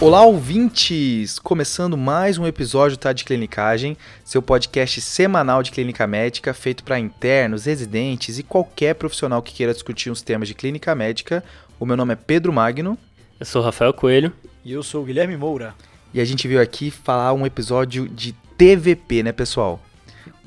Olá, 0.00 0.24
ouvintes! 0.24 1.38
Começando 1.38 1.94
mais 1.94 2.38
um 2.38 2.46
episódio 2.46 2.96
tá, 2.96 3.12
de 3.12 3.22
Clinicagem, 3.22 3.98
seu 4.24 4.40
podcast 4.40 4.98
semanal 4.98 5.62
de 5.62 5.70
clínica 5.70 6.06
médica 6.06 6.54
feito 6.54 6.82
para 6.82 6.98
internos, 6.98 7.66
residentes 7.66 8.38
e 8.38 8.42
qualquer 8.42 8.94
profissional 8.94 9.42
que 9.42 9.52
queira 9.52 9.74
discutir 9.74 10.10
uns 10.10 10.22
temas 10.22 10.48
de 10.48 10.54
clínica 10.54 10.94
médica. 10.94 11.44
O 11.78 11.84
meu 11.84 11.98
nome 11.98 12.14
é 12.14 12.16
Pedro 12.16 12.50
Magno. 12.50 12.96
Eu 13.38 13.44
sou 13.44 13.60
Rafael 13.60 13.92
Coelho. 13.92 14.32
E 14.64 14.72
eu 14.72 14.82
sou 14.82 15.02
o 15.02 15.04
Guilherme 15.04 15.36
Moura. 15.36 15.74
E 16.14 16.20
a 16.20 16.24
gente 16.24 16.48
veio 16.48 16.62
aqui 16.62 16.90
falar 16.90 17.34
um 17.34 17.44
episódio 17.44 18.08
de 18.08 18.32
TVP, 18.56 19.22
né, 19.22 19.32
pessoal? 19.32 19.78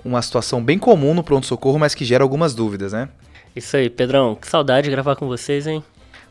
Uma 0.04 0.24
situação 0.24 0.64
bem 0.64 0.80
comum 0.80 1.14
no 1.14 1.24
pronto-socorro, 1.24 1.78
mas 1.78 1.94
que 1.94 2.04
gera 2.04 2.24
algumas 2.24 2.56
dúvidas, 2.56 2.92
né? 2.92 3.08
Isso 3.56 3.78
aí, 3.78 3.88
Pedrão. 3.88 4.34
Que 4.34 4.48
saudade 4.48 4.86
de 4.86 4.92
gravar 4.92 5.16
com 5.16 5.28
vocês, 5.28 5.68
hein? 5.68 5.84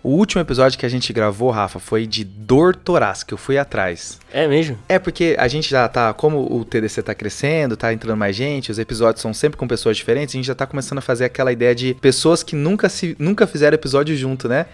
O 0.05 0.11
último 0.11 0.41
episódio 0.41 0.77
que 0.77 0.85
a 0.85 0.89
gente 0.89 1.13
gravou, 1.13 1.51
Rafa, 1.51 1.79
foi 1.79 2.09
de 2.09 2.25
dor 2.25 2.75
torácica. 2.75 3.33
Eu 3.33 3.39
fui 3.39 3.57
atrás. 3.57 4.19
É 4.33 4.49
mesmo? 4.49 4.77
É 4.89 4.99
porque 4.99 5.37
a 5.39 5.47
gente 5.47 5.71
já 5.71 5.89
tá, 5.89 6.13
como 6.13 6.41
o 6.53 6.65
TDC 6.65 7.03
tá 7.03 7.15
crescendo, 7.15 7.77
tá 7.77 7.93
entrando 7.93 8.17
mais 8.17 8.35
gente, 8.35 8.73
os 8.73 8.81
episódios 8.81 9.23
são 9.23 9.33
sempre 9.33 9.57
com 9.57 9.69
pessoas 9.69 9.97
diferentes, 9.97 10.35
a 10.35 10.39
gente 10.39 10.47
já 10.47 10.57
tá 10.57 10.67
começando 10.67 10.99
a 10.99 11.03
fazer 11.03 11.27
aquela 11.27 11.53
ideia 11.53 11.73
de 11.73 11.95
pessoas 11.95 12.43
que 12.43 12.57
nunca 12.57 12.89
se 12.89 13.15
nunca 13.17 13.47
fizeram 13.47 13.77
episódio 13.77 14.17
junto, 14.17 14.49
né? 14.49 14.67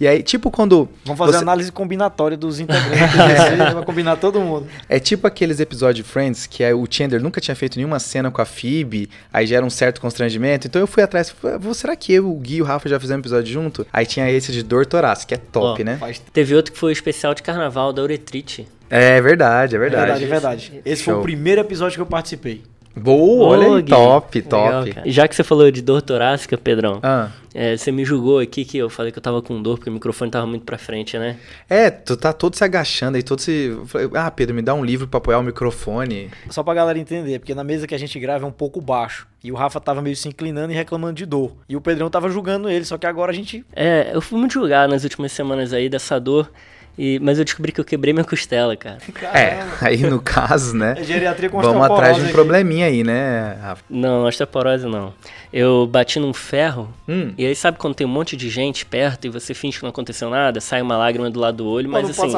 E 0.00 0.08
aí, 0.08 0.22
tipo 0.22 0.50
quando. 0.50 0.88
Vamos 1.04 1.18
fazer 1.18 1.32
você... 1.32 1.42
análise 1.42 1.70
combinatória 1.70 2.34
dos 2.34 2.58
integrantes 2.58 2.96
desse, 2.96 3.74
vai 3.74 3.84
combinar 3.84 4.16
todo 4.16 4.40
mundo. 4.40 4.66
É 4.88 4.98
tipo 4.98 5.26
aqueles 5.26 5.60
episódios 5.60 6.06
de 6.06 6.10
Friends 6.10 6.46
que 6.46 6.64
é, 6.64 6.72
o 6.72 6.86
Chandler 6.88 7.22
nunca 7.22 7.38
tinha 7.38 7.54
feito 7.54 7.76
nenhuma 7.76 7.98
cena 7.98 8.30
com 8.30 8.40
a 8.40 8.46
Phoebe, 8.46 9.10
aí 9.30 9.46
gera 9.46 9.64
um 9.64 9.68
certo 9.68 10.00
constrangimento. 10.00 10.66
Então 10.66 10.80
eu 10.80 10.86
fui 10.86 11.02
atrás, 11.02 11.28
falei, 11.28 11.58
será 11.74 11.94
que 11.94 12.14
eu, 12.14 12.30
o 12.30 12.34
Gui 12.38 12.56
e 12.56 12.62
o 12.62 12.64
Rafa 12.64 12.88
já 12.88 12.98
fizemos 12.98 13.18
um 13.18 13.20
episódio 13.20 13.52
junto? 13.52 13.86
Aí 13.92 14.06
tinha 14.06 14.30
esse 14.30 14.50
de 14.52 14.62
dor 14.62 14.86
torácica, 14.86 15.28
que 15.28 15.34
é 15.34 15.46
top, 15.52 15.82
oh, 15.82 15.84
né? 15.84 15.98
Faz... 15.98 16.18
Teve 16.32 16.54
outro 16.54 16.72
que 16.72 16.78
foi 16.78 16.90
o 16.90 16.94
especial 16.94 17.34
de 17.34 17.42
carnaval 17.42 17.92
da 17.92 18.02
Uretrite. 18.02 18.66
É 18.88 19.20
verdade, 19.20 19.76
é 19.76 19.78
verdade. 19.78 20.02
É 20.02 20.06
verdade, 20.06 20.24
é 20.24 20.28
verdade. 20.28 20.82
Esse 20.84 21.02
Show. 21.02 21.12
foi 21.12 21.20
o 21.20 21.22
primeiro 21.22 21.60
episódio 21.60 21.96
que 21.96 22.00
eu 22.00 22.06
participei. 22.06 22.62
Boa, 22.94 23.48
olha 23.48 23.76
aí, 23.76 23.82
top, 23.84 24.42
top. 24.42 24.84
Legal, 24.84 25.04
Já 25.06 25.28
que 25.28 25.36
você 25.36 25.44
falou 25.44 25.70
de 25.70 25.80
dor 25.80 26.02
torácica, 26.02 26.58
Pedrão, 26.58 26.98
ah. 27.02 27.30
é, 27.54 27.76
você 27.76 27.92
me 27.92 28.04
julgou 28.04 28.40
aqui 28.40 28.64
que 28.64 28.76
eu 28.78 28.90
falei 28.90 29.12
que 29.12 29.18
eu 29.18 29.22
tava 29.22 29.40
com 29.40 29.62
dor 29.62 29.78
porque 29.78 29.88
o 29.88 29.92
microfone 29.92 30.30
tava 30.30 30.46
muito 30.46 30.64
pra 30.64 30.76
frente, 30.76 31.16
né? 31.16 31.36
É, 31.68 31.88
tu 31.88 32.16
tá 32.16 32.32
todo 32.32 32.56
se 32.56 32.64
agachando 32.64 33.16
aí, 33.16 33.22
todo 33.22 33.40
se... 33.40 33.76
Ah, 34.14 34.30
Pedro, 34.30 34.54
me 34.54 34.62
dá 34.62 34.74
um 34.74 34.84
livro 34.84 35.06
pra 35.06 35.18
apoiar 35.18 35.38
o 35.38 35.42
microfone. 35.42 36.30
Só 36.50 36.62
pra 36.62 36.74
galera 36.74 36.98
entender, 36.98 37.38
porque 37.38 37.54
na 37.54 37.62
mesa 37.62 37.86
que 37.86 37.94
a 37.94 37.98
gente 37.98 38.18
grava 38.18 38.44
é 38.44 38.48
um 38.48 38.52
pouco 38.52 38.80
baixo. 38.80 39.28
E 39.42 39.52
o 39.52 39.54
Rafa 39.54 39.80
tava 39.80 40.02
meio 40.02 40.16
se 40.16 40.28
inclinando 40.28 40.72
e 40.72 40.76
reclamando 40.76 41.14
de 41.14 41.24
dor. 41.24 41.56
E 41.68 41.76
o 41.76 41.80
Pedrão 41.80 42.10
tava 42.10 42.28
julgando 42.28 42.68
ele, 42.68 42.84
só 42.84 42.98
que 42.98 43.06
agora 43.06 43.30
a 43.30 43.34
gente... 43.34 43.64
É, 43.74 44.10
eu 44.12 44.20
fui 44.20 44.38
muito 44.38 44.52
julgado 44.52 44.92
nas 44.92 45.04
últimas 45.04 45.30
semanas 45.32 45.72
aí 45.72 45.88
dessa 45.88 46.18
dor... 46.18 46.50
E, 46.98 47.18
mas 47.20 47.38
eu 47.38 47.44
descobri 47.44 47.72
que 47.72 47.80
eu 47.80 47.84
quebrei 47.84 48.12
minha 48.12 48.24
costela, 48.24 48.76
cara. 48.76 48.98
Caramba. 49.12 49.38
É, 49.38 49.66
aí 49.80 49.98
no 49.98 50.20
caso, 50.20 50.76
né? 50.76 50.94
É 50.98 51.04
geriatria 51.04 51.48
com 51.48 51.60
Vamos 51.60 51.82
atrás 51.82 52.16
de 52.16 52.22
um 52.22 52.24
aqui. 52.24 52.32
probleminha 52.32 52.86
aí, 52.86 53.02
né, 53.02 53.58
Rafa? 53.60 53.82
Não, 53.88 54.24
osteoporose 54.24 54.86
não. 54.86 55.14
Eu 55.52 55.86
bati 55.86 56.18
num 56.20 56.32
ferro, 56.32 56.92
hum. 57.08 57.32
e 57.36 57.46
aí 57.46 57.56
sabe 57.56 57.78
quando 57.78 57.94
tem 57.94 58.06
um 58.06 58.10
monte 58.10 58.36
de 58.36 58.48
gente 58.48 58.86
perto 58.86 59.26
e 59.26 59.30
você 59.30 59.52
finge 59.54 59.78
que 59.78 59.82
não 59.82 59.90
aconteceu 59.90 60.30
nada, 60.30 60.60
sai 60.60 60.80
uma 60.80 60.96
lágrima 60.96 61.28
do 61.30 61.40
lado 61.40 61.56
do 61.56 61.66
olho, 61.66 61.88
mas 61.88 62.08
assim, 62.08 62.32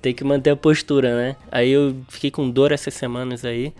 tem 0.00 0.14
que 0.14 0.22
manter 0.22 0.50
a 0.50 0.56
postura, 0.56 1.16
né? 1.16 1.36
Aí 1.50 1.70
eu 1.70 1.96
fiquei 2.08 2.30
com 2.30 2.48
dor 2.48 2.70
essas 2.70 2.94
semanas 2.94 3.44
aí 3.44 3.72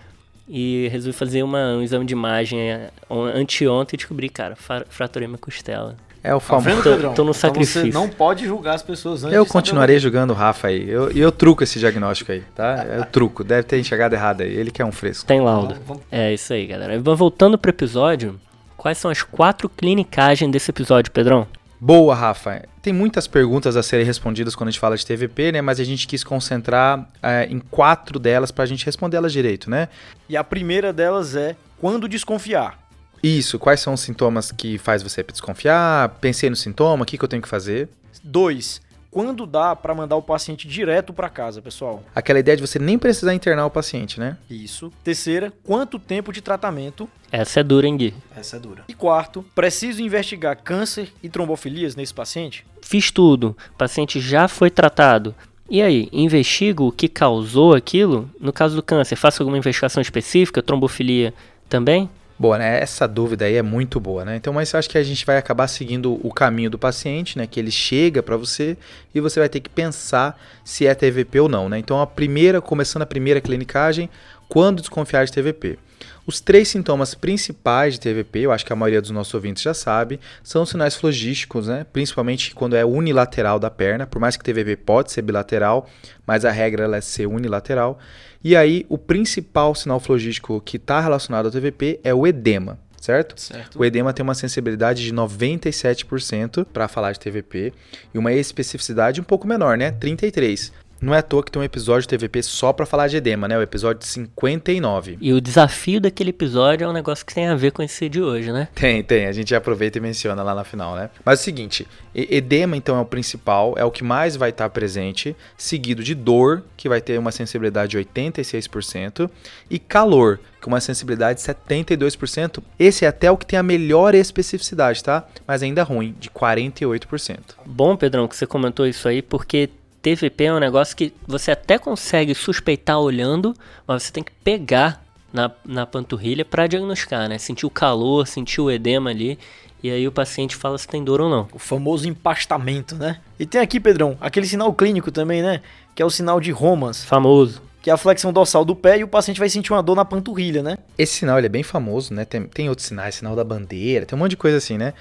e 0.49 0.89
resolvi 0.91 1.17
fazer 1.17 1.43
uma, 1.43 1.75
um 1.75 1.83
exame 1.83 2.05
de 2.05 2.15
imagem 2.15 2.61
é, 2.61 2.91
anteontem 3.35 3.97
e 3.97 3.99
descobri, 3.99 4.29
cara, 4.29 4.57
fraturei 4.89 5.27
minha 5.27 5.39
costela. 5.39 5.97
É 6.27 6.35
o 6.35 6.41
famoso. 6.41 6.67
Tá 6.67 6.75
vendo, 6.75 6.83
Pedrão? 6.83 7.15
Tô, 7.15 7.23
no 7.23 7.33
sacrifício. 7.33 7.87
Então 7.87 8.03
você 8.03 8.09
não 8.09 8.13
pode 8.13 8.45
julgar 8.45 8.75
as 8.75 8.83
pessoas 8.83 9.23
antes. 9.23 9.37
Eu 9.37 9.47
continuarei 9.47 10.01
julgando 10.01 10.33
o 10.33 10.37
Rafa 10.37 10.67
aí. 10.67 10.91
Eu, 10.91 11.09
eu 11.13 11.31
truco 11.31 11.63
esse 11.63 11.79
diagnóstico 11.79 12.33
aí, 12.33 12.43
tá? 12.53 12.85
Eu 12.85 13.05
truco. 13.05 13.45
Deve 13.45 13.63
ter 13.63 13.79
enxergado 13.79 14.13
errado 14.13 14.41
aí. 14.41 14.53
Ele 14.53 14.73
que 14.73 14.83
é 14.83 14.85
um 14.85 14.91
fresco. 14.91 15.25
Tem 15.25 15.41
laudo. 15.41 15.77
É 16.11 16.35
isso 16.35 16.53
aí, 16.53 16.67
galera. 16.67 16.99
Voltando 16.99 17.57
pro 17.57 17.71
episódio, 17.71 18.41
quais 18.77 18.99
são 18.99 19.09
as 19.09 19.23
quatro 19.23 19.69
clinicagens 19.69 20.51
desse 20.51 20.69
episódio, 20.69 21.13
Pedrão? 21.13 21.47
Boa, 21.79 22.13
Rafa. 22.13 22.65
Tem 22.83 22.93
muitas 22.93 23.29
perguntas 23.29 23.77
a 23.77 23.83
serem 23.83 24.05
respondidas 24.05 24.57
quando 24.57 24.69
a 24.69 24.71
gente 24.73 24.81
fala 24.81 24.97
de 24.97 25.07
TVP, 25.07 25.53
né? 25.53 25.61
Mas 25.61 25.79
a 25.79 25.85
gente 25.85 26.09
quis 26.09 26.25
concentrar 26.25 27.09
é, 27.23 27.47
em 27.49 27.61
quatro 27.61 28.19
delas 28.19 28.51
para 28.51 28.65
a 28.65 28.67
gente 28.67 28.85
responder 28.85 29.19
elas 29.19 29.33
direito, 29.33 29.71
né? 29.71 29.89
E 30.29 30.37
a 30.37 30.43
primeira 30.43 30.93
delas 30.93 31.37
é 31.37 31.55
quando 31.79 32.09
desconfiar. 32.09 32.86
Isso, 33.27 33.59
quais 33.59 33.81
são 33.81 33.95
os 33.95 34.01
sintomas 34.01 34.53
que 34.53 34.79
faz 34.79 35.03
você 35.03 35.21
desconfiar? 35.25 36.11
Pensei 36.21 36.49
no 36.49 36.55
sintoma, 36.55 37.03
o 37.03 37.07
que, 37.07 37.19
que 37.19 37.25
eu 37.25 37.29
tenho 37.29 37.43
que 37.43 37.49
fazer? 37.49 37.89
Dois, 38.23 38.81
quando 39.11 39.45
dá 39.47 39.75
para 39.75 39.93
mandar 39.93 40.15
o 40.15 40.23
paciente 40.23 40.69
direto 40.69 41.13
para 41.13 41.29
casa, 41.29 41.61
pessoal? 41.61 42.05
Aquela 42.15 42.39
ideia 42.39 42.57
de 42.57 42.65
você 42.65 42.79
nem 42.79 42.97
precisar 42.97 43.35
internar 43.35 43.67
o 43.67 43.71
paciente, 43.71 44.21
né? 44.21 44.37
Isso. 44.49 44.93
Terceira, 45.03 45.53
quanto 45.65 45.99
tempo 45.99 46.33
de 46.33 46.41
tratamento? 46.41 47.09
Essa 47.33 47.59
é 47.59 47.63
dura, 47.65 47.89
hein, 47.89 47.97
Gui? 47.97 48.15
Essa 48.37 48.59
é 48.59 48.61
dura. 48.61 48.85
E 48.87 48.95
quarto, 48.95 49.45
preciso 49.57 50.01
investigar 50.01 50.63
câncer 50.63 51.13
e 51.21 51.29
trombofilias 51.29 51.97
nesse 51.97 52.15
paciente? 52.15 52.65
Fiz 52.81 53.11
tudo. 53.11 53.57
O 53.75 53.77
paciente 53.77 54.21
já 54.21 54.47
foi 54.47 54.71
tratado. 54.71 55.35
E 55.69 55.83
aí, 55.83 56.09
investigo 56.13 56.87
o 56.87 56.93
que 56.93 57.09
causou 57.09 57.75
aquilo? 57.75 58.31
No 58.41 58.53
caso 58.53 58.77
do 58.77 58.85
câncer, 58.85 59.17
faço 59.17 59.43
alguma 59.43 59.59
investigação 59.59 60.01
específica? 60.01 60.63
Trombofilia 60.63 61.35
também? 61.69 62.09
Boa, 62.39 62.59
né? 62.59 62.81
Essa 62.81 63.09
dúvida 63.09 63.47
aí 63.47 63.55
é 63.55 63.63
muito 63.63 63.99
boa, 63.99 64.23
né? 64.23 64.37
Então, 64.37 64.53
mas 64.53 64.71
eu 64.71 64.79
acho 64.79 64.91
que 64.91 64.99
a 64.99 65.03
gente 65.03 65.25
vai 65.25 65.39
acabar 65.39 65.67
seguindo 65.69 66.21
o 66.23 66.31
caminho 66.31 66.69
do 66.69 66.79
paciente, 66.79 67.39
né? 67.39 67.47
Que 67.47 67.59
ele 67.59 67.71
chega 67.71 68.23
para 68.23 68.37
você 68.37 68.77
e 69.15 69.21
você 69.21 69.41
vai 69.41 69.49
ter 69.49 69.61
que 69.61 69.71
pensar 69.71 70.39
se 70.63 70.87
é 70.87 70.95
TVP 70.95 71.41
ou 71.41 71.49
não, 71.49 71.69
né? 71.69 71.79
Então, 71.79 71.99
a 71.99 72.07
primeira, 72.07 72.61
começando 72.61 73.03
a 73.03 73.07
primeira 73.07 73.41
clinicagem, 73.41 74.11
quando 74.49 74.81
desconfiar 74.81 75.25
de 75.25 75.33
TVP. 75.33 75.79
Os 76.27 76.41
três 76.41 76.69
sintomas 76.69 77.15
principais 77.15 77.95
de 77.95 78.01
TVP, 78.01 78.41
eu 78.41 78.53
acho 78.53 78.67
que 78.67 78.73
a 78.73 78.77
maioria 78.77 79.01
dos 79.01 79.13
nossos 79.13 79.33
ouvintes 79.33 79.63
já 79.63 79.73
sabe, 79.73 80.19
são 80.43 80.63
os 80.63 80.69
sinais 80.69 80.97
flogísticos, 80.97 81.69
né? 81.69 81.87
principalmente 81.93 82.53
quando 82.53 82.75
é 82.75 82.85
unilateral 82.85 83.61
da 83.61 83.71
perna, 83.71 84.07
por 84.07 84.19
mais 84.19 84.37
que 84.37 84.43
TVP 84.43 84.77
pode 84.77 85.13
ser 85.13 85.23
bilateral, 85.23 85.89
mas 86.27 86.45
a 86.45 86.51
regra 86.51 86.95
é 86.97 87.01
ser 87.01 87.27
unilateral. 87.27 87.99
E 88.47 88.55
aí, 88.55 88.87
o 88.89 88.97
principal 88.97 89.75
sinal 89.75 89.99
flogístico 89.99 90.61
que 90.61 90.77
está 90.77 91.01
relacionado 91.01 91.47
ao 91.47 91.51
TVP 91.51 91.99
é 92.05 92.15
o 92.15 92.25
edema. 92.25 92.79
Certo? 93.01 93.41
certo? 93.41 93.77
O 93.77 93.85
edema 93.85 94.13
tem 94.13 94.23
uma 94.23 94.37
sensibilidade 94.37 95.05
de 95.05 95.13
97% 95.13 96.65
para 96.73 96.87
falar 96.87 97.11
de 97.11 97.19
TVP 97.19 97.73
e 98.15 98.17
uma 98.17 98.33
especificidade 98.33 99.21
um 99.21 99.25
pouco 99.25 99.49
menor, 99.49 99.77
né? 99.77 99.91
33. 99.91 100.73
Não 101.01 101.15
é 101.15 101.19
à 101.19 101.23
toa 101.23 101.43
que 101.43 101.51
tem 101.51 101.61
um 101.61 101.65
episódio 101.65 102.03
de 102.03 102.09
TVP 102.09 102.43
só 102.43 102.73
para 102.73 102.87
falar 102.87 103.09
de 103.09 103.17
edema, 103.17 103.47
né? 103.47 103.59
O 103.59 103.63
episódio 103.63 104.07
59. 104.07 105.19
E 105.21 105.33
o 105.33 105.41
desafio 105.41 106.01
daquele 106.01 106.31
episódio 106.31 106.85
é 106.85 106.89
um 106.89 106.93
negócio 106.93 107.25
que 107.25 107.35
tem 107.35 107.47
a 107.47 107.55
ver 107.55 107.73
com 107.73 107.83
esse 107.83 108.09
de 108.09 108.23
hoje, 108.23 108.53
né? 108.53 108.69
Tem, 108.75 109.03
tem. 109.03 109.27
A 109.27 109.33
gente 109.33 109.55
aproveita 109.55 109.99
e 109.99 110.01
menciona 110.01 110.43
lá 110.43 110.55
na 110.55 110.65
final, 110.65 110.97
né? 110.97 111.11
Mas 111.25 111.39
é 111.39 111.43
o 111.43 111.45
seguinte, 111.45 111.87
edema 112.15 112.77
então 112.77 112.97
é 112.97 113.01
o 113.01 113.05
principal, 113.05 113.75
é 113.77 113.85
o 113.85 113.91
que 113.91 114.03
mais 114.03 114.37
vai 114.37 114.51
estar 114.51 114.69
presente, 114.71 115.37
seguido 115.57 116.03
de 116.03 116.15
dor, 116.15 116.65
que 116.77 116.89
vai 116.89 117.01
ter 117.01 117.19
uma 117.19 117.33
sensibilidade 117.33 117.91
de 117.91 117.99
86%, 117.99 119.31
e 119.69 119.79
calor, 119.79 120.41
com 120.61 120.69
uma 120.69 120.81
sensibilidade 120.81 121.41
de 121.41 121.47
72%. 121.47 122.63
Esse 122.79 123.05
é 123.05 123.09
até 123.09 123.31
o 123.31 123.37
que 123.37 123.47
tem 123.47 123.59
a 123.59 123.63
melhor 123.63 124.15
especificidade, 124.15 125.05
tá? 125.05 125.27
Mas 125.47 125.63
ainda 125.63 125.83
ruim, 125.83 126.15
de 126.19 126.31
48%. 126.31 127.39
Bom, 127.65 127.97
Pedrão, 127.97 128.27
que 128.27 128.37
você 128.37 128.47
comentou 128.47 128.87
isso 128.87 129.09
aí, 129.09 129.23
porque 129.23 129.71
TVP 130.07 130.45
é 130.45 130.55
um 130.55 130.61
negócio 130.61 130.97
que 130.97 131.13
você 131.27 131.51
até 131.51 131.81
consegue 131.81 132.33
suspeitar 132.33 133.01
olhando, 133.01 133.53
mas 133.85 134.05
você 134.05 134.13
tem 134.13 134.23
que 134.23 134.31
pegar 134.45 135.05
na, 135.33 135.51
na 135.65 135.85
panturrilha 135.85 136.45
para 136.45 136.69
diagnosticar, 136.69 137.29
né? 137.29 137.39
Sentir 137.39 137.67
o 137.67 137.71
calor, 137.71 138.25
sentir 138.25 138.61
o 138.61 138.71
edema 138.71 139.11
ali. 139.11 139.37
E 139.83 139.91
aí 139.91 140.07
o 140.07 140.13
paciente 140.13 140.55
fala 140.55 140.79
se 140.79 140.87
tem 140.87 141.03
dor 141.03 141.21
ou 141.21 141.29
não. 141.29 141.49
O 141.53 141.59
famoso 141.59 142.09
empastamento, 142.09 142.95
né? 142.95 143.19
E 143.37 143.45
tem 143.45 143.61
aqui, 143.61 143.81
Pedrão, 143.81 144.17
aquele 144.21 144.47
sinal 144.47 144.73
clínico 144.73 145.11
também, 145.11 145.43
né? 145.43 145.61
Que 145.93 146.01
é 146.01 146.07
o 146.07 146.11
sinal 146.11 146.41
de 146.41 146.53
Romas. 146.53 147.05
Famoso. 147.05 147.61
Que 147.83 147.91
é 147.91 147.93
a 147.93 147.97
flexão 147.97 148.33
dorsal 148.33 148.65
do 148.65 148.77
pé 148.77 148.99
e 148.99 149.03
o 149.03 149.09
paciente 149.09 149.41
vai 149.41 149.49
sentir 149.49 149.73
uma 149.73 149.83
dor 149.83 149.97
na 149.97 150.05
panturrilha, 150.05 150.63
né? 150.63 150.79
Esse 150.97 151.15
sinal 151.15 151.37
ele 151.37 151.47
é 151.47 151.51
bem 151.51 151.65
famoso, 151.65 152.15
né? 152.15 152.25
Tem, 152.25 152.45
tem 152.45 152.69
outros 152.69 152.87
sinais, 152.87 153.17
sinal 153.17 153.35
da 153.35 153.43
bandeira, 153.43 154.07
tem 154.07 154.17
um 154.17 154.21
monte 154.21 154.31
de 154.31 154.37
coisa 154.37 154.59
assim, 154.59 154.79
né? 154.79 154.95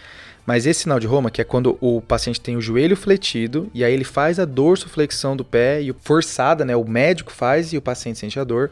Mas 0.45 0.65
esse 0.65 0.81
sinal 0.81 0.99
de 0.99 1.07
Roma, 1.07 1.31
que 1.31 1.41
é 1.41 1.43
quando 1.43 1.77
o 1.81 2.01
paciente 2.01 2.39
tem 2.39 2.55
o 2.55 2.61
joelho 2.61 2.95
fletido 2.95 3.69
e 3.73 3.83
aí 3.83 3.93
ele 3.93 4.03
faz 4.03 4.39
a 4.39 4.45
dorsoflexão 4.45 5.35
do 5.35 5.43
pé 5.43 5.81
e 5.81 5.93
forçada, 6.01 6.63
né? 6.63 6.75
O 6.75 6.85
médico 6.85 7.31
faz 7.31 7.73
e 7.73 7.77
o 7.77 7.81
paciente 7.81 8.19
sente 8.19 8.39
a 8.39 8.43
dor. 8.43 8.71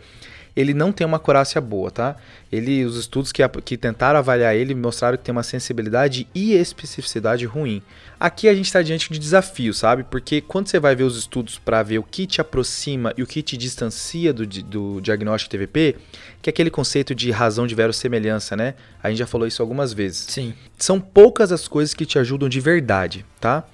Ele 0.56 0.74
não 0.74 0.92
tem 0.92 1.06
uma 1.06 1.18
acurácia 1.18 1.60
boa, 1.60 1.90
tá? 1.90 2.16
Ele, 2.52 2.86
os 2.86 2.98
estudos 2.98 3.32
que, 3.32 3.48
que 3.66 3.76
tentaram 3.76 4.20
avaliar 4.20 4.56
ele 4.56 4.76
mostraram 4.76 5.18
que 5.18 5.24
tem 5.24 5.32
uma 5.32 5.44
sensibilidade 5.44 6.28
e 6.34 6.54
especificidade 6.54 7.46
ruim. 7.46 7.82
Aqui 8.20 8.48
a 8.48 8.54
gente 8.54 8.68
está 8.68 8.82
diante 8.82 9.12
de 9.12 9.18
desafio, 9.18 9.74
sabe? 9.74 10.04
Porque 10.04 10.42
quando 10.42 10.68
você 10.68 10.80
vai 10.80 10.96
ver 10.96 11.04
os 11.04 11.18
estudos 11.18 11.58
para 11.58 11.82
ver 11.82 11.98
o 11.98 12.04
que 12.04 12.28
te 12.28 12.40
aproxima 12.40 13.14
e 13.18 13.24
o 13.24 13.28
que 13.28 13.42
te 13.42 13.58
distancia 13.58 14.32
do, 14.32 14.46
do 14.46 15.02
diagnóstico 15.02 15.52
TVP, 15.52 15.96
que 16.42 16.50
é 16.50 16.52
aquele 16.52 16.70
conceito 16.70 17.16
de 17.16 17.32
razão 17.32 17.66
de 17.66 17.74
verossemelhança, 17.74 18.56
né? 18.56 18.76
A 19.02 19.10
gente 19.10 19.20
já 19.20 19.28
falou 19.28 19.48
isso 19.48 19.62
algumas 19.62 19.92
vezes. 19.92 20.26
Sim. 20.30 20.54
São 20.78 21.00
poucas 21.00 21.52
as 21.52 21.68
coisas 21.68 21.94
que 21.94 22.06
te 22.06 22.20
ajudam 22.20 22.48
de 22.48 22.60
verdade, 22.60 23.26
tá? 23.40 23.66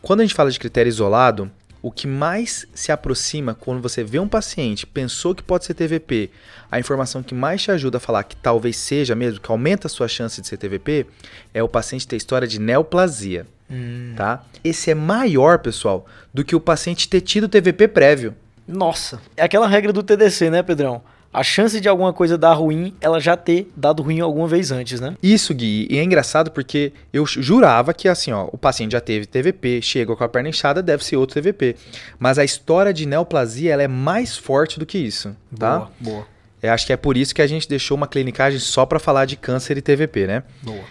Quando 0.00 0.20
a 0.20 0.24
gente 0.24 0.34
fala 0.34 0.50
de 0.50 0.58
critério 0.58 0.88
isolado, 0.88 1.48
o 1.82 1.90
que 1.90 2.06
mais 2.06 2.64
se 2.72 2.92
aproxima 2.92 3.54
quando 3.54 3.82
você 3.82 4.04
vê 4.04 4.20
um 4.20 4.28
paciente, 4.28 4.86
pensou 4.86 5.34
que 5.34 5.42
pode 5.42 5.64
ser 5.64 5.74
TVP, 5.74 6.30
a 6.70 6.78
informação 6.78 7.22
que 7.22 7.34
mais 7.34 7.60
te 7.60 7.72
ajuda 7.72 7.96
a 7.96 8.00
falar 8.00 8.22
que 8.22 8.36
talvez 8.36 8.76
seja 8.76 9.16
mesmo, 9.16 9.40
que 9.40 9.50
aumenta 9.50 9.88
a 9.88 9.90
sua 9.90 10.06
chance 10.06 10.40
de 10.40 10.46
ser 10.46 10.56
TVP, 10.56 11.06
é 11.52 11.62
o 11.62 11.68
paciente 11.68 12.06
ter 12.06 12.16
história 12.16 12.46
de 12.46 12.60
neoplasia. 12.60 13.46
Hum. 13.68 14.14
Tá? 14.16 14.44
Esse 14.62 14.92
é 14.92 14.94
maior, 14.94 15.58
pessoal, 15.58 16.06
do 16.32 16.44
que 16.44 16.54
o 16.54 16.60
paciente 16.60 17.08
ter 17.08 17.20
tido 17.20 17.48
TVP 17.48 17.88
prévio. 17.88 18.34
Nossa, 18.66 19.20
é 19.36 19.42
aquela 19.42 19.66
regra 19.66 19.92
do 19.92 20.02
TDC, 20.02 20.50
né, 20.50 20.62
Pedrão? 20.62 21.02
A 21.32 21.42
chance 21.42 21.80
de 21.80 21.88
alguma 21.88 22.12
coisa 22.12 22.36
dar 22.36 22.52
ruim, 22.52 22.94
ela 23.00 23.18
já 23.18 23.36
ter 23.36 23.72
dado 23.74 24.02
ruim 24.02 24.20
alguma 24.20 24.46
vez 24.46 24.70
antes, 24.70 25.00
né? 25.00 25.16
Isso, 25.22 25.54
Gui. 25.54 25.86
E 25.88 25.98
é 25.98 26.04
engraçado 26.04 26.50
porque 26.50 26.92
eu 27.12 27.24
jurava 27.24 27.94
que 27.94 28.06
assim, 28.06 28.32
ó, 28.32 28.48
o 28.52 28.58
paciente 28.58 28.92
já 28.92 29.00
teve 29.00 29.24
TVP, 29.24 29.80
chega 29.80 30.14
com 30.14 30.22
a 30.22 30.28
perna 30.28 30.50
inchada, 30.50 30.82
deve 30.82 31.02
ser 31.04 31.16
outro 31.16 31.34
TVP. 31.34 31.76
Mas 32.18 32.38
a 32.38 32.44
história 32.44 32.92
de 32.92 33.06
neoplasia, 33.06 33.72
ela 33.72 33.82
é 33.82 33.88
mais 33.88 34.36
forte 34.36 34.78
do 34.78 34.84
que 34.84 34.98
isso, 34.98 35.34
tá? 35.58 35.78
Boa, 35.78 35.90
boa. 36.00 36.26
Eu 36.62 36.72
acho 36.72 36.86
que 36.86 36.92
é 36.92 36.96
por 36.96 37.16
isso 37.16 37.34
que 37.34 37.42
a 37.42 37.46
gente 37.46 37.68
deixou 37.68 37.96
uma 37.96 38.06
clinicagem 38.06 38.60
só 38.60 38.84
para 38.84 38.98
falar 38.98 39.24
de 39.24 39.36
câncer 39.36 39.78
e 39.78 39.82
TVP, 39.82 40.26
né? 40.26 40.42
Boa. 40.62 40.84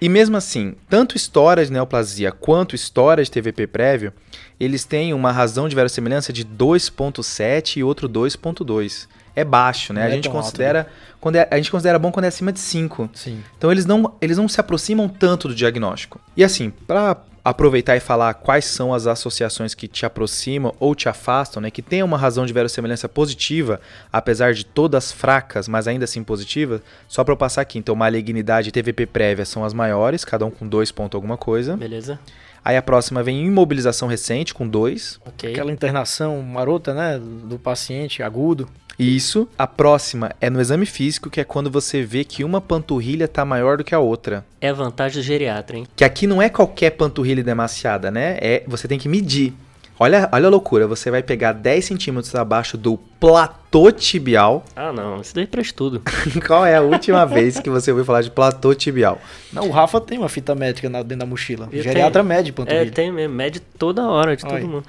E 0.00 0.08
mesmo 0.08 0.36
assim, 0.36 0.74
tanto 0.88 1.16
história 1.16 1.64
de 1.64 1.70
neoplasia 1.70 2.32
quanto 2.32 2.74
história 2.74 3.22
de 3.22 3.30
TVP 3.30 3.66
prévio, 3.66 4.14
eles 4.58 4.84
têm 4.84 5.12
uma 5.12 5.30
razão 5.30 5.68
de 5.68 5.74
verossimilhança 5.74 6.32
de 6.32 6.42
2.7 6.42 7.76
e 7.76 7.84
outro 7.84 8.08
2.2 8.08 9.06
é 9.34 9.44
baixo, 9.44 9.92
né? 9.92 10.02
Não 10.02 10.06
a 10.08 10.10
é 10.10 10.14
gente 10.14 10.28
considera 10.28 10.80
alto, 10.80 10.88
né? 10.88 10.94
quando 11.20 11.36
é, 11.36 11.48
a 11.50 11.56
gente 11.56 11.70
considera 11.70 11.98
bom 11.98 12.10
quando 12.10 12.24
é 12.24 12.28
acima 12.28 12.52
de 12.52 12.60
5. 12.60 13.10
Sim. 13.14 13.42
Então 13.56 13.70
eles 13.70 13.86
não 13.86 14.14
eles 14.20 14.36
não 14.36 14.48
se 14.48 14.60
aproximam 14.60 15.08
tanto 15.08 15.48
do 15.48 15.54
diagnóstico. 15.54 16.20
E 16.36 16.44
assim, 16.44 16.70
para 16.70 17.16
aproveitar 17.44 17.96
e 17.96 18.00
falar 18.00 18.34
quais 18.34 18.64
são 18.66 18.92
as 18.92 19.06
associações 19.06 19.74
que 19.74 19.88
te 19.88 20.04
aproximam 20.04 20.74
ou 20.78 20.94
te 20.94 21.08
afastam, 21.08 21.62
né, 21.62 21.70
que 21.70 21.82
tem 21.82 22.02
uma 22.02 22.18
razão 22.18 22.44
de 22.44 22.52
verossimilhança 22.52 23.08
positiva, 23.08 23.80
apesar 24.12 24.52
de 24.52 24.64
todas 24.64 25.10
fracas, 25.10 25.66
mas 25.66 25.88
ainda 25.88 26.04
assim 26.04 26.22
positivas, 26.22 26.80
só 27.08 27.24
para 27.24 27.32
eu 27.32 27.36
passar 27.36 27.62
aqui. 27.62 27.78
Então, 27.78 27.94
malignidade 27.94 28.68
e 28.68 28.72
TVP 28.72 29.06
prévia 29.06 29.44
são 29.44 29.64
as 29.64 29.72
maiores, 29.72 30.24
cada 30.24 30.44
um 30.44 30.50
com 30.50 30.66
dois 30.66 30.92
pontos 30.92 31.16
alguma 31.16 31.36
coisa. 31.36 31.76
Beleza. 31.76 32.20
Aí 32.62 32.76
a 32.76 32.82
próxima 32.82 33.22
vem 33.22 33.46
imobilização 33.46 34.06
recente, 34.06 34.52
com 34.52 34.68
dois. 34.68 35.18
Okay. 35.26 35.52
Aquela 35.52 35.72
internação 35.72 36.42
marota, 36.42 36.92
né, 36.92 37.18
do 37.18 37.58
paciente 37.58 38.22
agudo. 38.22 38.68
Isso. 39.00 39.48
A 39.58 39.66
próxima 39.66 40.30
é 40.40 40.50
no 40.50 40.60
exame 40.60 40.84
físico, 40.84 41.30
que 41.30 41.40
é 41.40 41.44
quando 41.44 41.70
você 41.70 42.02
vê 42.02 42.22
que 42.22 42.44
uma 42.44 42.60
panturrilha 42.60 43.24
está 43.24 43.44
maior 43.44 43.78
do 43.78 43.84
que 43.84 43.94
a 43.94 43.98
outra. 43.98 44.44
É 44.60 44.68
a 44.68 44.74
vantagem 44.74 45.20
do 45.20 45.24
geriatra, 45.24 45.78
hein? 45.78 45.86
Que 45.96 46.04
aqui 46.04 46.26
não 46.26 46.42
é 46.42 46.50
qualquer 46.50 46.90
panturrilha 46.90 47.42
demasiada, 47.42 48.10
né? 48.10 48.36
É, 48.40 48.62
você 48.66 48.86
tem 48.86 48.98
que 48.98 49.08
medir. 49.08 49.54
Olha, 49.98 50.28
olha 50.32 50.46
a 50.46 50.50
loucura, 50.50 50.86
você 50.86 51.10
vai 51.10 51.22
pegar 51.22 51.52
10 51.52 51.84
centímetros 51.84 52.34
abaixo 52.34 52.78
do 52.78 52.98
platô 53.18 53.90
tibial. 53.90 54.64
Ah, 54.76 54.92
não, 54.92 55.20
isso 55.20 55.34
daí 55.34 55.46
para 55.46 55.60
estudo. 55.60 56.02
Qual 56.46 56.64
é 56.64 56.76
a 56.76 56.80
última 56.80 57.26
vez 57.26 57.58
que 57.58 57.68
você 57.68 57.90
ouviu 57.90 58.04
falar 58.04 58.22
de 58.22 58.30
platô 58.30 58.74
tibial? 58.74 59.20
Não, 59.52 59.68
o 59.68 59.70
Rafa 59.70 60.00
tem 60.00 60.18
uma 60.18 60.28
fita 60.28 60.54
métrica 60.54 60.88
dentro 60.88 61.16
da 61.18 61.26
mochila. 61.26 61.68
O 61.70 61.82
geriatra 61.82 62.22
mede 62.22 62.50
panturrilha. 62.50 62.88
É, 62.88 62.90
tem 62.90 63.12
mesmo, 63.12 63.34
mede 63.34 63.60
toda 63.60 64.08
hora 64.08 64.34
de 64.36 64.42
todo 64.42 64.66
mundo. 64.66 64.84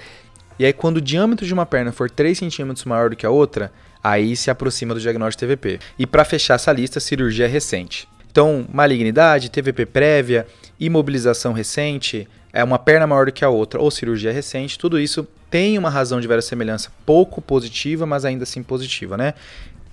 E 0.58 0.66
aí, 0.66 0.72
quando 0.72 0.98
o 0.98 1.02
diâmetro 1.02 1.46
de 1.46 1.54
uma 1.54 1.66
perna 1.66 1.92
for 1.92 2.10
3 2.10 2.38
centímetros 2.38 2.86
maior 2.86 3.10
do 3.10 3.16
que 3.16 3.26
a 3.26 3.30
outra, 3.30 3.72
aí 4.04 4.36
se 4.36 4.50
aproxima 4.50 4.94
do 4.94 5.00
diagnóstico 5.00 5.42
TVP. 5.42 5.80
E 5.98 6.06
para 6.06 6.26
fechar 6.26 6.56
essa 6.56 6.72
lista, 6.72 7.00
cirurgia 7.00 7.48
recente. 7.48 8.08
Então, 8.32 8.66
malignidade, 8.72 9.52
TVP 9.52 9.86
prévia, 9.86 10.48
imobilização 10.80 11.52
recente, 11.54 12.28
é 12.54 12.64
uma 12.64 12.80
perna 12.80 13.06
maior 13.06 13.26
do 13.26 13.32
que 13.32 13.44
a 13.44 13.50
outra 13.50 13.80
ou 13.82 13.92
cirurgia 13.92 14.32
recente, 14.32 14.80
tudo 14.80 15.00
isso 15.00 15.28
tem 15.50 15.78
uma 15.78 15.90
razão 15.90 16.22
de 16.22 16.28
verossemelhança 16.28 16.92
pouco 17.06 17.42
positiva, 17.42 18.06
mas 18.06 18.24
ainda 18.24 18.44
assim 18.44 18.64
positiva, 18.64 19.18
né? 19.18 19.34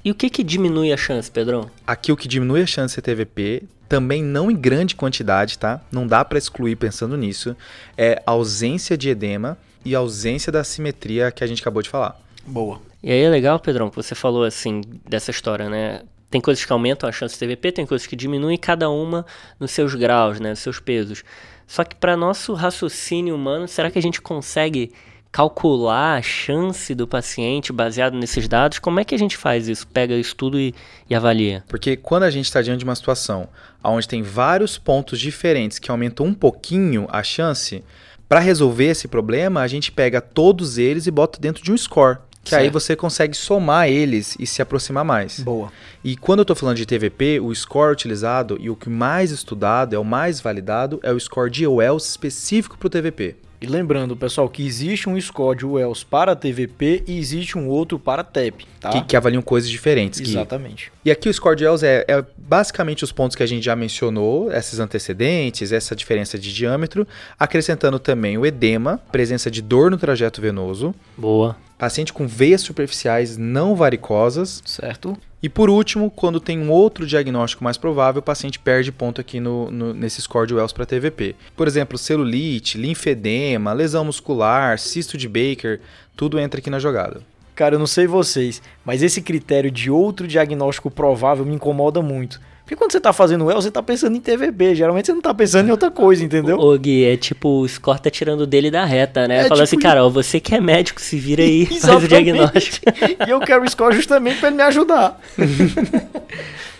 E 0.04 0.10
o 0.10 0.14
que 0.14 0.30
que 0.30 0.44
diminui 0.44 0.92
a 0.92 0.96
chance, 0.96 1.30
Pedrão? 1.30 1.68
Aqui 1.86 2.12
o 2.12 2.16
que 2.16 2.28
diminui 2.28 2.62
a 2.62 2.66
chance 2.66 2.94
de 2.94 3.02
TVP, 3.02 3.64
também 3.88 4.22
não 4.22 4.50
em 4.50 4.56
grande 4.56 4.94
quantidade, 4.94 5.58
tá? 5.58 5.80
Não 5.90 6.06
dá 6.06 6.24
para 6.24 6.38
excluir 6.38 6.76
pensando 6.76 7.16
nisso, 7.16 7.56
é 7.96 8.22
ausência 8.24 8.96
de 8.96 9.08
edema 9.08 9.58
e 9.84 9.94
ausência 9.94 10.52
da 10.52 10.62
simetria 10.62 11.32
que 11.32 11.42
a 11.42 11.46
gente 11.46 11.60
acabou 11.60 11.82
de 11.82 11.90
falar. 11.90 12.20
Boa. 12.46 12.80
E 13.02 13.12
aí 13.12 13.22
é 13.22 13.28
legal, 13.28 13.60
Pedrão, 13.60 13.90
que 13.90 13.96
você 13.96 14.14
falou 14.14 14.44
assim 14.44 14.80
dessa 15.08 15.30
história, 15.30 15.68
né? 15.68 16.02
Tem 16.30 16.40
coisas 16.40 16.64
que 16.64 16.72
aumentam 16.72 17.08
a 17.08 17.12
chance 17.12 17.34
de 17.34 17.40
TVP, 17.40 17.72
tem 17.72 17.86
coisas 17.86 18.06
que 18.06 18.16
diminuem, 18.16 18.58
cada 18.58 18.90
uma 18.90 19.24
nos 19.58 19.70
seus 19.70 19.94
graus, 19.94 20.40
né? 20.40 20.50
Nos 20.50 20.58
seus 20.58 20.80
pesos. 20.80 21.24
Só 21.66 21.84
que 21.84 21.94
para 21.94 22.16
nosso 22.16 22.54
raciocínio 22.54 23.34
humano, 23.34 23.68
será 23.68 23.90
que 23.90 23.98
a 23.98 24.02
gente 24.02 24.20
consegue 24.20 24.92
calcular 25.30 26.18
a 26.18 26.22
chance 26.22 26.94
do 26.94 27.06
paciente 27.06 27.72
baseado 27.72 28.16
nesses 28.16 28.48
dados? 28.48 28.78
Como 28.78 28.98
é 28.98 29.04
que 29.04 29.14
a 29.14 29.18
gente 29.18 29.36
faz 29.36 29.68
isso? 29.68 29.86
Pega 29.86 30.14
isso 30.14 30.34
tudo 30.34 30.58
e, 30.58 30.74
e 31.08 31.14
avalia? 31.14 31.62
Porque 31.68 31.96
quando 31.96 32.24
a 32.24 32.30
gente 32.30 32.46
está 32.46 32.60
diante 32.62 32.78
de 32.78 32.84
uma 32.84 32.94
situação 32.94 33.48
onde 33.84 34.08
tem 34.08 34.22
vários 34.22 34.76
pontos 34.76 35.20
diferentes 35.20 35.78
que 35.78 35.90
aumentam 35.90 36.26
um 36.26 36.34
pouquinho 36.34 37.06
a 37.10 37.22
chance, 37.22 37.84
para 38.28 38.40
resolver 38.40 38.86
esse 38.86 39.08
problema, 39.08 39.62
a 39.62 39.66
gente 39.66 39.92
pega 39.92 40.20
todos 40.20 40.76
eles 40.76 41.06
e 41.06 41.10
bota 41.10 41.40
dentro 41.40 41.62
de 41.62 41.72
um 41.72 41.76
score. 41.76 42.18
Que 42.48 42.54
certo. 42.54 42.62
aí 42.62 42.70
você 42.70 42.96
consegue 42.96 43.36
somar 43.36 43.88
eles 43.88 44.34
e 44.38 44.46
se 44.46 44.62
aproximar 44.62 45.04
mais. 45.04 45.40
Boa. 45.40 45.70
E 46.02 46.16
quando 46.16 46.38
eu 46.38 46.42
estou 46.42 46.56
falando 46.56 46.76
de 46.76 46.86
TVP, 46.86 47.40
o 47.40 47.54
score 47.54 47.92
utilizado 47.92 48.56
e 48.58 48.70
o 48.70 48.76
que 48.76 48.88
mais 48.88 49.30
estudado, 49.30 49.94
é 49.94 49.98
o 49.98 50.04
mais 50.04 50.40
validado, 50.40 50.98
é 51.02 51.12
o 51.12 51.20
score 51.20 51.50
de 51.50 51.66
Wells 51.66 52.08
específico 52.08 52.78
para 52.78 52.86
o 52.86 52.90
TVP. 52.90 53.36
E 53.60 53.66
lembrando, 53.66 54.16
pessoal, 54.16 54.48
que 54.48 54.64
existe 54.64 55.08
um 55.08 55.20
score 55.20 55.58
de 55.58 55.66
Wells 55.66 56.04
para 56.04 56.36
TVP 56.36 57.02
e 57.08 57.18
existe 57.18 57.58
um 57.58 57.66
outro 57.68 57.98
para 57.98 58.22
TEP, 58.22 58.64
tá? 58.78 58.90
Que, 58.90 59.02
que 59.02 59.16
avaliam 59.16 59.42
coisas 59.42 59.68
diferentes. 59.68 60.20
Exatamente. 60.20 60.92
E 61.04 61.10
aqui 61.10 61.28
o 61.28 61.34
score 61.34 61.56
de 61.56 61.64
Wells 61.64 61.84
é, 61.84 62.04
é, 62.06 62.24
basicamente 62.36 63.02
os 63.02 63.10
pontos 63.10 63.34
que 63.34 63.42
a 63.42 63.46
gente 63.46 63.64
já 63.64 63.74
mencionou, 63.74 64.52
esses 64.52 64.78
antecedentes, 64.78 65.72
essa 65.72 65.96
diferença 65.96 66.38
de 66.38 66.54
diâmetro, 66.54 67.06
acrescentando 67.36 67.98
também 67.98 68.38
o 68.38 68.46
edema, 68.46 69.00
presença 69.10 69.50
de 69.50 69.60
dor 69.60 69.90
no 69.90 69.98
trajeto 69.98 70.40
venoso. 70.40 70.94
Boa. 71.16 71.56
Paciente 71.76 72.12
com 72.12 72.28
veias 72.28 72.60
superficiais 72.60 73.36
não 73.36 73.74
varicosas. 73.74 74.62
Certo. 74.64 75.18
E 75.42 75.48
por 75.48 75.70
último, 75.70 76.10
quando 76.10 76.40
tem 76.40 76.58
um 76.58 76.70
outro 76.70 77.06
diagnóstico 77.06 77.62
mais 77.62 77.76
provável, 77.76 78.18
o 78.18 78.22
paciente 78.22 78.58
perde 78.58 78.90
ponto 78.90 79.20
aqui 79.20 79.38
no, 79.38 79.70
no 79.70 79.94
nesse 79.94 80.20
score 80.20 80.48
de 80.48 80.54
Wells 80.54 80.72
para 80.72 80.84
TVP. 80.84 81.36
Por 81.56 81.68
exemplo, 81.68 81.96
celulite, 81.96 82.76
linfedema, 82.76 83.72
lesão 83.72 84.04
muscular, 84.04 84.78
cisto 84.78 85.16
de 85.16 85.28
Baker, 85.28 85.80
tudo 86.16 86.40
entra 86.40 86.58
aqui 86.58 86.68
na 86.68 86.80
jogada. 86.80 87.22
Cara, 87.58 87.74
eu 87.74 87.78
não 87.80 87.88
sei 87.88 88.06
vocês, 88.06 88.62
mas 88.84 89.02
esse 89.02 89.20
critério 89.20 89.68
de 89.68 89.90
outro 89.90 90.28
diagnóstico 90.28 90.88
provável 90.88 91.44
me 91.44 91.56
incomoda 91.56 92.00
muito. 92.00 92.40
Porque 92.62 92.76
quando 92.76 92.92
você 92.92 93.00
tá 93.00 93.12
fazendo 93.12 93.46
well, 93.46 93.60
você 93.60 93.68
tá 93.68 93.82
pensando 93.82 94.16
em 94.16 94.20
TVB. 94.20 94.76
Geralmente 94.76 95.06
você 95.06 95.12
não 95.12 95.20
tá 95.20 95.34
pensando 95.34 95.66
em 95.66 95.72
outra 95.72 95.90
coisa, 95.90 96.22
entendeu? 96.22 96.56
Ô, 96.56 96.78
Gui, 96.78 97.04
é 97.04 97.16
tipo, 97.16 97.62
o 97.62 97.68
score 97.68 98.00
tá 98.00 98.10
tirando 98.10 98.46
dele 98.46 98.70
da 98.70 98.84
reta, 98.84 99.26
né? 99.26 99.38
É, 99.38 99.48
Falando 99.48 99.54
tipo... 99.54 99.62
assim, 99.64 99.78
cara, 99.80 100.06
ó, 100.06 100.08
você 100.08 100.38
que 100.38 100.54
é 100.54 100.60
médico, 100.60 101.00
se 101.00 101.18
vira 101.18 101.42
aí, 101.42 101.66
faz 101.82 102.04
o 102.04 102.06
diagnóstico. 102.06 102.86
e 103.26 103.28
eu 103.28 103.40
quero 103.40 103.64
o 103.64 103.68
score 103.68 103.96
justamente 103.96 104.38
para 104.38 104.50
ele 104.50 104.56
me 104.56 104.62
ajudar. 104.62 105.20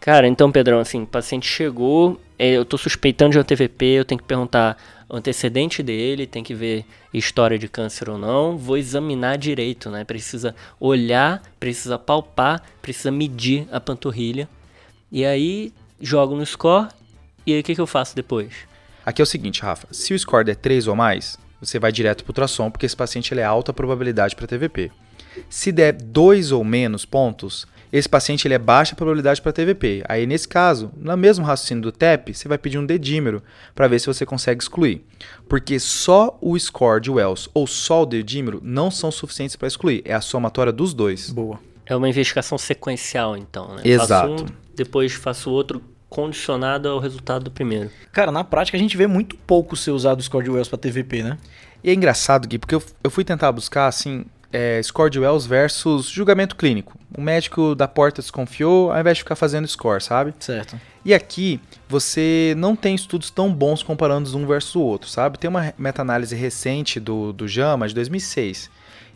cara, 0.00 0.26
então, 0.26 0.50
Pedrão, 0.50 0.80
assim, 0.80 1.02
o 1.02 1.06
paciente 1.06 1.46
chegou, 1.46 2.20
é, 2.38 2.52
eu 2.52 2.64
tô 2.64 2.78
suspeitando 2.78 3.32
de 3.32 3.38
um 3.38 3.44
TVP, 3.44 3.84
eu 3.86 4.04
tenho 4.04 4.20
que 4.20 4.26
perguntar 4.26 4.76
o 5.08 5.16
antecedente 5.16 5.82
dele, 5.82 6.26
tem 6.26 6.42
que 6.42 6.54
ver 6.54 6.84
história 7.12 7.58
de 7.58 7.68
câncer 7.68 8.08
ou 8.08 8.16
não, 8.16 8.56
vou 8.56 8.78
examinar 8.78 9.36
direito, 9.36 9.90
né? 9.90 10.04
Precisa 10.04 10.54
olhar, 10.78 11.42
precisa 11.58 11.98
palpar, 11.98 12.62
precisa 12.80 13.10
medir 13.10 13.66
a 13.72 13.80
panturrilha 13.80 14.48
e 15.10 15.24
aí 15.24 15.72
jogo 16.00 16.36
no 16.36 16.46
score 16.46 16.88
e 17.44 17.52
aí 17.52 17.60
o 17.60 17.62
que, 17.64 17.74
que 17.74 17.80
eu 17.80 17.86
faço 17.86 18.14
depois? 18.14 18.52
Aqui 19.04 19.20
é 19.20 19.24
o 19.24 19.26
seguinte, 19.26 19.62
Rafa. 19.62 19.88
Se 19.90 20.14
o 20.14 20.18
score 20.18 20.44
der 20.44 20.56
3 20.56 20.86
ou 20.86 20.94
mais, 20.94 21.36
você 21.60 21.78
vai 21.78 21.90
direto 21.90 22.22
para 22.22 22.30
o 22.30 22.32
ultrassom, 22.32 22.70
porque 22.70 22.86
esse 22.86 22.96
paciente 22.96 23.34
ele 23.34 23.40
é 23.40 23.44
alta 23.44 23.72
probabilidade 23.72 24.36
para 24.36 24.46
TVP. 24.46 24.92
Se 25.48 25.72
der 25.72 25.92
2 25.92 26.52
ou 26.52 26.62
menos 26.62 27.04
pontos, 27.04 27.66
esse 27.92 28.08
paciente 28.08 28.46
ele 28.46 28.54
é 28.54 28.58
baixa 28.58 28.94
probabilidade 28.94 29.42
para 29.42 29.52
TVP. 29.52 30.02
Aí, 30.08 30.26
nesse 30.26 30.46
caso, 30.46 30.90
no 30.96 31.16
mesmo 31.16 31.44
raciocínio 31.44 31.82
do 31.82 31.92
TEP, 31.92 32.34
você 32.34 32.46
vai 32.46 32.56
pedir 32.56 32.78
um 32.78 32.86
dedímero 32.86 33.42
para 33.74 33.88
ver 33.88 33.98
se 33.98 34.06
você 34.06 34.24
consegue 34.24 34.62
excluir. 34.62 35.04
Porque 35.48 35.78
só 35.80 36.38
o 36.40 36.58
score 36.58 37.00
de 37.00 37.10
Wells 37.10 37.48
ou 37.52 37.66
só 37.66 38.02
o 38.02 38.06
dedímero 38.06 38.60
não 38.62 38.90
são 38.90 39.10
suficientes 39.10 39.56
para 39.56 39.66
excluir. 39.66 40.02
É 40.04 40.14
a 40.14 40.20
somatória 40.20 40.72
dos 40.72 40.94
dois. 40.94 41.30
Boa. 41.30 41.58
É 41.84 41.96
uma 41.96 42.08
investigação 42.08 42.56
sequencial, 42.56 43.36
então, 43.36 43.74
né? 43.74 43.82
Exato. 43.84 44.44
Um, 44.44 44.46
depois 44.76 45.12
faço 45.12 45.50
outro 45.50 45.82
condicionado 46.08 46.88
ao 46.88 47.00
resultado 47.00 47.44
do 47.44 47.50
primeiro. 47.50 47.90
Cara, 48.12 48.30
na 48.30 48.44
prática 48.44 48.76
a 48.76 48.80
gente 48.80 48.96
vê 48.96 49.06
muito 49.06 49.36
pouco 49.36 49.76
ser 49.76 49.90
usado 49.90 50.20
o 50.20 50.22
score 50.22 50.44
de 50.44 50.50
Wells 50.50 50.68
para 50.68 50.78
TVP, 50.78 51.22
né? 51.22 51.38
E 51.82 51.90
é 51.90 51.94
engraçado, 51.94 52.46
Gui, 52.46 52.58
porque 52.58 52.74
eu, 52.74 52.82
eu 53.02 53.10
fui 53.10 53.24
tentar 53.24 53.50
buscar, 53.52 53.86
assim, 53.86 54.24
é, 54.52 54.82
score 54.82 55.10
de 55.10 55.18
Wells 55.18 55.46
versus 55.46 56.08
julgamento 56.08 56.56
clínico. 56.56 56.98
O 57.16 57.20
médico 57.20 57.74
da 57.74 57.86
porta 57.86 58.20
desconfiou, 58.20 58.92
ao 58.92 59.00
invés 59.00 59.18
de 59.18 59.22
ficar 59.22 59.36
fazendo 59.36 59.66
score, 59.66 60.02
sabe? 60.02 60.34
Certo. 60.38 60.80
E 61.04 61.14
aqui 61.14 61.60
você 61.88 62.54
não 62.56 62.76
tem 62.76 62.94
estudos 62.94 63.30
tão 63.30 63.52
bons 63.52 63.82
comparando 63.82 64.36
um 64.36 64.46
versus 64.46 64.74
o 64.74 64.80
outro, 64.80 65.08
sabe? 65.08 65.38
Tem 65.38 65.48
uma 65.48 65.72
meta-análise 65.78 66.34
recente 66.34 67.00
do, 67.00 67.32
do 67.32 67.48
JAMA 67.48 67.88
de 67.88 67.94
2006 67.94 68.70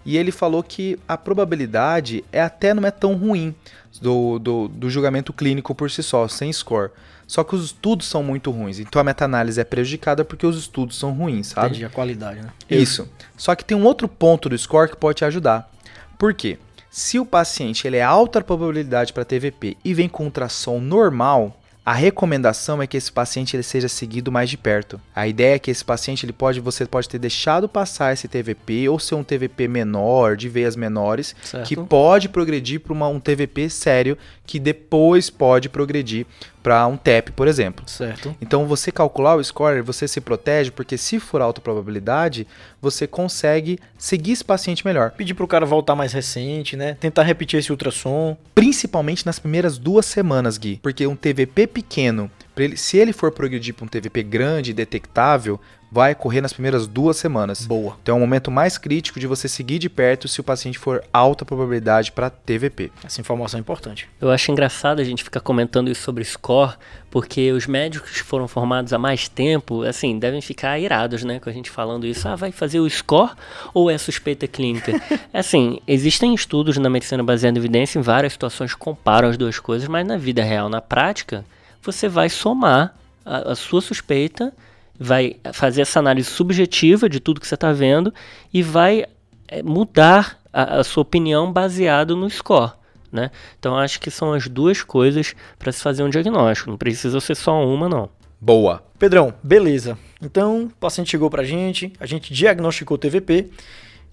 e 0.04 0.18
ele 0.18 0.30
falou 0.30 0.62
que 0.62 0.98
a 1.08 1.16
probabilidade 1.16 2.24
é 2.30 2.40
até 2.40 2.74
não 2.74 2.86
é 2.86 2.90
tão 2.90 3.14
ruim 3.14 3.54
do, 4.00 4.38
do, 4.38 4.68
do 4.68 4.90
julgamento 4.90 5.32
clínico 5.32 5.74
por 5.74 5.90
si 5.90 6.02
só, 6.02 6.28
sem 6.28 6.52
score. 6.52 6.90
Só 7.26 7.42
que 7.42 7.54
os 7.54 7.64
estudos 7.66 8.06
são 8.06 8.22
muito 8.22 8.50
ruins. 8.50 8.78
Então 8.78 9.00
a 9.00 9.04
meta-análise 9.04 9.60
é 9.60 9.64
prejudicada 9.64 10.24
porque 10.24 10.46
os 10.46 10.58
estudos 10.58 10.98
são 10.98 11.12
ruins, 11.12 11.48
sabe? 11.48 11.68
Entendi, 11.68 11.84
a 11.84 11.90
qualidade, 11.90 12.40
né? 12.40 12.48
Isso. 12.70 13.08
Só 13.36 13.54
que 13.54 13.64
tem 13.64 13.76
um 13.76 13.84
outro 13.84 14.08
ponto 14.08 14.48
do 14.48 14.58
score 14.58 14.90
que 14.90 14.96
pode 14.96 15.18
te 15.18 15.24
ajudar. 15.24 15.70
Por 16.18 16.34
quê? 16.34 16.58
Se 16.90 17.18
o 17.18 17.26
paciente 17.26 17.86
ele 17.86 17.96
é 17.96 18.02
alta 18.02 18.40
probabilidade 18.40 19.12
para 19.12 19.24
TVP 19.24 19.76
e 19.84 19.92
vem 19.92 20.08
com 20.08 20.24
ultrassom 20.24 20.78
normal, 20.78 21.58
a 21.84 21.92
recomendação 21.92 22.80
é 22.80 22.86
que 22.86 22.96
esse 22.96 23.12
paciente 23.12 23.54
ele 23.54 23.62
seja 23.62 23.88
seguido 23.88 24.32
mais 24.32 24.48
de 24.48 24.56
perto. 24.56 24.98
A 25.14 25.28
ideia 25.28 25.56
é 25.56 25.58
que 25.58 25.70
esse 25.70 25.84
paciente 25.84 26.24
ele 26.24 26.32
pode, 26.32 26.58
você 26.58 26.86
pode 26.86 27.06
ter 27.06 27.18
deixado 27.18 27.68
passar 27.68 28.14
esse 28.14 28.26
TVP 28.26 28.88
ou 28.88 28.98
ser 28.98 29.16
um 29.16 29.22
TVP 29.22 29.68
menor, 29.68 30.34
de 30.34 30.48
veias 30.48 30.76
menores, 30.76 31.36
certo. 31.44 31.68
que 31.68 31.76
pode 31.76 32.30
progredir 32.30 32.80
para 32.80 32.94
um 32.94 33.20
TVP 33.20 33.68
sério, 33.68 34.16
que 34.46 34.58
depois 34.58 35.28
pode 35.28 35.68
progredir 35.68 36.26
para 36.64 36.86
um 36.86 36.96
TEP, 36.96 37.30
por 37.32 37.46
exemplo. 37.46 37.84
Certo. 37.86 38.34
Então 38.40 38.66
você 38.66 38.90
calcular 38.90 39.36
o 39.36 39.44
score, 39.44 39.82
você 39.82 40.08
se 40.08 40.18
protege, 40.18 40.70
porque 40.70 40.96
se 40.96 41.20
for 41.20 41.42
alta 41.42 41.60
probabilidade, 41.60 42.46
você 42.80 43.06
consegue 43.06 43.78
seguir 43.98 44.32
esse 44.32 44.42
paciente 44.42 44.84
melhor. 44.84 45.10
Pedir 45.10 45.34
para 45.34 45.44
o 45.44 45.48
cara 45.48 45.66
voltar 45.66 45.94
mais 45.94 46.14
recente, 46.14 46.74
né? 46.74 46.94
Tentar 46.98 47.24
repetir 47.24 47.60
esse 47.60 47.70
ultrassom. 47.70 48.34
Principalmente 48.54 49.26
nas 49.26 49.38
primeiras 49.38 49.76
duas 49.76 50.06
semanas, 50.06 50.56
Gui. 50.56 50.80
Porque 50.82 51.06
um 51.06 51.14
TVP 51.14 51.66
pequeno, 51.66 52.30
ele, 52.56 52.78
se 52.78 52.96
ele 52.96 53.12
for 53.12 53.30
progredir 53.30 53.74
para 53.74 53.84
um 53.84 53.88
TVP 53.88 54.22
grande 54.22 54.70
e 54.70 54.74
detectável, 54.74 55.60
vai 55.94 56.12
ocorrer 56.12 56.42
nas 56.42 56.52
primeiras 56.52 56.88
duas 56.88 57.16
semanas. 57.16 57.66
Boa. 57.66 57.96
Então 58.02 58.16
é 58.16 58.18
o 58.18 58.20
momento 58.20 58.50
mais 58.50 58.76
crítico 58.76 59.20
de 59.20 59.28
você 59.28 59.46
seguir 59.46 59.78
de 59.78 59.88
perto 59.88 60.26
se 60.26 60.40
o 60.40 60.44
paciente 60.44 60.76
for 60.76 61.04
alta 61.12 61.44
probabilidade 61.44 62.10
para 62.10 62.28
TVP. 62.28 62.90
Essa 63.04 63.20
informação 63.20 63.58
é 63.58 63.60
importante. 63.60 64.08
Eu 64.20 64.28
acho 64.28 64.50
engraçado 64.50 64.98
a 64.98 65.04
gente 65.04 65.22
ficar 65.22 65.38
comentando 65.38 65.88
isso 65.88 66.02
sobre 66.02 66.24
score, 66.24 66.74
porque 67.12 67.52
os 67.52 67.68
médicos 67.68 68.10
que 68.10 68.24
foram 68.24 68.48
formados 68.48 68.92
há 68.92 68.98
mais 68.98 69.28
tempo, 69.28 69.84
assim, 69.84 70.18
devem 70.18 70.40
ficar 70.40 70.76
irados, 70.80 71.22
né, 71.22 71.38
com 71.38 71.48
a 71.48 71.52
gente 71.52 71.70
falando 71.70 72.04
isso. 72.04 72.26
Ah, 72.26 72.34
vai 72.34 72.50
fazer 72.50 72.80
o 72.80 72.90
score 72.90 73.30
ou 73.72 73.88
é 73.88 73.96
suspeita 73.96 74.48
clínica? 74.48 75.00
assim, 75.32 75.78
existem 75.86 76.34
estudos 76.34 76.76
na 76.76 76.90
medicina 76.90 77.22
baseada 77.22 77.56
em 77.56 77.60
evidência 77.60 78.00
em 78.00 78.02
várias 78.02 78.32
situações 78.32 78.74
que 78.74 78.80
comparam 78.80 79.28
as 79.28 79.36
duas 79.36 79.60
coisas, 79.60 79.86
mas 79.86 80.04
na 80.04 80.16
vida 80.16 80.42
real, 80.42 80.68
na 80.68 80.80
prática, 80.80 81.44
você 81.80 82.08
vai 82.08 82.28
somar 82.28 82.96
a, 83.24 83.52
a 83.52 83.54
sua 83.54 83.80
suspeita 83.80 84.52
vai 84.98 85.36
fazer 85.52 85.82
essa 85.82 85.98
análise 85.98 86.28
subjetiva 86.28 87.08
de 87.08 87.20
tudo 87.20 87.40
que 87.40 87.46
você 87.46 87.54
está 87.54 87.72
vendo 87.72 88.12
e 88.52 88.62
vai 88.62 89.04
é, 89.48 89.62
mudar 89.62 90.38
a, 90.52 90.80
a, 90.80 90.84
sua 90.84 91.02
opinião 91.02 91.52
baseado 91.52 92.16
no 92.16 92.28
score. 92.30 92.72
Né? 93.10 93.30
Então 93.58 93.76
acho 93.76 94.00
que 94.00 94.10
são 94.10 94.32
as 94.32 94.48
duas 94.48 94.82
coisas 94.82 95.34
para 95.58 95.70
se 95.70 95.82
fazer 95.82 96.02
um 96.02 96.10
diagnóstico. 96.10 96.70
Não 96.70 96.76
precisa 96.76 97.20
ser 97.20 97.36
só 97.36 97.64
uma, 97.64 97.88
não. 97.88 98.08
Boa. 98.40 98.82
Pedrão, 98.98 99.32
beleza. 99.42 99.96
Então 100.20 100.64
o 100.64 100.70
paciente 100.70 101.10
chegou 101.10 101.30
para 101.30 101.42
a 101.42 101.46
gente, 101.46 101.92
a 101.98 102.06
gente 102.06 102.32
diagnosticou 102.32 102.98
TVP. 102.98 103.50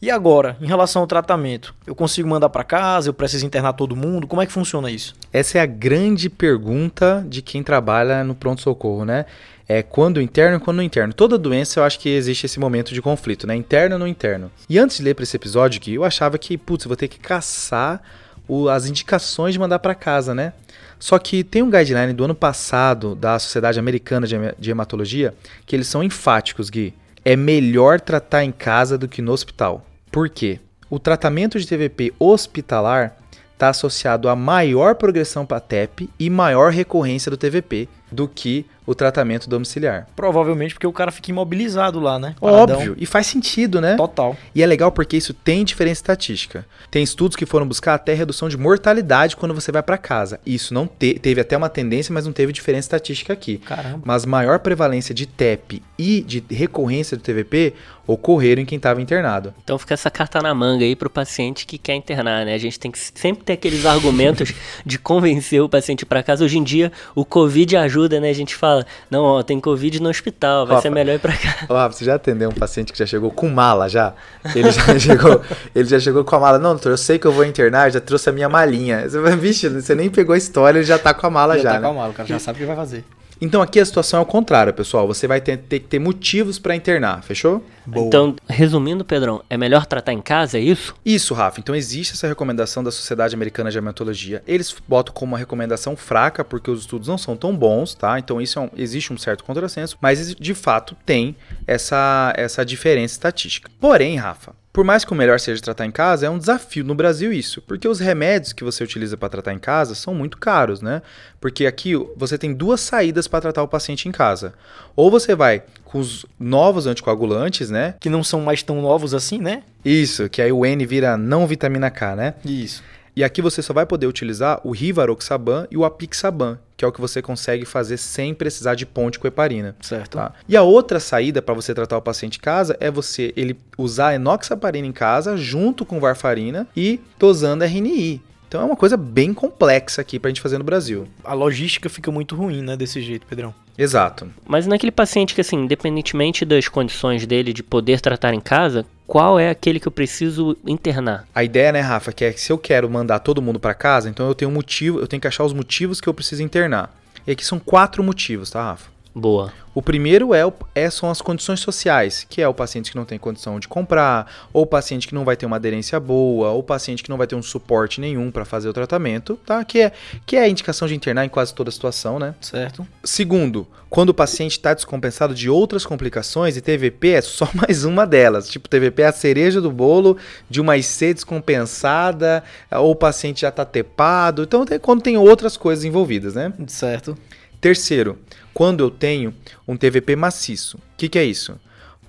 E 0.01 0.09
agora, 0.09 0.57
em 0.59 0.65
relação 0.65 1.03
ao 1.03 1.07
tratamento, 1.07 1.75
eu 1.85 1.93
consigo 1.93 2.27
mandar 2.27 2.50
para 2.50 2.63
casa? 2.63 3.09
Eu 3.09 3.13
preciso 3.13 3.45
internar 3.45 3.73
todo 3.73 3.95
mundo? 3.95 4.25
Como 4.25 4.41
é 4.41 4.47
que 4.47 4.51
funciona 4.51 4.89
isso? 4.89 5.13
Essa 5.31 5.59
é 5.59 5.61
a 5.61 5.65
grande 5.67 6.27
pergunta 6.27 7.23
de 7.29 7.43
quem 7.43 7.61
trabalha 7.61 8.23
no 8.23 8.33
pronto 8.33 8.61
socorro, 8.61 9.05
né? 9.05 9.25
É 9.71 9.81
quando 9.81 10.21
interno 10.21 10.57
e 10.57 10.59
quando 10.59 10.81
interno. 10.81 11.13
Toda 11.13 11.37
doença 11.37 11.79
eu 11.79 11.85
acho 11.85 11.97
que 11.97 12.09
existe 12.09 12.45
esse 12.45 12.59
momento 12.59 12.93
de 12.93 13.01
conflito, 13.01 13.47
né? 13.47 13.55
Interno 13.55 13.97
não 13.97 14.05
interno. 14.05 14.51
E 14.69 14.77
antes 14.77 14.97
de 14.97 15.03
ler 15.03 15.15
para 15.15 15.23
esse 15.23 15.35
episódio 15.37 15.79
aqui, 15.79 15.93
eu 15.93 16.03
achava 16.03 16.37
que, 16.37 16.57
putz, 16.57 16.85
vou 16.85 16.95
ter 16.97 17.07
que 17.07 17.17
caçar 17.17 18.01
o, 18.49 18.67
as 18.67 18.85
indicações 18.85 19.53
de 19.53 19.59
mandar 19.59 19.79
para 19.79 19.95
casa, 19.95 20.35
né? 20.35 20.51
Só 20.99 21.17
que 21.17 21.41
tem 21.41 21.63
um 21.63 21.69
guideline 21.69 22.11
do 22.11 22.25
ano 22.25 22.35
passado 22.35 23.15
da 23.15 23.39
Sociedade 23.39 23.79
Americana 23.79 24.27
de 24.27 24.71
Hematologia 24.71 25.33
que 25.65 25.73
eles 25.73 25.87
são 25.87 26.03
enfáticos, 26.03 26.69
Gui. 26.69 26.93
É 27.23 27.37
melhor 27.37 28.01
tratar 28.01 28.43
em 28.43 28.51
casa 28.51 28.97
do 28.97 29.07
que 29.07 29.21
no 29.21 29.31
hospital. 29.31 29.85
Por 30.11 30.27
quê? 30.29 30.59
O 30.89 30.99
tratamento 30.99 31.57
de 31.57 31.65
TVP 31.65 32.13
hospitalar 32.19 33.15
está 33.53 33.69
associado 33.69 34.27
a 34.27 34.35
maior 34.35 34.95
progressão 34.95 35.45
para 35.45 35.59
TEP 35.59 36.09
e 36.19 36.29
maior 36.29 36.71
recorrência 36.71 37.29
do 37.29 37.37
TVP 37.37 37.87
do 38.11 38.27
que 38.27 38.65
o 38.85 38.95
tratamento 38.95 39.50
domiciliar. 39.50 40.07
Provavelmente 40.15 40.73
porque 40.73 40.88
o 40.88 40.93
cara 40.93 41.11
fica 41.11 41.31
imobilizado 41.31 42.00
lá, 42.00 42.17
né? 42.17 42.35
Paradão. 42.39 42.77
Óbvio, 42.77 42.95
e 42.97 43.05
faz 43.05 43.27
sentido, 43.27 43.79
né? 43.79 43.95
Total. 43.95 44.35
E 44.53 44.63
é 44.63 44.65
legal 44.65 44.91
porque 44.91 45.17
isso 45.17 45.33
tem 45.33 45.63
diferença 45.63 46.00
estatística. 46.00 46.65
Tem 46.89 47.03
estudos 47.03 47.35
que 47.35 47.45
foram 47.45 47.67
buscar 47.67 47.93
até 47.93 48.13
redução 48.13 48.50
de 48.50 48.57
mortalidade 48.57 49.35
quando 49.35 49.53
você 49.53 49.71
vai 49.71 49.83
para 49.83 49.97
casa. 49.97 50.39
Isso 50.45 50.73
não 50.73 50.88
te 50.88 51.13
teve 51.15 51.41
até 51.41 51.55
uma 51.55 51.69
tendência, 51.69 52.13
mas 52.13 52.25
não 52.25 52.33
teve 52.33 52.51
diferença 52.51 52.85
estatística 52.88 53.33
aqui. 53.33 53.57
Caramba. 53.59 54.01
Mas 54.03 54.25
maior 54.25 54.59
prevalência 54.59 55.13
de 55.13 55.25
TEP 55.25 55.81
e 55.97 56.21
de 56.21 56.43
recorrência 56.50 57.15
do 57.15 57.23
TVP 57.23 57.73
ocorreram 58.05 58.61
em 58.61 58.65
quem 58.65 58.77
estava 58.77 59.01
internado. 59.01 59.53
Então 59.63 59.77
fica 59.77 59.93
essa 59.93 60.09
carta 60.09 60.41
na 60.41 60.53
manga 60.53 60.83
aí 60.83 60.95
pro 60.95 61.09
paciente 61.09 61.65
que 61.65 61.77
quer 61.77 61.95
internar, 61.95 62.45
né? 62.45 62.53
A 62.53 62.57
gente 62.57 62.79
tem 62.79 62.91
que 62.91 63.00
sempre 63.00 63.43
ter 63.43 63.53
aqueles 63.53 63.85
argumentos 63.85 64.53
de 64.85 64.97
convencer 64.97 65.61
o 65.61 65.69
paciente 65.69 66.05
para 66.05 66.23
casa. 66.23 66.43
Hoje 66.43 66.57
em 66.57 66.63
dia, 66.63 66.91
o 67.15 67.23
Covid 67.23 67.77
ajuda, 67.77 68.19
né? 68.19 68.29
A 68.29 68.33
gente 68.33 68.55
fala, 68.55 68.70
não, 69.09 69.23
ó, 69.23 69.43
tem 69.43 69.59
Covid 69.59 70.01
no 70.01 70.09
hospital, 70.09 70.65
vai 70.65 70.75
Rafa, 70.75 70.87
ser 70.87 70.89
melhor 70.89 71.15
ir 71.15 71.19
pra 71.19 71.33
cá. 71.33 71.65
Ó, 71.69 71.89
você 71.89 72.05
já 72.05 72.15
atendeu 72.15 72.49
um 72.49 72.53
paciente 72.53 72.91
que 72.91 72.99
já 72.99 73.05
chegou 73.05 73.31
com 73.31 73.49
mala 73.49 73.87
já? 73.89 74.13
Ele 74.55 74.71
já 74.71 74.81
chegou, 74.99 75.41
ele 75.73 75.87
já 75.87 75.99
chegou 75.99 76.23
com 76.23 76.35
a 76.35 76.39
mala. 76.39 76.59
Não, 76.59 76.71
doutor, 76.71 76.91
eu 76.91 76.97
sei 76.97 77.17
que 77.19 77.25
eu 77.25 77.31
vou 77.31 77.45
internar, 77.45 77.91
já 77.91 77.99
trouxe 77.99 78.29
a 78.29 78.33
minha 78.33 78.49
malinha. 78.49 79.09
Você 79.09 79.19
vai, 79.19 79.35
vixe, 79.35 79.67
você 79.69 79.95
nem 79.95 80.09
pegou 80.09 80.33
a 80.33 80.37
história, 80.37 80.79
ele 80.79 80.85
já 80.85 80.97
tá 80.97 81.13
com 81.13 81.27
a 81.27 81.29
mala 81.29 81.57
já. 81.57 81.63
Já 81.63 81.69
tá 81.73 81.79
né? 81.79 81.87
com 81.87 81.93
a 81.93 81.93
mala, 81.93 82.09
o 82.11 82.13
cara 82.13 82.27
já 82.27 82.39
sabe 82.39 82.57
o 82.57 82.61
que 82.61 82.65
vai 82.65 82.75
fazer. 82.75 83.03
Então 83.41 83.62
aqui 83.62 83.79
a 83.79 83.86
situação 83.86 84.19
é 84.19 84.24
o 84.24 84.25
contrário, 84.25 84.71
pessoal. 84.71 85.07
Você 85.07 85.27
vai 85.27 85.41
ter, 85.41 85.57
ter 85.57 85.79
que 85.79 85.88
ter 85.88 85.98
motivos 85.98 86.60
para 86.60 86.75
internar, 86.75 87.24
fechou? 87.24 87.65
Boa. 87.86 88.05
Então, 88.05 88.36
resumindo, 88.48 89.03
Pedrão, 89.03 89.43
é 89.50 89.57
melhor 89.57 89.88
tratar 89.88 90.13
em 90.13 90.21
casa, 90.21 90.60
é 90.60 90.62
isso? 90.62 90.93
Isso, 91.03 91.33
Rafa. 91.33 91.60
Então 91.60 91.74
existe 91.74 92.13
essa 92.13 92.27
recomendação 92.27 92.83
da 92.83 92.91
Sociedade 92.91 93.33
Americana 93.33 93.71
de 93.71 93.77
Hematologia. 93.79 94.43
Eles 94.48 94.75
botam 94.88 95.13
como 95.13 95.31
uma 95.31 95.39
recomendação 95.39 95.98
fraca, 95.98 96.43
porque 96.43 96.69
os 96.69 96.81
estudos 96.81 97.07
não 97.07 97.17
são 97.17 97.36
tão 97.36 97.55
bons, 97.55 97.95
tá? 97.95 98.19
Então 98.19 98.39
isso 98.39 98.60
é 98.60 98.62
um, 98.62 98.69
existe 98.77 99.12
um 99.12 99.17
certo 99.17 99.43
contrassenso, 99.43 99.98
mas 100.00 100.36
de 100.36 100.53
fato 100.53 100.95
tem 101.03 101.36
essa, 101.65 102.33
essa 102.38 102.63
diferença 102.63 103.15
estatística. 103.15 103.71
Porém, 103.79 104.17
Rafa, 104.17 104.53
por 104.73 104.85
mais 104.85 105.03
que 105.03 105.11
o 105.11 105.15
melhor 105.15 105.39
seja 105.39 105.61
tratar 105.61 105.85
em 105.85 105.91
casa, 105.91 106.25
é 106.25 106.29
um 106.29 106.37
desafio 106.37 106.83
no 106.83 106.95
Brasil 106.95 107.33
isso, 107.33 107.61
porque 107.61 107.87
os 107.87 107.99
remédios 107.99 108.53
que 108.53 108.63
você 108.63 108.83
utiliza 108.83 109.17
para 109.17 109.29
tratar 109.29 109.53
em 109.53 109.59
casa 109.59 109.95
são 109.95 110.13
muito 110.13 110.37
caros, 110.37 110.81
né? 110.81 111.01
Porque 111.39 111.65
aqui 111.65 111.93
você 112.15 112.37
tem 112.37 112.53
duas 112.53 112.79
saídas 112.79 113.27
para 113.27 113.41
tratar 113.41 113.63
o 113.63 113.67
paciente 113.67 114.07
em 114.07 114.11
casa. 114.11 114.53
Ou 114.95 115.11
você 115.11 115.35
vai 115.35 115.63
com 115.83 115.99
os 115.99 116.25
novos 116.39 116.87
anticoagulantes, 116.87 117.69
né? 117.69 117.95
Que 117.99 118.09
não 118.09 118.23
são 118.23 118.41
mais 118.41 118.63
tão 118.63 118.81
novos 118.81 119.13
assim, 119.13 119.39
né? 119.39 119.63
Isso, 119.83 120.29
que 120.29 120.41
aí 120.41 120.51
o 120.51 120.65
N 120.65 120.85
vira 120.85 121.17
não 121.17 121.45
vitamina 121.45 121.89
K, 121.89 122.15
né? 122.15 122.33
Isso. 122.45 122.81
E 123.15 123.23
aqui 123.23 123.41
você 123.41 123.61
só 123.61 123.73
vai 123.73 123.85
poder 123.85 124.07
utilizar 124.07 124.61
o 124.63 124.71
Rivaroxaban 124.71 125.67
e 125.69 125.77
o 125.77 125.83
Apixaban, 125.83 126.59
que 126.77 126.85
é 126.85 126.87
o 126.87 126.91
que 126.91 127.01
você 127.01 127.21
consegue 127.21 127.65
fazer 127.65 127.97
sem 127.97 128.33
precisar 128.33 128.75
de 128.75 128.85
ponte 128.85 129.19
com 129.19 129.27
heparina. 129.27 129.75
Certo. 129.81 130.17
Tá? 130.17 130.33
E 130.47 130.55
a 130.55 130.61
outra 130.61 130.99
saída 130.99 131.41
para 131.41 131.53
você 131.53 131.73
tratar 131.73 131.97
o 131.97 132.01
paciente 132.01 132.37
em 132.37 132.41
casa 132.41 132.77
é 132.79 132.89
você 132.89 133.33
ele 133.35 133.57
usar 133.77 134.15
enoxaparina 134.15 134.87
em 134.87 134.91
casa 134.91 135.35
junto 135.37 135.85
com 135.85 135.99
varfarina 135.99 136.67
e 136.75 136.99
dosando 137.19 137.63
RNI. 137.63 138.21
Então 138.51 138.60
é 138.60 138.65
uma 138.65 138.75
coisa 138.75 138.98
bem 138.98 139.34
complexa 139.34 140.01
aqui 140.01 140.20
para 140.20 140.27
a 140.27 140.29
gente 140.29 140.41
fazer 140.41 140.58
no 140.58 140.63
Brasil. 140.65 141.08
A 141.24 141.34
logística 141.34 141.88
fica 141.88 142.12
muito 142.12 142.36
ruim, 142.36 142.62
né, 142.62 142.75
desse 142.75 143.01
jeito, 143.01 143.25
Pedrão. 143.25 143.55
Exato. 143.77 144.29
Mas 144.46 144.67
naquele 144.67 144.91
paciente 144.91 145.34
que, 145.34 145.39
assim, 145.39 145.55
independentemente 145.55 146.43
das 146.43 146.67
condições 146.67 147.25
dele 147.25 147.53
de 147.53 147.63
poder 147.63 148.01
tratar 148.01 148.34
em 148.34 148.41
casa, 148.41 148.86
qual 149.08 149.39
é 149.39 149.50
aquele 149.50 149.79
que 149.79 149.88
eu 149.88 149.91
preciso 149.91 150.58
internar? 150.67 151.25
A 151.34 151.46
ideia, 151.46 151.72
né, 151.72 151.79
Rafa, 151.79 152.12
que 152.12 152.25
é 152.25 152.34
que 152.34 152.41
se 152.41 152.51
eu 152.51 152.58
quero 152.58 152.89
mandar 152.89 153.20
todo 153.20 153.41
mundo 153.41 153.58
para 153.58 153.74
casa, 153.74 154.10
então 154.10 154.27
eu 154.27 154.36
tenho 154.36 154.51
um 154.51 154.53
motivo, 154.53 155.00
eu 155.00 155.08
tenho 155.08 155.22
que 155.22 155.29
achar 155.29 155.46
os 155.46 155.53
motivos 155.53 156.01
que 156.01 156.10
eu 156.10 156.13
preciso 156.13 156.43
internar. 156.43 156.93
E 157.25 157.31
aqui 157.31 157.46
são 157.46 157.58
quatro 157.58 158.03
motivos, 158.03 158.51
tá, 158.51 158.62
Rafa? 158.62 158.90
Boa. 159.13 159.51
O 159.75 159.81
primeiro 159.81 160.33
é, 160.33 160.41
é, 160.73 160.89
são 160.89 161.09
as 161.09 161.21
condições 161.21 161.59
sociais, 161.59 162.25
que 162.29 162.41
é 162.41 162.47
o 162.47 162.53
paciente 162.53 162.91
que 162.91 162.97
não 162.97 163.05
tem 163.05 163.17
condição 163.17 163.59
de 163.59 163.67
comprar, 163.67 164.47
ou 164.53 164.63
o 164.63 164.65
paciente 164.65 165.07
que 165.07 165.13
não 165.13 165.25
vai 165.25 165.35
ter 165.35 165.45
uma 165.45 165.57
aderência 165.57 165.99
boa, 165.99 166.49
ou 166.51 166.59
o 166.59 166.63
paciente 166.63 167.03
que 167.03 167.09
não 167.09 167.17
vai 167.17 167.27
ter 167.27 167.35
um 167.35 167.41
suporte 167.41 167.99
nenhum 167.99 168.31
para 168.31 168.45
fazer 168.45 168.69
o 168.69 168.73
tratamento, 168.73 169.37
tá? 169.45 169.63
Que 169.63 169.81
é, 169.81 169.91
que 170.25 170.35
é 170.35 170.41
a 170.41 170.49
indicação 170.49 170.87
de 170.87 170.95
internar 170.95 171.25
em 171.25 171.29
quase 171.29 171.53
toda 171.53 171.71
situação, 171.71 172.19
né? 172.19 172.35
Certo. 172.41 172.87
Segundo, 173.03 173.67
quando 173.89 174.09
o 174.09 174.13
paciente 174.13 174.53
está 174.53 174.73
descompensado 174.73 175.33
de 175.33 175.49
outras 175.49 175.85
complicações, 175.85 176.55
e 176.55 176.61
TVP 176.61 177.09
é 177.09 177.21
só 177.21 177.49
mais 177.55 177.83
uma 177.83 178.05
delas. 178.05 178.49
Tipo, 178.49 178.69
TVP 178.69 179.01
é 179.01 179.07
a 179.07 179.11
cereja 179.11 179.59
do 179.59 179.71
bolo 179.71 180.17
de 180.49 180.61
uma 180.61 180.77
IC 180.77 181.13
descompensada, 181.13 182.43
ou 182.71 182.91
o 182.91 182.95
paciente 182.95 183.41
já 183.41 183.49
está 183.49 183.65
tepado. 183.65 184.43
Então, 184.43 184.65
tem, 184.65 184.79
quando 184.79 185.01
tem 185.01 185.17
outras 185.17 185.57
coisas 185.57 185.83
envolvidas, 185.83 186.35
né? 186.35 186.53
Certo. 186.67 187.17
Terceiro, 187.61 188.17
quando 188.53 188.81
eu 188.81 188.91
tenho 188.91 189.34
um 189.67 189.77
TVP 189.77 190.15
maciço. 190.15 190.77
O 190.77 190.98
que, 190.98 191.10
que 191.10 191.20
é 191.20 191.24
isso? 191.24 191.60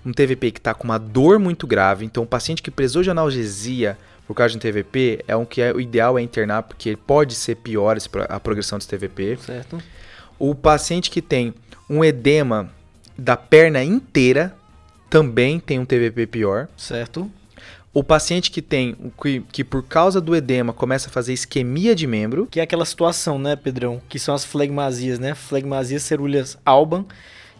Um 0.05 0.13
TVP 0.13 0.51
que 0.51 0.59
está 0.59 0.75
com 0.75 0.85
uma 0.85 0.99
dor 0.99 1.39
muito 1.39 1.67
grave, 1.67 2.05
então 2.05 2.25
o 2.25 2.27
paciente 2.27 2.63
que 2.63 2.71
precisou 2.71 3.03
de 3.03 3.11
analgesia 3.11 3.97
por 4.27 4.35
causa 4.35 4.53
de 4.53 4.57
um 4.57 4.61
TVP 4.61 5.25
é 5.29 5.37
um 5.37 5.45
que 5.45 5.61
é, 5.61 5.73
o 5.73 5.81
ideal 5.81 6.19
é 6.19 6.23
internar, 6.23 6.63
porque 6.63 6.97
pode 6.97 7.35
ser 7.35 7.57
pior 7.57 7.97
a 8.29 8.41
progressão 8.41 8.79
desse 8.79 8.89
TVP. 8.89 9.37
Certo. 9.37 9.83
O 10.39 10.55
paciente 10.55 11.11
que 11.11 11.23
tem 11.23 11.55
um 11.89 12.05
edema 12.05 12.71
da 13.17 13.37
perna 13.37 13.85
inteira 13.85 14.57
também 15.11 15.61
tem 15.61 15.79
um 15.79 15.85
TVP 15.85 16.27
pior. 16.27 16.69
Certo. 16.77 17.31
O 17.95 18.03
paciente 18.03 18.51
que 18.51 18.63
tem, 18.63 18.97
que, 19.21 19.41
que 19.53 19.63
por 19.63 19.83
causa 19.83 20.19
do 20.19 20.35
edema 20.35 20.73
começa 20.73 21.09
a 21.09 21.13
fazer 21.13 21.35
isquemia 21.35 21.95
de 21.95 22.07
membro. 22.07 22.47
Que 22.51 22.59
é 22.59 22.63
aquela 22.63 22.87
situação, 22.87 23.39
né, 23.39 23.55
Pedrão? 23.55 24.01
Que 24.09 24.19
são 24.19 24.35
as 24.35 24.45
flegmasias, 24.45 25.19
né? 25.19 25.35
Flegmasias 25.35 26.03
cerúleas 26.03 26.57
alban, 26.65 27.05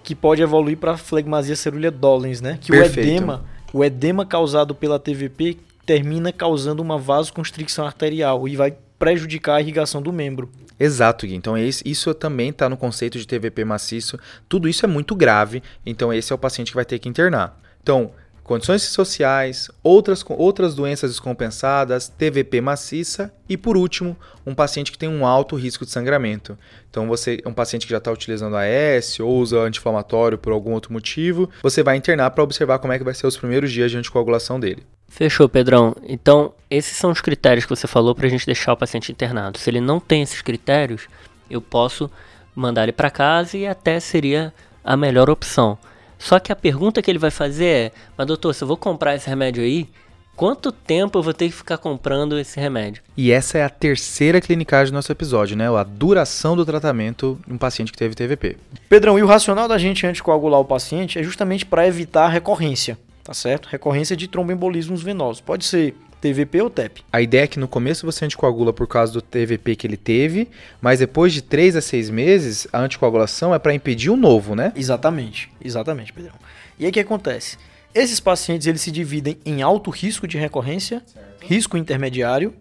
que 0.03 0.15
pode 0.15 0.41
evoluir 0.41 0.79
para 0.79 0.97
flegmasia 0.97 1.55
cerúlea 1.55 1.91
dolens, 1.91 2.41
né? 2.41 2.59
Que 2.59 2.73
Perfeito. 2.73 3.07
o 3.07 3.13
edema, 3.13 3.45
o 3.75 3.85
edema 3.85 4.25
causado 4.25 4.75
pela 4.75 4.99
TVP 4.99 5.59
termina 5.85 6.33
causando 6.33 6.81
uma 6.81 6.97
vasoconstricção 6.97 7.85
arterial 7.85 8.49
e 8.49 8.57
vai 8.57 8.75
prejudicar 8.99 9.57
a 9.57 9.61
irrigação 9.61 10.01
do 10.01 10.13
membro. 10.13 10.51
Exato, 10.81 11.27
Gui. 11.27 11.35
Então 11.35 11.59
isso 11.59 12.15
também 12.15 12.49
está 12.49 12.69
no 12.69 12.77
conceito 12.77 13.19
de 13.19 13.27
TVP 13.27 13.65
maciço. 13.65 14.19
Tudo 14.49 14.67
isso 14.67 14.87
é 14.87 14.89
muito 14.89 15.15
grave, 15.15 15.63
então 15.85 16.13
esse 16.13 16.33
é 16.33 16.35
o 16.35 16.39
paciente 16.39 16.71
que 16.71 16.77
vai 16.77 16.85
ter 16.87 16.99
que 16.99 17.09
internar. 17.09 17.61
Então, 17.83 18.13
condições 18.43 18.83
sociais, 18.83 19.71
outras, 19.83 20.25
outras 20.29 20.75
doenças 20.75 21.11
descompensadas, 21.11 22.09
TVP 22.09 22.61
maciça 22.61 23.33
e, 23.49 23.57
por 23.57 23.77
último, 23.77 24.17
um 24.47 24.55
paciente 24.55 24.91
que 24.91 24.99
tem 24.99 25.09
um 25.09 25.27
alto 25.27 25.57
risco 25.57 25.85
de 25.85 25.91
sangramento. 25.91 26.59
Então, 26.91 27.07
você 27.07 27.41
um 27.47 27.53
paciente 27.53 27.87
que 27.87 27.93
já 27.93 27.99
está 27.99 28.11
utilizando 28.11 28.57
AS 28.57 29.21
ou 29.21 29.37
usa 29.37 29.61
anti-inflamatório 29.61 30.37
por 30.37 30.53
algum 30.53 30.73
outro 30.73 30.93
motivo, 30.93 31.49
você 31.63 31.83
vai 31.83 31.97
internar 31.97 32.31
para 32.31 32.45
observar 32.45 32.79
como 32.79 32.93
é 32.93 32.99
que 32.99 33.05
vai 33.05 33.15
ser 33.15 33.27
os 33.27 33.37
primeiros 33.37 33.71
dias 33.71 33.91
de 33.91 33.97
anticoagulação 33.97 34.59
dele. 34.59 34.83
Fechou, 35.09 35.49
Pedrão. 35.49 35.95
Então, 36.05 36.55
esses 36.71 36.97
são 36.97 37.11
os 37.11 37.21
critérios 37.21 37.67
que 37.67 37.71
você 37.71 37.87
falou 37.87 38.15
para 38.15 38.27
a 38.27 38.31
gente 38.31 38.47
deixar 38.47 38.73
o 38.73 38.77
paciente 38.77 39.13
internado. 39.13 39.59
Se 39.59 39.69
ele 39.69 39.81
não 39.81 40.01
tem 40.01 40.23
esses 40.23 40.41
critérios, 40.41 41.07
eu 41.51 41.61
posso 41.61 42.11
mandar 42.55 42.85
ele 42.85 42.93
para 42.93 43.11
casa 43.11 43.57
e 43.57 43.67
até 43.67 44.01
seria 44.01 44.53
a 44.83 44.97
melhor 44.97 45.31
opção. 45.31 45.79
Só 46.23 46.39
que 46.39 46.53
a 46.53 46.57
pergunta 46.57 47.03
que 47.03 47.11
ele 47.11 47.19
vai 47.19 47.33
fazer 47.33 47.67
é: 47.67 47.93
Mas 48.17 48.27
doutor, 48.27 48.55
se 48.55 48.63
eu 48.63 48.69
vou 48.69 48.77
comprar 48.77 49.17
esse 49.17 49.29
remédio 49.29 49.63
aí, 49.63 49.89
quanto 50.37 50.71
tempo 50.71 51.19
eu 51.19 51.23
vou 51.23 51.35
ter 51.35 51.47
que 51.47 51.55
ficar 51.55 51.79
comprando 51.79 52.39
esse 52.39 52.61
remédio? 52.61 53.03
E 53.17 53.33
essa 53.33 53.59
é 53.59 53.65
a 53.65 53.69
terceira 53.69 54.41
clinicagem 54.41 54.93
do 54.93 54.95
nosso 54.95 55.11
episódio, 55.11 55.57
né? 55.57 55.69
A 55.69 55.83
duração 55.83 56.55
do 56.55 56.65
tratamento 56.65 57.39
em 57.49 57.55
um 57.55 57.59
paciente 57.59 57.91
que 57.91 57.99
teve 57.99 58.15
TVP. 58.15 58.57
Pedrão, 58.89 59.19
e 59.19 59.23
o 59.23 59.27
racional 59.27 59.67
da 59.67 59.77
gente 59.79 60.07
anticoagular 60.07 60.61
o 60.61 60.65
paciente 60.65 61.19
é 61.19 61.25
justamente 61.25 61.67
para 61.67 61.89
evitar 61.89 62.27
a 62.27 62.29
recorrência, 62.29 62.97
tá 63.25 63.35
certo? 63.35 63.69
Recorrência 63.69 64.17
de 64.17 64.29
tromboembolismos 64.29 65.03
venosos. 65.03 65.41
Pode 65.41 65.65
ser 65.65 65.97
TVP 66.23 66.63
ou 66.63 66.71
TEP. 66.71 67.03
A 67.13 67.21
ideia 67.21 67.43
é 67.43 67.47
que 67.49 67.59
no 67.59 67.67
começo 67.67 68.07
você 68.07 68.25
anticoagula 68.25 68.73
por 68.73 68.87
causa 68.87 69.13
do 69.13 69.21
TVP 69.21 69.75
que 69.75 69.89
ele 69.89 69.97
teve, 69.97 70.49
mas 70.81 71.01
depois 71.01 71.33
de 71.33 71.43
3 71.43 71.75
a 71.75 71.81
6 71.81 72.11
meses, 72.11 72.69
a 72.73 72.79
anticoagulação 72.79 73.53
é 73.53 73.59
para 73.59 73.75
impedir 73.75 74.09
um 74.09 74.17
novo, 74.17 74.55
né? 74.55 74.73
Exatamente, 74.77 75.51
exatamente, 75.63 76.13
Pedrão. 76.13 76.35
E 76.79 76.85
aí 76.85 76.91
o 76.91 76.93
que 76.93 77.01
acontece? 77.01 77.59
Esses 77.93 78.21
pacientes 78.21 78.69
eles 78.69 78.81
se 78.81 78.93
dividem 78.93 79.37
em 79.45 79.63
alto 79.63 79.91
risco 79.91 80.29
de 80.29 80.39
recorrência, 80.39 81.03
certo. 81.05 81.45
risco 81.45 81.77
intermediário 81.77 82.55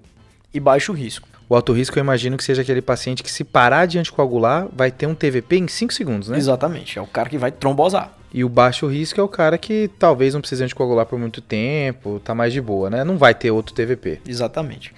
e 0.52 0.60
baixo 0.60 0.92
risco. 0.92 1.30
O 1.52 1.56
alto 1.56 1.74
risco 1.74 2.00
eu 2.00 2.02
imagino 2.02 2.38
que 2.38 2.46
seja 2.46 2.62
aquele 2.62 2.82
paciente 2.82 3.22
que 3.22 3.30
se 3.30 3.44
parar 3.44 3.86
de 3.86 4.00
anticoagular 4.00 4.70
vai 4.72 4.90
ter 4.90 5.06
um 5.06 5.14
TVP 5.14 5.58
em 5.58 5.68
5 5.68 5.94
segundos, 5.94 6.30
né? 6.30 6.38
Exatamente, 6.38 6.98
é 6.98 7.02
o 7.02 7.06
cara 7.06 7.28
que 7.28 7.38
vai 7.38 7.52
trombosar. 7.52 8.14
E 8.34 8.42
o 8.42 8.48
baixo 8.48 8.88
risco 8.88 9.20
é 9.20 9.24
o 9.26 9.28
cara 9.28 9.58
que 9.58 9.92
talvez 10.00 10.34
não 10.34 10.40
precise 10.40 10.64
anticoagular 10.64 11.06
por 11.06 11.20
muito 11.20 11.42
tempo, 11.42 12.22
tá 12.24 12.34
mais 12.34 12.54
de 12.54 12.62
boa, 12.62 12.90
né? 12.90 13.04
Não 13.04 13.18
vai 13.18 13.36
ter 13.36 13.52
outro 13.52 13.76
TVP. 13.76 14.22
Exatamente. 14.26 14.94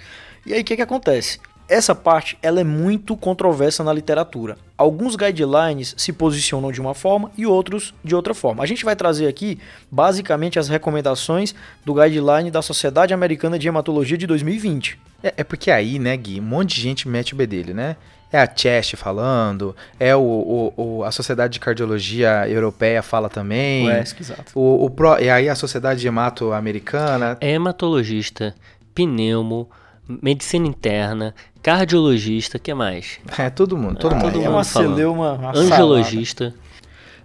E 0.45 0.53
aí 0.53 0.61
o 0.61 0.63
que, 0.63 0.75
que 0.75 0.81
acontece? 0.83 1.39
Essa 1.67 1.95
parte 1.95 2.37
ela 2.41 2.59
é 2.59 2.63
muito 2.63 3.15
controversa 3.15 3.83
na 3.83 3.93
literatura. 3.93 4.57
Alguns 4.77 5.15
guidelines 5.15 5.95
se 5.97 6.11
posicionam 6.11 6.71
de 6.71 6.81
uma 6.81 6.93
forma 6.93 7.31
e 7.37 7.45
outros 7.45 7.93
de 8.03 8.13
outra 8.13 8.33
forma. 8.33 8.63
A 8.63 8.65
gente 8.65 8.83
vai 8.83 8.95
trazer 8.95 9.27
aqui 9.27 9.59
basicamente 9.89 10.59
as 10.59 10.67
recomendações 10.67 11.55
do 11.85 11.93
guideline 11.93 12.51
da 12.51 12.61
Sociedade 12.61 13.13
Americana 13.13 13.57
de 13.57 13.67
Hematologia 13.67 14.17
de 14.17 14.27
2020. 14.27 14.99
É, 15.23 15.33
é 15.37 15.43
porque 15.43 15.71
aí, 15.71 15.97
né, 15.97 16.15
Gui, 16.17 16.39
um 16.39 16.43
monte 16.43 16.75
de 16.75 16.81
gente 16.81 17.07
mete 17.07 17.33
o 17.33 17.37
bedelho, 17.37 17.73
né? 17.73 17.95
É 18.31 18.39
a 18.39 18.49
Chest 18.53 18.95
falando, 18.95 19.75
é 19.99 20.15
o, 20.15 20.19
o, 20.19 20.73
o, 20.75 21.03
a 21.03 21.11
Sociedade 21.11 21.53
de 21.53 21.59
Cardiologia 21.59 22.49
Europeia 22.49 23.03
fala 23.03 23.29
também. 23.29 23.87
O 23.87 23.91
ESC, 23.91 24.21
exato. 24.21 24.51
O, 24.55 24.85
o 24.85 24.89
Pro, 24.89 25.19
e 25.19 25.29
aí 25.29 25.47
a 25.47 25.55
Sociedade 25.55 26.01
de 26.01 26.07
Hemato 26.07 26.51
Americana. 26.51 27.37
É 27.39 27.51
hematologista, 27.51 28.55
pneumo, 28.95 29.69
medicina 30.07 30.65
interna, 30.67 31.35
cardiologista, 31.63 32.59
que 32.59 32.73
mais? 32.73 33.19
É, 33.37 33.49
todo 33.49 33.77
mundo, 33.77 33.97
todo 33.97 34.13
ah, 34.13 34.17
mundo. 34.17 34.41
É 34.41 34.49
uma 34.49 34.65
celeuma, 34.65 35.33
uma 35.33 35.57
Angiologista. 35.57 36.49
Salada. 36.49 36.63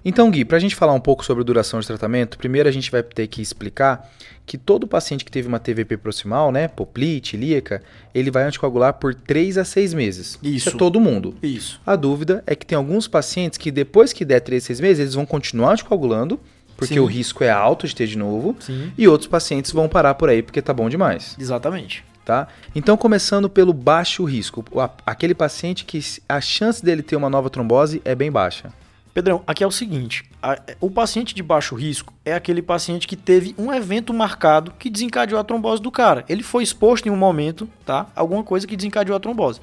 Então, 0.05 0.31
Gui, 0.31 0.45
para 0.45 0.57
a 0.57 0.61
gente 0.61 0.77
falar 0.77 0.93
um 0.93 1.01
pouco 1.01 1.25
sobre 1.25 1.43
duração 1.43 1.81
de 1.81 1.87
tratamento, 1.87 2.39
primeiro 2.39 2.69
a 2.69 2.73
gente 2.73 2.91
vai 2.91 3.03
ter 3.03 3.27
que 3.27 3.43
explicar 3.43 4.09
que 4.47 4.57
todo 4.57 4.87
paciente 4.87 5.25
que 5.25 5.31
teve 5.31 5.49
uma 5.49 5.59
TVP 5.59 5.99
proximal, 5.99 6.51
né, 6.51 6.69
poplite, 6.69 7.37
ilíaca, 7.37 7.83
ele 8.15 8.31
vai 8.31 8.45
anticoagular 8.45 8.95
por 8.95 9.15
3 9.15 9.59
a 9.59 9.65
6 9.65 9.93
meses. 9.93 10.39
Isso. 10.43 10.69
Isso 10.69 10.69
é 10.71 10.79
todo 10.79 11.01
mundo. 11.01 11.35
Isso. 11.43 11.81
A 11.85 11.97
dúvida 11.97 12.43
é 12.47 12.55
que 12.55 12.65
tem 12.65 12.79
alguns 12.79 13.07
pacientes 13.09 13.59
que 13.59 13.71
depois 13.71 14.13
que 14.13 14.25
der 14.25 14.41
3 14.41 14.63
a 14.63 14.67
6 14.69 14.81
meses, 14.81 15.01
eles 15.01 15.15
vão 15.15 15.27
continuar 15.27 15.73
anticoagulando, 15.73 16.41
porque 16.77 16.95
Sim. 16.95 17.01
o 17.01 17.05
risco 17.05 17.43
é 17.43 17.51
alto 17.51 17.87
de 17.87 17.95
ter 17.95 18.07
de 18.07 18.17
novo, 18.17 18.57
Sim. 18.61 18.93
e 18.97 19.09
outros 19.09 19.29
pacientes 19.29 19.73
vão 19.73 19.89
parar 19.89 20.15
por 20.15 20.31
aí 20.31 20.43
porque 20.43 20.63
tá 20.63 20.73
bom 20.73 20.89
demais. 20.89 21.37
Exatamente. 21.39 22.05
Tá? 22.29 22.47
Então, 22.75 22.95
começando 22.95 23.49
pelo 23.49 23.73
baixo 23.73 24.23
risco, 24.23 24.63
aquele 25.07 25.35
paciente 25.35 25.87
que 25.87 25.99
a 26.29 26.43
chance 26.43 26.85
dele 26.85 27.03
ter 27.03 27.17
uma 27.17 27.31
nova 27.31 27.49
trombose 27.49 28.03
é 28.05 28.15
bem 28.15 28.31
baixa. 28.31 28.71
Pedrão, 29.15 29.43
aqui 29.47 29.65
é 29.65 29.67
o 29.67 29.71
seguinte: 29.71 30.27
a, 30.43 30.61
o 30.79 30.91
paciente 30.91 31.35
de 31.35 31.43
baixo 31.43 31.75
risco 31.75 32.13
é 32.27 32.35
aquele 32.35 32.61
paciente 32.61 33.09
que 33.09 33.17
teve 33.17 33.55
um 33.57 33.73
evento 33.73 34.13
marcado 34.13 34.75
que 34.79 34.91
desencadeou 34.91 35.41
a 35.41 35.43
trombose 35.43 35.81
do 35.81 35.91
cara. 35.91 36.23
Ele 36.29 36.43
foi 36.43 36.63
exposto 36.63 37.09
em 37.09 37.11
um 37.11 37.17
momento, 37.17 37.67
tá? 37.87 38.09
Alguma 38.15 38.45
coisa 38.45 38.67
que 38.67 38.77
desencadeou 38.77 39.17
a 39.17 39.21
trombose. 39.21 39.63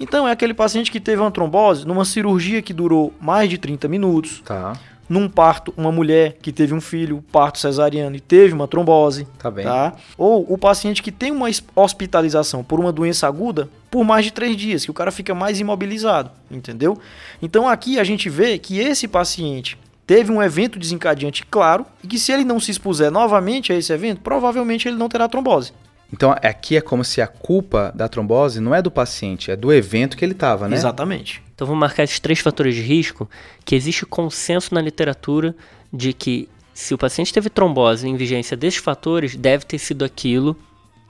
Então 0.00 0.26
é 0.26 0.32
aquele 0.32 0.54
paciente 0.54 0.90
que 0.90 1.00
teve 1.00 1.20
uma 1.20 1.30
trombose 1.30 1.86
numa 1.86 2.06
cirurgia 2.06 2.62
que 2.62 2.72
durou 2.72 3.12
mais 3.20 3.50
de 3.50 3.58
30 3.58 3.86
minutos. 3.88 4.40
Tá 4.42 4.72
num 5.10 5.28
parto, 5.28 5.74
uma 5.76 5.90
mulher 5.90 6.36
que 6.40 6.52
teve 6.52 6.72
um 6.72 6.80
filho, 6.80 7.22
parto 7.32 7.58
cesariano 7.58 8.14
e 8.14 8.20
teve 8.20 8.54
uma 8.54 8.68
trombose. 8.68 9.26
Tá 9.40 9.50
bem. 9.50 9.64
Tá? 9.64 9.94
Ou 10.16 10.46
o 10.48 10.56
paciente 10.56 11.02
que 11.02 11.10
tem 11.10 11.32
uma 11.32 11.48
hospitalização 11.74 12.62
por 12.62 12.78
uma 12.78 12.92
doença 12.92 13.26
aguda 13.26 13.68
por 13.90 14.04
mais 14.04 14.24
de 14.24 14.32
três 14.32 14.56
dias, 14.56 14.84
que 14.84 14.90
o 14.90 14.94
cara 14.94 15.10
fica 15.10 15.34
mais 15.34 15.58
imobilizado, 15.58 16.30
entendeu? 16.48 16.96
Então 17.42 17.68
aqui 17.68 17.98
a 17.98 18.04
gente 18.04 18.30
vê 18.30 18.56
que 18.56 18.78
esse 18.78 19.08
paciente 19.08 19.76
teve 20.06 20.30
um 20.30 20.40
evento 20.40 20.78
desencadeante 20.78 21.44
claro 21.44 21.84
e 22.04 22.06
que 22.06 22.18
se 22.18 22.30
ele 22.30 22.44
não 22.44 22.60
se 22.60 22.70
expuser 22.70 23.10
novamente 23.10 23.72
a 23.72 23.76
esse 23.76 23.92
evento, 23.92 24.20
provavelmente 24.20 24.86
ele 24.86 24.96
não 24.96 25.08
terá 25.08 25.28
trombose. 25.28 25.72
Então 26.12 26.34
aqui 26.42 26.76
é 26.76 26.80
como 26.80 27.04
se 27.04 27.20
a 27.20 27.26
culpa 27.26 27.92
da 27.94 28.08
trombose 28.08 28.60
não 28.60 28.74
é 28.74 28.82
do 28.82 28.90
paciente, 28.90 29.50
é 29.50 29.56
do 29.56 29.72
evento 29.72 30.16
que 30.16 30.24
ele 30.24 30.32
estava, 30.32 30.68
né? 30.68 30.76
Exatamente. 30.76 31.42
Então 31.54 31.66
vamos 31.66 31.80
marcar 31.80 32.02
esses 32.02 32.18
três 32.18 32.40
fatores 32.40 32.74
de 32.74 32.82
risco 32.82 33.28
que 33.64 33.74
existe 33.74 34.04
consenso 34.04 34.74
na 34.74 34.80
literatura 34.80 35.54
de 35.92 36.12
que 36.12 36.48
se 36.72 36.94
o 36.94 36.98
paciente 36.98 37.32
teve 37.32 37.50
trombose 37.50 38.08
em 38.08 38.16
vigência 38.16 38.56
desses 38.56 38.80
fatores, 38.80 39.36
deve 39.36 39.64
ter 39.66 39.78
sido 39.78 40.04
aquilo. 40.04 40.56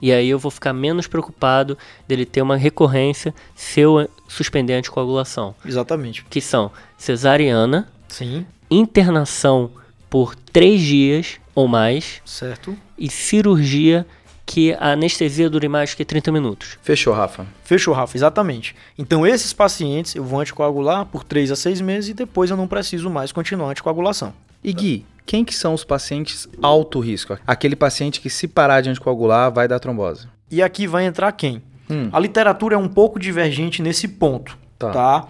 E 0.01 0.11
aí 0.11 0.29
eu 0.29 0.39
vou 0.39 0.51
ficar 0.51 0.73
menos 0.73 1.07
preocupado 1.07 1.77
dele 2.07 2.25
ter 2.25 2.41
uma 2.41 2.57
recorrência 2.57 3.33
se 3.55 3.79
eu 3.79 4.09
suspender 4.27 4.73
a 4.73 4.77
anticoagulação. 4.77 5.55
Exatamente. 5.63 6.25
Que 6.29 6.41
são 6.41 6.71
cesariana, 6.97 7.87
Sim. 8.07 8.45
internação 8.69 9.71
por 10.09 10.35
três 10.35 10.81
dias 10.81 11.39
ou 11.55 11.67
mais, 11.67 12.21
certo. 12.25 12.75
e 12.97 13.09
cirurgia 13.09 14.05
que 14.51 14.73
a 14.73 14.91
anestesia 14.91 15.49
dure 15.49 15.69
mais 15.69 15.93
que 15.93 16.03
30 16.03 16.29
minutos. 16.29 16.77
Fechou, 16.81 17.13
Rafa. 17.13 17.47
Fechou, 17.63 17.93
Rafa, 17.93 18.17
exatamente. 18.17 18.75
Então, 18.97 19.25
esses 19.25 19.53
pacientes 19.53 20.13
eu 20.13 20.25
vou 20.25 20.41
anticoagular 20.41 21.05
por 21.05 21.23
3 21.23 21.51
a 21.51 21.55
6 21.55 21.79
meses 21.79 22.09
e 22.09 22.13
depois 22.13 22.49
eu 22.49 22.57
não 22.57 22.67
preciso 22.67 23.09
mais 23.09 23.31
continuar 23.31 23.69
a 23.69 23.71
anticoagulação. 23.71 24.33
E 24.61 24.73
Gui, 24.73 25.05
quem 25.25 25.45
que 25.45 25.55
são 25.55 25.73
os 25.73 25.85
pacientes 25.85 26.49
alto 26.61 26.99
risco? 26.99 27.39
Aquele 27.47 27.77
paciente 27.77 28.19
que 28.19 28.29
se 28.29 28.45
parar 28.45 28.81
de 28.81 28.89
anticoagular 28.89 29.49
vai 29.53 29.69
dar 29.69 29.79
trombose. 29.79 30.27
E 30.51 30.61
aqui 30.61 30.85
vai 30.85 31.05
entrar 31.05 31.31
quem? 31.31 31.63
Hum. 31.89 32.09
A 32.11 32.19
literatura 32.19 32.75
é 32.75 32.77
um 32.77 32.89
pouco 32.89 33.17
divergente 33.17 33.81
nesse 33.81 34.05
ponto, 34.05 34.57
tá? 34.77 34.91
tá? 34.91 35.27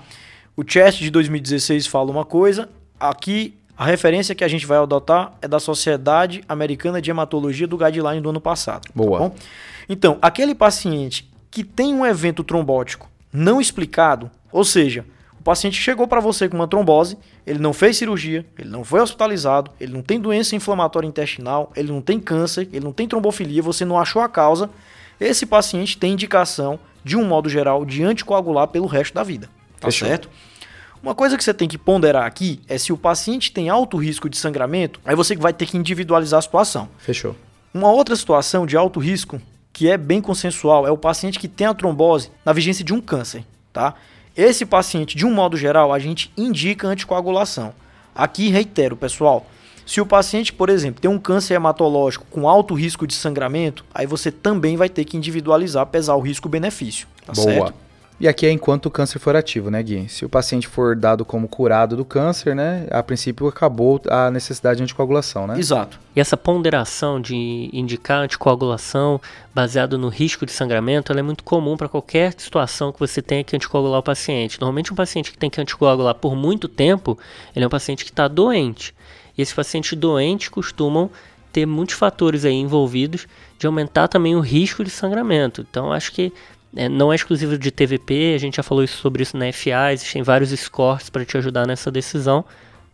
O 0.58 0.64
CHEST 0.68 1.00
de 1.00 1.12
2016 1.12 1.86
fala 1.86 2.10
uma 2.10 2.26
coisa, 2.26 2.68
aqui 3.00 3.54
a 3.82 3.86
referência 3.86 4.36
que 4.36 4.44
a 4.44 4.48
gente 4.48 4.68
vai 4.68 4.78
adotar 4.78 5.34
é 5.42 5.48
da 5.48 5.60
Sociedade 5.60 6.44
Americana 6.48 7.02
de 7.02 7.10
Hematologia 7.10 7.66
do 7.66 7.76
Guideline 7.76 8.22
do 8.22 8.30
ano 8.30 8.40
passado. 8.40 8.84
Tá 8.84 8.92
Boa. 8.94 9.32
Tá 9.32 9.36
então, 9.90 10.20
aquele 10.22 10.54
paciente 10.54 11.28
que 11.50 11.64
tem 11.64 11.92
um 11.92 12.06
evento 12.06 12.44
trombótico 12.44 13.10
não 13.34 13.60
explicado, 13.60 14.30
ou 14.52 14.64
seja, 14.64 15.04
o 15.40 15.42
paciente 15.42 15.82
chegou 15.82 16.08
para 16.08 16.20
você 16.20 16.48
com 16.48 16.58
uma 16.58 16.68
trombose, 16.68 17.18
ele 17.44 17.58
não 17.58 17.74
fez 17.74 17.98
cirurgia, 17.98 18.46
ele 18.56 18.70
não 18.70 18.84
foi 18.84 19.02
hospitalizado, 19.02 19.72
ele 19.80 19.94
não 19.94 20.04
tem 20.04 20.20
doença 20.20 20.56
inflamatória 20.56 21.08
intestinal, 21.08 21.72
ele 21.76 21.92
não 21.92 22.02
tem 22.02 22.20
câncer, 22.20 22.70
ele 22.72 22.86
não 22.86 22.94
tem 22.94 23.08
trombofilia, 23.08 23.64
você 23.64 23.84
não 23.84 24.00
achou 24.00 24.22
a 24.22 24.30
causa, 24.30 24.70
esse 25.20 25.44
paciente 25.44 25.98
tem 25.98 26.14
indicação, 26.14 26.78
de 27.04 27.18
um 27.18 27.26
modo 27.26 27.50
geral, 27.50 27.84
de 27.84 28.04
anticoagular 28.04 28.68
pelo 28.68 28.86
resto 28.86 29.16
da 29.16 29.24
vida. 29.24 29.50
Tá 29.80 29.88
Fechou. 29.88 30.08
certo? 30.08 30.30
Uma 31.04 31.16
coisa 31.16 31.36
que 31.36 31.44
você 31.44 31.54
tem 31.54 31.68
que 31.68 31.80
ponderar 31.80 32.26
aqui 32.26 32.62
é 32.68 32.78
se 32.78 32.94
o 32.94 32.98
paciente 32.98 33.52
tem 33.52 33.70
alto 33.70 33.98
risco 33.98 34.30
de 34.30 34.38
sangramento, 34.38 35.00
aí 35.04 35.16
você 35.16 35.36
vai 35.36 35.52
ter 35.52 35.66
que 35.66 35.76
individualizar 35.76 36.38
a 36.38 36.42
situação. 36.42 36.88
Fechou. 37.00 37.36
Uma 37.74 37.92
outra 37.92 38.16
situação 38.16 38.68
de 38.68 38.78
alto 38.78 39.00
risco, 39.00 39.42
que 39.74 39.90
é 39.90 39.98
bem 39.98 40.22
consensual, 40.22 40.86
é 40.86 40.92
o 40.92 40.98
paciente 40.98 41.40
que 41.40 41.48
tem 41.48 41.66
a 41.66 41.74
trombose 41.74 42.30
na 42.46 42.54
vigência 42.54 42.86
de 42.86 42.94
um 42.94 43.02
câncer, 43.02 43.44
tá? 43.74 43.96
Esse 44.38 44.64
paciente, 44.64 45.18
de 45.18 45.26
um 45.26 45.34
modo 45.34 45.58
geral, 45.58 45.92
a 45.92 45.98
gente 45.98 46.32
indica 46.38 46.88
anticoagulação. 46.88 47.74
Aqui 48.14 48.50
reitero, 48.50 48.96
pessoal, 48.96 49.48
se 49.86 50.00
o 50.00 50.06
paciente, 50.06 50.54
por 50.54 50.70
exemplo, 50.70 51.02
tem 51.02 51.10
um 51.10 51.18
câncer 51.18 51.56
hematológico 51.56 52.26
com 52.30 52.48
alto 52.48 52.76
risco 52.76 53.08
de 53.08 53.16
sangramento, 53.16 53.84
aí 53.94 54.06
você 54.06 54.32
também 54.32 54.78
vai 54.78 54.88
ter 54.88 55.04
que 55.04 55.18
individualizar, 55.18 55.86
pesar 55.88 56.16
o 56.16 56.22
risco-benefício. 56.22 57.08
Tá 57.26 57.34
Boa. 57.34 57.46
certo? 57.46 57.74
E 58.22 58.28
aqui 58.28 58.46
é 58.46 58.52
enquanto 58.52 58.86
o 58.86 58.92
câncer 58.92 59.18
for 59.18 59.36
ativo, 59.36 59.72
né, 59.72 59.82
Gui? 59.82 60.08
Se 60.08 60.24
o 60.24 60.30
paciente 60.30 60.68
for 60.68 60.96
dado 60.96 61.26
como 61.26 61.48
curado 61.48 61.98
do 61.98 62.06
câncer, 62.06 62.56
né, 62.56 62.86
a 62.92 63.02
princípio 63.02 63.48
acabou 63.48 64.00
a 64.08 64.30
necessidade 64.30 64.78
de 64.78 64.84
anticoagulação, 64.84 65.48
né? 65.48 65.58
Exato. 65.58 66.00
E 66.16 66.20
essa 66.20 66.38
ponderação 66.38 67.20
de 67.20 67.68
indicar 67.74 68.20
anticoagulação 68.20 69.20
baseado 69.56 69.98
no 69.98 70.08
risco 70.08 70.46
de 70.46 70.52
sangramento, 70.52 71.12
é 71.12 71.22
muito 71.24 71.44
comum 71.44 71.76
para 71.76 71.90
qualquer 71.90 72.36
situação 72.38 72.92
que 72.92 73.00
você 73.00 73.24
tenha 73.24 73.44
que 73.44 73.56
anticoagular 73.56 74.00
o 74.00 74.04
paciente. 74.04 74.62
Normalmente 74.62 74.94
um 74.94 74.96
paciente 74.96 75.32
que 75.32 75.38
tem 75.40 75.50
que 75.50 75.60
anticoagular 75.60 76.14
por 76.14 76.36
muito 76.36 76.68
tempo, 76.68 77.18
ele 77.56 77.66
é 77.66 77.68
um 77.68 77.72
paciente 77.72 78.06
que 78.06 78.12
está 78.12 78.28
doente. 78.28 78.94
E 79.36 79.42
esses 79.42 79.54
pacientes 79.54 79.98
doentes 79.98 80.48
costumam 80.48 81.10
ter 81.52 81.66
muitos 81.66 81.96
fatores 81.96 82.46
aí 82.46 82.54
envolvidos 82.54 83.28
de 83.58 83.66
aumentar 83.66 84.08
também 84.08 84.36
o 84.36 84.42
risco 84.42 84.84
de 84.84 84.92
sangramento. 84.92 85.66
Então 85.68 85.92
acho 85.92 86.12
que 86.12 86.32
é, 86.76 86.88
não 86.88 87.12
é 87.12 87.16
exclusivo 87.16 87.58
de 87.58 87.72
TVP, 87.72 88.34
a 88.36 88.38
gente 88.38 88.58
já 88.58 88.64
falou 88.64 88.84
isso, 88.84 88.98
sobre 88.98 89.24
isso 89.24 89.36
na 89.38 89.52
FA, 89.52 89.92
existem 89.92 90.24
vários 90.24 90.50
scores 90.52 91.10
para 91.10 91.26
te 91.26 91.38
ajudar 91.38 91.68
nessa 91.68 91.92
decisão, 91.92 92.46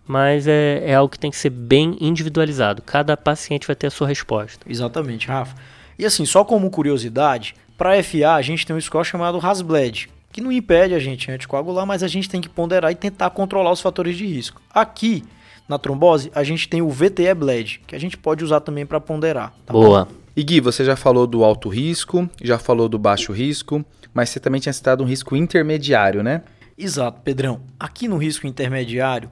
mas 0.05 0.47
é, 0.47 0.83
é 0.85 0.95
algo 0.95 1.11
que 1.11 1.19
tem 1.19 1.29
que 1.29 1.37
ser 1.37 1.49
bem 1.49 1.97
individualizado. 1.99 2.81
Cada 2.81 3.15
paciente 3.15 3.67
vai 3.67 3.75
ter 3.75 3.87
a 3.87 3.91
sua 3.91 4.07
resposta. 4.07 4.65
Exatamente, 4.67 5.27
Rafa. 5.27 5.55
E 5.99 6.05
assim, 6.05 6.25
só 6.25 6.43
como 6.43 6.69
curiosidade, 6.69 7.55
para 7.77 8.01
FA 8.01 8.33
a 8.33 8.41
gente 8.41 8.65
tem 8.65 8.75
um 8.75 8.81
score 8.81 9.05
chamado 9.05 9.37
Hasbled, 9.37 10.09
que 10.31 10.41
não 10.41 10.51
impede 10.51 10.93
a 10.93 10.99
gente 10.99 11.29
anticoagular, 11.29 11.85
mas 11.85 12.03
a 12.03 12.07
gente 12.07 12.29
tem 12.29 12.41
que 12.41 12.49
ponderar 12.49 12.91
e 12.91 12.95
tentar 12.95 13.29
controlar 13.31 13.71
os 13.71 13.81
fatores 13.81 14.17
de 14.17 14.25
risco. 14.25 14.61
Aqui, 14.73 15.23
na 15.67 15.77
trombose, 15.77 16.31
a 16.33 16.43
gente 16.43 16.67
tem 16.67 16.81
o 16.81 16.89
VTE 16.89 17.33
Bled, 17.35 17.81
que 17.85 17.95
a 17.95 17.99
gente 17.99 18.17
pode 18.17 18.43
usar 18.43 18.61
também 18.61 18.85
para 18.85 18.99
ponderar. 18.99 19.53
Tá 19.65 19.73
Boa. 19.73 20.05
Bom? 20.05 20.26
E 20.38 20.43
Gui, 20.43 20.62
você 20.62 20.86
já 20.86 20.95
falou 20.95 21.26
do 21.26 21.43
alto 21.43 21.67
risco, 21.67 22.30
já 22.43 22.60
falou 22.60 22.88
do 22.88 23.00
baixo 23.00 23.34
risco, 23.34 23.84
mas 24.13 24.30
você 24.30 24.39
também 24.39 24.62
tinha 24.62 24.71
citado 24.71 25.04
um 25.04 25.08
risco 25.08 25.36
intermediário, 25.36 26.21
né? 26.21 26.43
Exato, 26.78 27.21
Pedrão. 27.21 27.62
Aqui 27.80 28.08
no 28.08 28.17
risco 28.17 28.45
intermediário, 28.45 29.32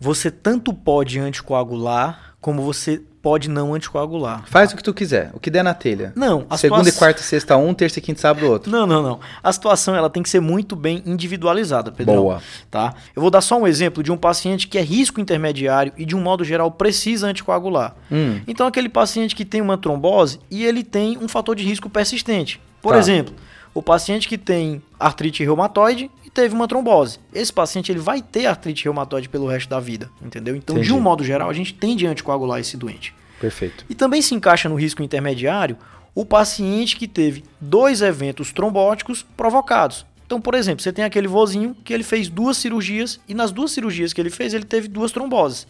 você 0.00 0.30
tanto 0.30 0.72
pode 0.72 1.18
anticoagular, 1.18 2.34
como 2.40 2.62
você 2.62 3.02
pode 3.20 3.48
não 3.48 3.74
anticoagular. 3.74 4.44
Faz 4.46 4.72
o 4.72 4.76
que 4.76 4.82
tu 4.82 4.94
quiser, 4.94 5.30
o 5.34 5.40
que 5.40 5.50
der 5.50 5.62
na 5.62 5.74
telha. 5.74 6.12
Não, 6.14 6.46
a 6.48 6.56
Segunda 6.56 6.88
e 6.88 6.92
quarta 6.92 7.20
e 7.20 7.24
sexta 7.24 7.56
um, 7.56 7.74
terça 7.74 7.98
e 7.98 8.02
quinta 8.02 8.18
e 8.18 8.22
sábado 8.22 8.46
outro. 8.48 8.70
Não, 8.70 8.86
não, 8.86 9.02
não. 9.02 9.20
A 9.42 9.52
situação 9.52 9.94
ela 9.94 10.08
tem 10.08 10.22
que 10.22 10.28
ser 10.28 10.40
muito 10.40 10.76
bem 10.76 11.02
individualizada, 11.04 11.90
Pedro. 11.90 12.14
Boa. 12.14 12.42
Tá? 12.70 12.94
Eu 13.14 13.22
vou 13.22 13.30
dar 13.30 13.40
só 13.40 13.58
um 13.58 13.66
exemplo 13.66 14.02
de 14.02 14.12
um 14.12 14.16
paciente 14.16 14.68
que 14.68 14.78
é 14.78 14.82
risco 14.82 15.20
intermediário 15.20 15.92
e 15.96 16.04
de 16.04 16.16
um 16.16 16.20
modo 16.20 16.44
geral 16.44 16.70
precisa 16.70 17.26
anticoagular. 17.26 17.94
Hum. 18.10 18.40
Então 18.46 18.66
aquele 18.66 18.88
paciente 18.88 19.34
que 19.34 19.44
tem 19.44 19.60
uma 19.60 19.76
trombose 19.76 20.40
e 20.50 20.64
ele 20.64 20.82
tem 20.82 21.18
um 21.18 21.28
fator 21.28 21.56
de 21.56 21.64
risco 21.64 21.90
persistente. 21.90 22.60
Por 22.80 22.92
tá. 22.92 22.98
exemplo, 22.98 23.34
o 23.74 23.82
paciente 23.82 24.28
que 24.28 24.38
tem 24.38 24.82
artrite 24.98 25.44
reumatoide 25.44 26.10
e 26.28 26.30
teve 26.30 26.54
uma 26.54 26.68
trombose. 26.68 27.18
Esse 27.34 27.50
paciente 27.50 27.90
ele 27.90 27.98
vai 27.98 28.20
ter 28.20 28.46
artrite 28.46 28.84
reumatoide 28.84 29.30
pelo 29.30 29.48
resto 29.48 29.68
da 29.68 29.80
vida, 29.80 30.10
entendeu? 30.22 30.54
Então, 30.54 30.76
Entendi. 30.76 30.88
de 30.88 30.94
um 30.94 31.00
modo 31.00 31.24
geral, 31.24 31.48
a 31.48 31.54
gente 31.54 31.72
tende 31.72 32.06
a 32.06 32.10
anticoagular 32.10 32.60
esse 32.60 32.76
doente. 32.76 33.14
Perfeito. 33.40 33.86
E 33.88 33.94
também 33.94 34.20
se 34.20 34.34
encaixa 34.34 34.68
no 34.68 34.74
risco 34.74 35.02
intermediário 35.02 35.76
o 36.14 36.26
paciente 36.26 36.96
que 36.96 37.08
teve 37.08 37.44
dois 37.58 38.02
eventos 38.02 38.52
trombóticos 38.52 39.24
provocados. 39.36 40.04
Então, 40.26 40.38
por 40.38 40.54
exemplo, 40.54 40.82
você 40.82 40.92
tem 40.92 41.04
aquele 41.04 41.26
vozinho 41.26 41.74
que 41.82 41.94
ele 41.94 42.04
fez 42.04 42.28
duas 42.28 42.58
cirurgias 42.58 43.18
e 43.26 43.32
nas 43.32 43.50
duas 43.50 43.70
cirurgias 43.70 44.12
que 44.12 44.20
ele 44.20 44.28
fez, 44.28 44.52
ele 44.52 44.64
teve 44.64 44.86
duas 44.86 45.10
tromboses. 45.10 45.66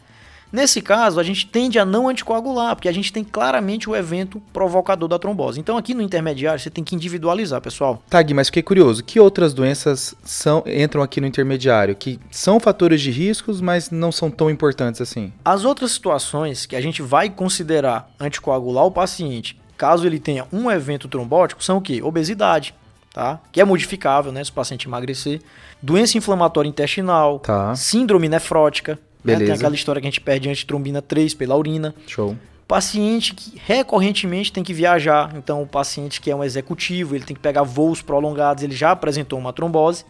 Nesse 0.51 0.81
caso, 0.81 1.21
a 1.21 1.23
gente 1.23 1.47
tende 1.47 1.79
a 1.79 1.85
não 1.85 2.09
anticoagular, 2.09 2.75
porque 2.75 2.89
a 2.89 2.93
gente 2.93 3.13
tem 3.13 3.23
claramente 3.23 3.89
o 3.89 3.95
evento 3.95 4.41
provocador 4.53 5.09
da 5.09 5.19
trombose. 5.19 5.61
Então, 5.61 5.77
aqui 5.77 5.95
no 5.95 6.03
intermediário, 6.03 6.59
você 6.59 6.71
tem 6.71 6.83
que 6.83 6.95
individualizar, 6.95 7.61
pessoal. 7.61 8.03
Tá, 8.09 8.21
Gui, 8.23 8.35
mas 8.35 8.49
fiquei 8.49 8.63
curioso. 8.63 9.05
Que 9.05 9.21
outras 9.21 9.53
doenças 9.53 10.15
são, 10.23 10.65
entram 10.67 11.03
aqui 11.03 11.21
no 11.21 11.27
intermediário? 11.27 11.95
Que 11.95 12.19
são 12.31 12.59
fatores 12.59 13.01
de 13.01 13.11
riscos, 13.11 13.61
mas 13.61 13.91
não 13.91 14.11
são 14.11 14.31
tão 14.31 14.51
importantes 14.51 15.01
assim? 15.01 15.33
As 15.45 15.65
outras 15.65 15.93
situações 15.93 16.65
que 16.67 16.77
a 16.77 16.81
gente 16.81 17.03
vai 17.03 17.29
considerar 17.29 18.11
anticoagular 18.19 18.85
o 18.85 18.91
paciente, 18.91 19.61
caso 19.77 20.07
ele 20.07 20.19
tenha 20.19 20.47
um 20.53 20.71
evento 20.71 21.09
trombótico, 21.09 21.63
são 21.63 21.79
o 21.79 21.81
quê? 21.81 22.01
Obesidade, 22.03 22.75
tá? 23.13 23.41
Que 23.53 23.61
é 23.61 23.65
modificável, 23.65 24.33
né? 24.33 24.43
Se 24.43 24.51
o 24.51 24.55
paciente 24.55 24.89
emagrecer. 24.89 25.41
Doença 25.83 26.19
inflamatória 26.19 26.69
intestinal. 26.69 27.39
Tá. 27.39 27.75
Síndrome 27.75 28.29
nefrótica. 28.29 28.99
Beleza. 29.33 29.45
Né? 29.45 29.47
Tem 29.47 29.55
aquela 29.55 29.75
história 29.75 30.01
que 30.01 30.07
a 30.07 30.11
gente 30.11 30.21
perde 30.21 30.49
antitrombina 30.49 31.01
3 31.01 31.35
pela 31.35 31.57
urina. 31.57 31.95
Show. 32.07 32.37
Paciente 32.67 33.35
que 33.35 33.59
recorrentemente 33.65 34.53
tem 34.53 34.63
que 34.63 34.75
viajar, 34.75 35.35
então 35.35 35.63
o 35.63 35.67
paciente 35.67 36.21
que 36.21 36.31
é 36.31 36.37
um 36.37 36.45
executivo, 36.45 37.15
ele 37.15 37.25
tem 37.25 37.35
que 37.35 37.41
pegar 37.41 37.63
voos 37.63 38.03
prolongados, 38.03 38.63
ele 38.63 38.75
já 38.75 38.91
apresentou 38.91 39.39
uma 39.39 39.53
trombose. 39.53 40.05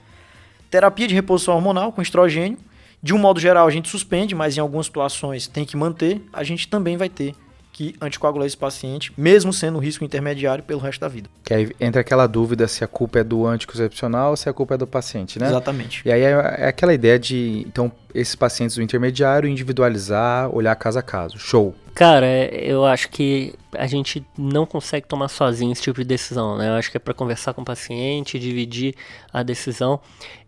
Terapia 0.68 1.06
de 1.06 1.14
reposição 1.14 1.54
hormonal 1.54 1.92
com 1.92 2.02
estrogênio. 2.02 2.58
De 3.00 3.14
um 3.14 3.18
modo 3.18 3.38
geral, 3.38 3.66
a 3.66 3.70
gente 3.70 3.88
suspende, 3.88 4.34
mas 4.34 4.56
em 4.56 4.60
algumas 4.60 4.86
situações 4.86 5.46
tem 5.46 5.64
que 5.64 5.76
manter. 5.76 6.20
A 6.32 6.42
gente 6.42 6.66
também 6.66 6.96
vai 6.96 7.08
ter 7.08 7.32
que 7.78 7.94
anticoagular 8.00 8.44
esse 8.44 8.56
paciente, 8.56 9.12
mesmo 9.16 9.52
sendo 9.52 9.78
risco 9.78 10.04
intermediário 10.04 10.64
pelo 10.64 10.80
resto 10.80 11.00
da 11.00 11.06
vida. 11.06 11.30
Que 11.44 11.54
aí 11.54 11.70
entra 11.78 12.00
aquela 12.00 12.26
dúvida 12.26 12.66
se 12.66 12.82
a 12.82 12.88
culpa 12.88 13.20
é 13.20 13.24
do 13.24 13.46
anticoncepcional 13.46 14.30
ou 14.30 14.36
se 14.36 14.48
a 14.48 14.52
culpa 14.52 14.74
é 14.74 14.76
do 14.76 14.84
paciente, 14.84 15.38
né? 15.38 15.46
Exatamente. 15.46 16.02
E 16.04 16.10
aí 16.10 16.22
é, 16.22 16.30
é 16.58 16.66
aquela 16.66 16.92
ideia 16.92 17.20
de, 17.20 17.64
então, 17.68 17.92
esses 18.12 18.34
pacientes 18.34 18.74
do 18.74 18.82
intermediário 18.82 19.48
individualizar, 19.48 20.52
olhar 20.52 20.74
caso 20.74 20.98
a 20.98 21.02
caso. 21.02 21.38
Show. 21.38 21.72
Cara, 21.94 22.26
eu 22.52 22.84
acho 22.84 23.10
que 23.10 23.54
a 23.72 23.86
gente 23.86 24.26
não 24.36 24.66
consegue 24.66 25.06
tomar 25.06 25.28
sozinho 25.28 25.70
esse 25.70 25.82
tipo 25.82 26.00
de 26.00 26.04
decisão, 26.04 26.58
né? 26.58 26.70
Eu 26.70 26.72
acho 26.72 26.90
que 26.90 26.96
é 26.96 27.00
para 27.00 27.14
conversar 27.14 27.54
com 27.54 27.62
o 27.62 27.64
paciente, 27.64 28.40
dividir 28.40 28.96
a 29.32 29.44
decisão. 29.44 30.00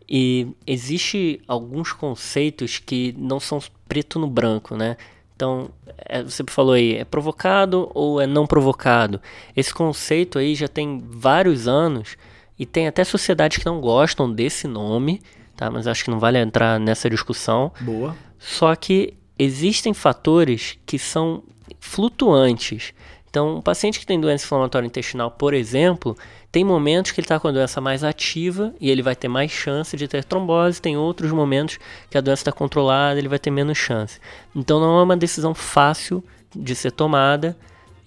E 0.08 0.48
existe 0.66 1.40
alguns 1.46 1.92
conceitos 1.92 2.80
que 2.84 3.14
não 3.16 3.38
são 3.38 3.60
preto 3.86 4.18
no 4.18 4.26
branco, 4.26 4.76
né? 4.76 4.96
Então, 5.40 5.70
é, 5.96 6.22
você 6.22 6.44
falou 6.48 6.74
aí, 6.74 6.96
é 6.96 7.04
provocado 7.06 7.90
ou 7.94 8.20
é 8.20 8.26
não 8.26 8.46
provocado? 8.46 9.18
Esse 9.56 9.72
conceito 9.72 10.38
aí 10.38 10.54
já 10.54 10.68
tem 10.68 11.02
vários 11.02 11.66
anos 11.66 12.18
e 12.58 12.66
tem 12.66 12.86
até 12.86 13.02
sociedades 13.04 13.56
que 13.56 13.64
não 13.64 13.80
gostam 13.80 14.30
desse 14.30 14.68
nome, 14.68 15.22
tá? 15.56 15.70
Mas 15.70 15.86
acho 15.86 16.04
que 16.04 16.10
não 16.10 16.18
vale 16.18 16.36
entrar 16.38 16.78
nessa 16.78 17.08
discussão. 17.08 17.72
Boa. 17.80 18.14
Só 18.38 18.76
que 18.76 19.14
existem 19.38 19.94
fatores 19.94 20.78
que 20.84 20.98
são 20.98 21.42
flutuantes. 21.80 22.92
Então, 23.30 23.58
um 23.58 23.62
paciente 23.62 24.00
que 24.00 24.06
tem 24.06 24.20
doença 24.20 24.44
inflamatória 24.44 24.86
intestinal, 24.86 25.30
por 25.30 25.54
exemplo, 25.54 26.18
tem 26.50 26.64
momentos 26.64 27.12
que 27.12 27.20
ele 27.20 27.26
está 27.26 27.38
com 27.38 27.46
a 27.46 27.52
doença 27.52 27.80
mais 27.80 28.02
ativa 28.02 28.74
e 28.80 28.90
ele 28.90 29.02
vai 29.02 29.14
ter 29.14 29.28
mais 29.28 29.52
chance 29.52 29.96
de 29.96 30.08
ter 30.08 30.24
trombose, 30.24 30.82
tem 30.82 30.96
outros 30.96 31.30
momentos 31.30 31.78
que 32.10 32.18
a 32.18 32.20
doença 32.20 32.40
está 32.40 32.52
controlada 32.52 33.18
ele 33.18 33.28
vai 33.28 33.38
ter 33.38 33.52
menos 33.52 33.78
chance. 33.78 34.18
Então 34.54 34.80
não 34.80 34.98
é 34.98 35.02
uma 35.04 35.16
decisão 35.16 35.54
fácil 35.54 36.24
de 36.54 36.74
ser 36.74 36.90
tomada 36.90 37.56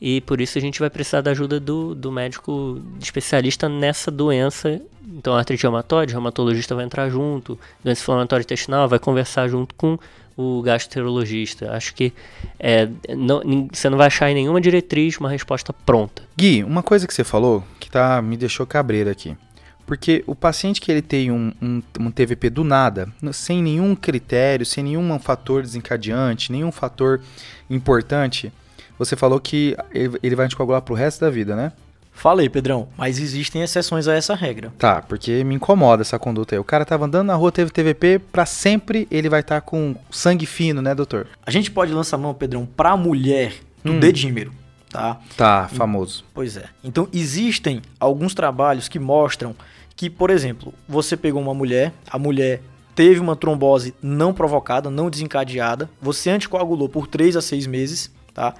e 0.01 0.19
por 0.19 0.41
isso 0.41 0.57
a 0.57 0.61
gente 0.61 0.81
vai 0.81 0.89
precisar 0.89 1.21
da 1.21 1.31
ajuda 1.31 1.57
do, 1.57 1.95
do 1.95 2.11
médico 2.11 2.81
especialista 2.99 3.69
nessa 3.69 4.11
doença. 4.11 4.81
Então, 5.15 5.33
artrite 5.33 5.63
reumatoide, 5.63 6.11
o 6.11 6.15
reumatologista 6.15 6.75
vai 6.75 6.83
entrar 6.83 7.09
junto, 7.09 7.57
doença 7.81 8.01
inflamatória 8.01 8.43
intestinal 8.43 8.89
vai 8.89 8.99
conversar 8.99 9.47
junto 9.47 9.73
com 9.75 9.97
o 10.35 10.61
gastroenterologista. 10.61 11.71
Acho 11.71 11.93
que 11.93 12.13
é, 12.59 12.87
não, 13.15 13.67
você 13.71 13.89
não 13.89 13.97
vai 13.97 14.07
achar 14.07 14.29
em 14.29 14.35
nenhuma 14.35 14.59
diretriz 14.59 15.17
uma 15.17 15.29
resposta 15.29 15.71
pronta. 15.71 16.23
Gui, 16.37 16.63
uma 16.63 16.83
coisa 16.83 17.07
que 17.07 17.13
você 17.13 17.23
falou 17.23 17.63
que 17.79 17.89
tá, 17.89 18.21
me 18.21 18.37
deixou 18.37 18.65
cabreiro 18.65 19.09
aqui. 19.09 19.37
Porque 19.85 20.23
o 20.25 20.33
paciente 20.33 20.79
que 20.79 20.91
ele 20.91 21.01
tem 21.01 21.29
um, 21.29 21.51
um, 21.61 21.81
um, 21.99 22.11
TVP 22.11 22.49
do 22.49 22.63
nada, 22.63 23.11
sem 23.33 23.61
nenhum 23.61 23.95
critério, 23.95 24.65
sem 24.65 24.83
nenhum 24.83 25.19
fator 25.19 25.61
desencadeante, 25.61 26.51
nenhum 26.51 26.71
fator 26.71 27.19
importante, 27.69 28.51
você 28.97 29.15
falou 29.15 29.39
que 29.39 29.75
ele 29.93 30.35
vai 30.35 30.45
anticoagular 30.45 30.81
pro 30.81 30.95
resto 30.95 31.19
da 31.21 31.29
vida, 31.29 31.55
né? 31.55 31.73
Falei, 32.13 32.47
Pedrão, 32.47 32.87
mas 32.97 33.19
existem 33.19 33.61
exceções 33.63 34.07
a 34.07 34.13
essa 34.13 34.35
regra. 34.35 34.71
Tá, 34.77 35.01
porque 35.01 35.43
me 35.43 35.55
incomoda 35.55 36.03
essa 36.03 36.17
conduta 36.17 36.55
aí. 36.55 36.59
O 36.59 36.63
cara 36.63 36.85
tava 36.85 37.05
andando 37.05 37.27
na 37.27 37.35
rua, 37.35 37.51
teve 37.51 37.71
TVP, 37.71 38.19
para 38.31 38.45
sempre 38.45 39.07
ele 39.11 39.27
vai 39.27 39.41
estar 39.41 39.59
tá 39.59 39.61
com 39.61 39.95
sangue 40.09 40.45
fino, 40.45 40.81
né, 40.81 40.95
doutor? 40.95 41.27
A 41.45 41.51
gente 41.51 41.69
pode 41.71 41.91
lançar 41.91 42.17
mão, 42.17 42.33
Pedrão, 42.33 42.65
pra 42.65 42.95
mulher 42.95 43.55
do 43.83 43.93
hum. 43.93 43.99
dedímero, 43.99 44.53
tá? 44.89 45.19
Tá, 45.35 45.67
famoso. 45.67 46.23
Pois 46.33 46.55
é. 46.55 46.65
Então, 46.83 47.07
existem 47.11 47.81
alguns 47.99 48.33
trabalhos 48.33 48.87
que 48.87 48.99
mostram 48.99 49.55
que, 49.95 50.09
por 50.09 50.29
exemplo, 50.29 50.73
você 50.87 51.17
pegou 51.17 51.41
uma 51.41 51.53
mulher, 51.53 51.93
a 52.09 52.17
mulher 52.17 52.61
teve 52.95 53.19
uma 53.19 53.35
trombose 53.35 53.93
não 54.01 54.33
provocada, 54.33 54.89
não 54.89 55.09
desencadeada, 55.09 55.89
você 56.01 56.29
anticoagulou 56.29 56.87
por 56.87 57.07
3 57.07 57.35
a 57.35 57.41
6 57.41 57.67
meses, 57.67 58.11
tá? 58.33 58.53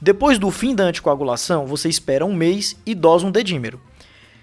Depois 0.00 0.38
do 0.38 0.50
fim 0.50 0.74
da 0.74 0.84
anticoagulação, 0.84 1.66
você 1.66 1.88
espera 1.88 2.24
um 2.24 2.34
mês 2.34 2.76
e 2.86 2.94
dosa 2.94 3.26
um 3.26 3.30
dedímero. 3.30 3.80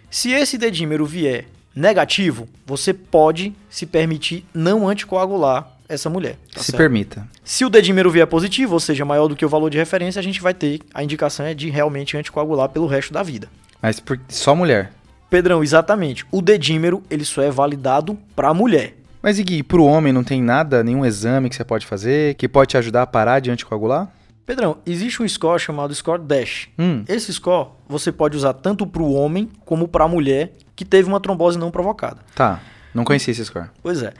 Se 0.09 0.31
esse 0.31 0.57
dedímero 0.57 1.05
vier 1.05 1.45
negativo, 1.75 2.47
você 2.65 2.93
pode 2.93 3.53
se 3.69 3.85
permitir 3.85 4.45
não 4.53 4.87
anticoagular 4.87 5.69
essa 5.87 6.09
mulher. 6.09 6.37
Tá 6.53 6.59
se 6.61 6.67
certo? 6.67 6.77
permita. 6.77 7.27
Se 7.43 7.63
o 7.63 7.69
dedímero 7.69 8.09
vier 8.09 8.27
positivo, 8.27 8.73
ou 8.73 8.79
seja, 8.79 9.05
maior 9.05 9.27
do 9.27 9.35
que 9.35 9.45
o 9.45 9.49
valor 9.49 9.69
de 9.69 9.77
referência, 9.77 10.19
a 10.19 10.23
gente 10.23 10.41
vai 10.41 10.53
ter 10.53 10.79
a 10.93 11.03
indicação 11.03 11.45
é 11.45 11.53
de 11.53 11.69
realmente 11.69 12.17
anticoagular 12.17 12.69
pelo 12.69 12.87
resto 12.87 13.13
da 13.13 13.23
vida. 13.23 13.47
Mas 13.81 13.99
por, 13.99 14.19
só 14.27 14.55
mulher? 14.55 14.91
Pedrão, 15.29 15.63
exatamente. 15.63 16.25
O 16.31 16.41
dedímero 16.41 17.03
ele 17.09 17.25
só 17.25 17.41
é 17.41 17.51
validado 17.51 18.17
para 18.35 18.53
mulher. 18.53 18.95
Mas 19.21 19.39
e 19.39 19.43
Gui, 19.43 19.63
para 19.63 19.79
o 19.79 19.85
homem 19.85 20.13
não 20.13 20.23
tem 20.23 20.41
nada, 20.41 20.83
nenhum 20.83 21.05
exame 21.05 21.49
que 21.49 21.55
você 21.55 21.63
pode 21.63 21.85
fazer 21.85 22.35
que 22.35 22.47
pode 22.47 22.69
te 22.69 22.77
ajudar 22.77 23.01
a 23.03 23.07
parar 23.07 23.39
de 23.39 23.49
anticoagular? 23.49 24.07
Pedrão, 24.45 24.77
existe 24.85 25.23
um 25.23 25.27
score 25.27 25.59
chamado 25.59 25.93
Score 25.95 26.21
Dash. 26.21 26.69
Hum. 26.77 27.03
Esse 27.07 27.33
score 27.33 27.69
você 27.87 28.11
pode 28.11 28.37
usar 28.37 28.53
tanto 28.53 28.85
para 28.85 29.01
o 29.01 29.13
homem 29.13 29.49
como 29.65 29.87
para 29.87 30.05
a 30.05 30.07
mulher 30.07 30.53
que 30.75 30.85
teve 30.85 31.07
uma 31.09 31.19
trombose 31.19 31.57
não 31.57 31.71
provocada. 31.71 32.17
Tá, 32.35 32.61
não 32.93 33.03
conhecia 33.03 33.31
esse 33.31 33.43
score. 33.43 33.69
Pois 33.81 34.03
é. 34.03 34.13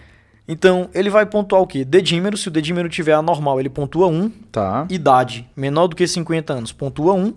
Então, 0.48 0.90
ele 0.94 1.10
vai 1.10 1.26
pontuar 1.26 1.62
o 1.62 1.68
quê? 1.68 1.84
Dedímero, 1.84 2.38
se 2.38 2.48
o 2.48 2.52
dedímero 2.52 2.88
tiver 2.88 3.14
anormal, 3.14 3.60
ele 3.60 3.70
pontua 3.70 4.08
1. 4.08 4.30
Tá. 4.52 4.88
Idade, 4.90 5.48
menor 5.56 5.88
do 5.88 5.96
que 5.96 6.08
50 6.08 6.54
anos, 6.54 6.72
pontua 6.72 7.14
1. 7.14 7.34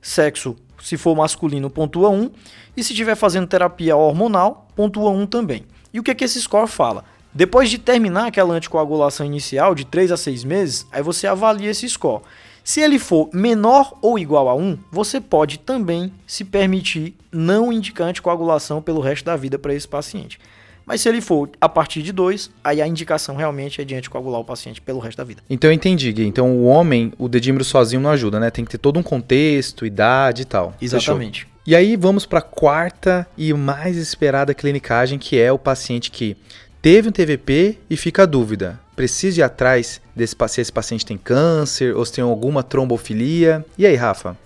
Sexo, 0.00 0.56
se 0.80 0.96
for 0.96 1.14
masculino, 1.14 1.68
pontua 1.68 2.08
1. 2.08 2.30
E 2.76 2.82
se 2.82 2.92
estiver 2.92 3.14
fazendo 3.14 3.46
terapia 3.46 3.96
hormonal, 3.96 4.68
pontua 4.74 5.10
1 5.10 5.26
também. 5.26 5.64
E 5.92 6.00
o 6.00 6.02
que, 6.02 6.10
é 6.10 6.14
que 6.14 6.24
esse 6.24 6.40
score 6.40 6.68
fala? 6.68 7.04
Depois 7.36 7.68
de 7.68 7.76
terminar 7.76 8.28
aquela 8.28 8.54
anticoagulação 8.54 9.26
inicial 9.26 9.74
de 9.74 9.84
3 9.84 10.10
a 10.10 10.16
6 10.16 10.42
meses, 10.42 10.86
aí 10.90 11.02
você 11.02 11.26
avalia 11.26 11.70
esse 11.70 11.86
score. 11.86 12.22
Se 12.64 12.80
ele 12.80 12.98
for 12.98 13.28
menor 13.30 13.92
ou 14.00 14.18
igual 14.18 14.48
a 14.48 14.54
1, 14.54 14.78
você 14.90 15.20
pode 15.20 15.58
também 15.58 16.10
se 16.26 16.46
permitir 16.46 17.14
não 17.30 17.70
indicar 17.70 18.08
anticoagulação 18.08 18.80
pelo 18.80 19.02
resto 19.02 19.26
da 19.26 19.36
vida 19.36 19.58
para 19.58 19.74
esse 19.74 19.86
paciente. 19.86 20.40
Mas 20.86 21.02
se 21.02 21.10
ele 21.10 21.20
for 21.20 21.50
a 21.60 21.68
partir 21.68 22.00
de 22.00 22.10
2, 22.10 22.50
aí 22.64 22.80
a 22.80 22.88
indicação 22.88 23.36
realmente 23.36 23.82
é 23.82 23.84
de 23.84 23.94
anticoagular 23.94 24.40
o 24.40 24.44
paciente 24.44 24.80
pelo 24.80 24.98
resto 24.98 25.18
da 25.18 25.24
vida. 25.24 25.42
Então 25.50 25.68
eu 25.68 25.74
entendi, 25.74 26.10
Gui. 26.12 26.26
Então 26.26 26.56
o 26.56 26.64
homem, 26.64 27.12
o 27.18 27.28
dedímero 27.28 27.64
sozinho 27.64 28.00
não 28.00 28.08
ajuda, 28.08 28.40
né? 28.40 28.50
Tem 28.50 28.64
que 28.64 28.70
ter 28.70 28.78
todo 28.78 28.98
um 28.98 29.02
contexto, 29.02 29.84
idade 29.84 30.40
e 30.40 30.44
tal. 30.46 30.74
Exatamente. 30.80 31.40
Fechou. 31.40 31.56
E 31.66 31.74
aí 31.74 31.96
vamos 31.96 32.24
para 32.24 32.38
a 32.38 32.42
quarta 32.42 33.26
e 33.36 33.52
mais 33.52 33.96
esperada 33.96 34.54
clinicagem, 34.54 35.18
que 35.18 35.36
é 35.36 35.50
o 35.50 35.58
paciente 35.58 36.12
que 36.12 36.36
teve 36.80 37.08
um 37.08 37.12
TVP 37.12 37.78
e 37.88 37.96
fica 37.96 38.22
a 38.22 38.26
dúvida. 38.26 38.80
Precisa 38.94 39.40
ir 39.40 39.42
atrás 39.42 40.00
desse 40.14 40.34
se 40.48 40.60
esse 40.60 40.72
paciente 40.72 41.04
tem 41.04 41.18
câncer 41.18 41.94
ou 41.94 42.04
se 42.04 42.14
tem 42.14 42.24
alguma 42.24 42.62
trombofilia. 42.62 43.64
E 43.76 43.86
aí, 43.86 43.94
Rafa? 43.94 44.36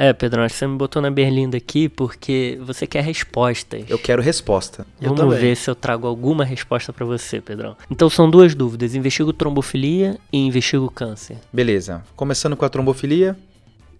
É, 0.00 0.12
Pedro, 0.12 0.48
você 0.48 0.64
me 0.64 0.78
botou 0.78 1.02
na 1.02 1.10
berlinda 1.10 1.56
aqui 1.56 1.88
porque 1.88 2.56
você 2.62 2.86
quer 2.86 3.02
respostas. 3.02 3.82
Eu 3.88 3.98
quero 3.98 4.22
resposta. 4.22 4.86
Vamos 5.00 5.18
eu 5.18 5.30
ver 5.30 5.56
se 5.56 5.68
eu 5.68 5.74
trago 5.74 6.06
alguma 6.06 6.44
resposta 6.44 6.92
para 6.92 7.04
você, 7.04 7.40
Pedrão. 7.40 7.76
Então 7.90 8.08
são 8.08 8.30
duas 8.30 8.54
dúvidas: 8.54 8.94
investigo 8.94 9.32
trombofilia 9.32 10.16
e 10.32 10.38
investigo 10.38 10.88
câncer. 10.88 11.38
Beleza. 11.52 12.04
Começando 12.14 12.56
com 12.56 12.64
a 12.64 12.68
trombofilia. 12.68 13.36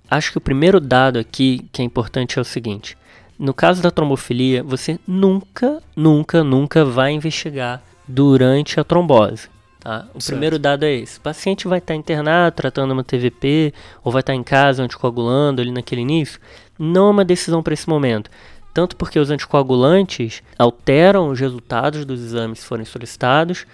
Acho 0.08 0.30
que 0.30 0.38
o 0.38 0.40
primeiro 0.40 0.78
dado 0.78 1.18
aqui 1.18 1.66
que 1.72 1.82
é 1.82 1.84
importante 1.84 2.38
é 2.38 2.42
o 2.42 2.44
seguinte: 2.44 2.96
no 3.38 3.54
caso 3.54 3.80
da 3.80 3.90
trombofilia, 3.90 4.62
você 4.62 4.98
nunca, 5.06 5.80
nunca, 5.94 6.42
nunca 6.42 6.84
vai 6.84 7.12
investigar 7.12 7.80
durante 8.06 8.80
a 8.80 8.84
trombose. 8.84 9.48
Tá? 9.78 10.06
O 10.12 10.20
certo. 10.20 10.32
primeiro 10.32 10.58
dado 10.58 10.84
é 10.84 10.92
esse. 10.92 11.18
O 11.18 11.20
paciente 11.20 11.68
vai 11.68 11.78
estar 11.78 11.94
internado, 11.94 12.56
tratando 12.56 12.92
uma 12.92 13.04
TVP, 13.04 13.72
ou 14.02 14.10
vai 14.10 14.20
estar 14.20 14.34
em 14.34 14.42
casa 14.42 14.82
anticoagulando 14.82 15.62
ali 15.62 15.70
naquele 15.70 16.00
início. 16.00 16.40
Não 16.78 17.08
é 17.08 17.10
uma 17.10 17.24
decisão 17.24 17.62
para 17.62 17.74
esse 17.74 17.88
momento. 17.88 18.28
Tanto 18.74 18.96
porque 18.96 19.18
os 19.18 19.30
anticoagulantes 19.30 20.42
alteram 20.58 21.30
os 21.30 21.38
resultados 21.38 22.04
dos 22.04 22.20
exames 22.20 22.60
se 22.60 22.66
forem 22.66 22.84
solicitados, 22.84 23.66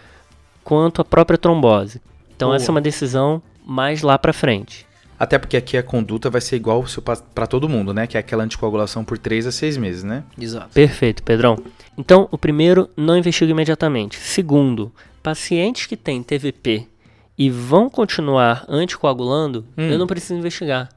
quanto 0.62 1.00
a 1.00 1.04
própria 1.04 1.38
trombose. 1.38 2.00
Então 2.36 2.48
Boa. 2.48 2.56
essa 2.56 2.70
é 2.70 2.72
uma 2.72 2.80
decisão 2.80 3.42
mais 3.64 4.02
lá 4.02 4.18
para 4.18 4.32
frente. 4.32 4.86
Até 5.24 5.38
porque 5.38 5.56
aqui 5.56 5.78
a 5.78 5.82
conduta 5.82 6.28
vai 6.28 6.42
ser 6.42 6.56
igual 6.56 6.84
para 7.34 7.46
todo 7.46 7.66
mundo, 7.66 7.94
né? 7.94 8.06
Que 8.06 8.18
é 8.18 8.20
aquela 8.20 8.44
anticoagulação 8.44 9.02
por 9.02 9.16
3 9.16 9.46
a 9.46 9.52
6 9.52 9.78
meses, 9.78 10.04
né? 10.04 10.22
Exato. 10.38 10.68
Perfeito, 10.74 11.22
Pedrão. 11.22 11.56
Então, 11.96 12.28
o 12.30 12.36
primeiro, 12.36 12.90
não 12.94 13.16
investiga 13.16 13.50
imediatamente. 13.50 14.18
Segundo, 14.18 14.92
pacientes 15.22 15.86
que 15.86 15.96
têm 15.96 16.22
TVP 16.22 16.86
e 17.38 17.48
vão 17.48 17.88
continuar 17.88 18.66
anticoagulando, 18.68 19.64
hum. 19.78 19.88
eu 19.88 19.98
não 19.98 20.06
preciso 20.06 20.34
investigar. 20.34 20.90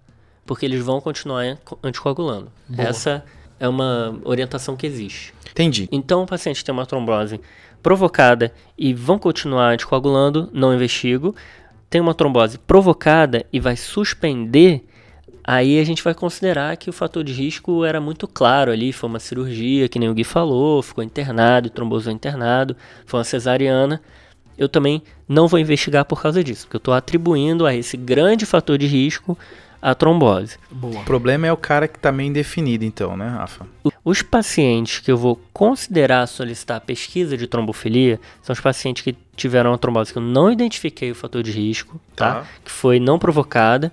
Porque 0.46 0.66
eles 0.66 0.84
vão 0.84 1.00
continuar 1.00 1.58
anticoagulando. 1.82 2.52
Boa. 2.68 2.90
Essa 2.90 3.24
é 3.58 3.68
uma 3.70 4.20
orientação 4.26 4.76
que 4.76 4.86
existe. 4.86 5.34
Entendi. 5.50 5.88
Então, 5.90 6.24
o 6.24 6.28
paciente 6.28 6.66
tem 6.66 6.74
uma 6.74 6.86
trombose 6.86 7.40
provocada 7.82 8.52
e 8.78 8.94
vão 8.94 9.18
continuar 9.18 9.72
anticoagulando, 9.72 10.50
não 10.52 10.74
investigo 10.74 11.34
tem 11.90 12.02
uma 12.02 12.14
trombose 12.14 12.58
provocada 12.58 13.46
e 13.52 13.60
vai 13.60 13.76
suspender, 13.76 14.86
aí 15.44 15.80
a 15.80 15.84
gente 15.84 16.04
vai 16.04 16.14
considerar 16.14 16.76
que 16.78 16.90
o 16.90 16.94
fator 16.94 17.24
de 17.24 17.32
risco 17.32 17.86
era 17.86 18.02
muito 18.02 18.28
claro 18.28 18.72
ali, 18.72 18.92
foi 18.92 19.10
uma 19.10 19.20
cirurgia, 19.20 19.88
que 19.88 20.00
nem 20.00 20.10
o 20.10 20.14
Gui 20.14 20.24
falou, 20.24 20.82
ficou 20.82 21.04
internado, 21.04 21.70
trombosou 21.70 22.12
internado, 22.12 22.76
foi 23.06 23.20
uma 23.20 23.24
cesariana. 23.24 24.02
Eu 24.58 24.68
também 24.68 25.04
não 25.28 25.48
vou 25.48 25.60
investigar 25.60 26.04
por 26.04 26.22
causa 26.22 26.44
disso, 26.44 26.66
porque 26.66 26.78
eu 26.78 26.80
estou 26.80 26.94
atribuindo 26.94 27.66
a 27.66 27.76
esse 27.76 27.96
grande 27.96 28.46
fator 28.46 28.78
de 28.78 28.88
risco 28.88 29.38
a 29.88 29.96
trombose. 29.96 30.58
Boa. 30.70 31.00
O 31.00 31.06
problema 31.06 31.48
é 31.48 31.54
o 31.54 31.56
cara 31.56 31.88
que 31.88 31.96
está 31.98 32.12
meio 32.12 32.28
indefinido, 32.28 32.84
então, 32.84 33.16
né, 33.16 33.30
Rafa? 33.30 33.66
Os 34.04 34.22
pacientes 34.22 35.00
que 35.00 35.10
eu 35.10 35.16
vou 35.16 35.40
considerar 35.54 36.28
solicitar 36.28 36.82
pesquisa 36.82 37.38
de 37.38 37.48
trombofilia 37.48 38.20
são 38.42 38.54
os 38.54 38.60
pacientes 38.60 39.02
que 39.02 39.16
tiveram 39.34 39.72
uma 39.72 39.78
trombose 39.78 40.12
que 40.12 40.18
eu 40.18 40.22
não 40.22 40.52
identifiquei 40.52 41.10
o 41.10 41.16
fator 41.16 41.42
de 41.42 41.52
risco, 41.52 42.02
tá? 42.18 42.42
tá? 42.42 42.48
Que 42.66 42.70
foi 42.70 43.00
não 43.00 43.18
provocada 43.18 43.90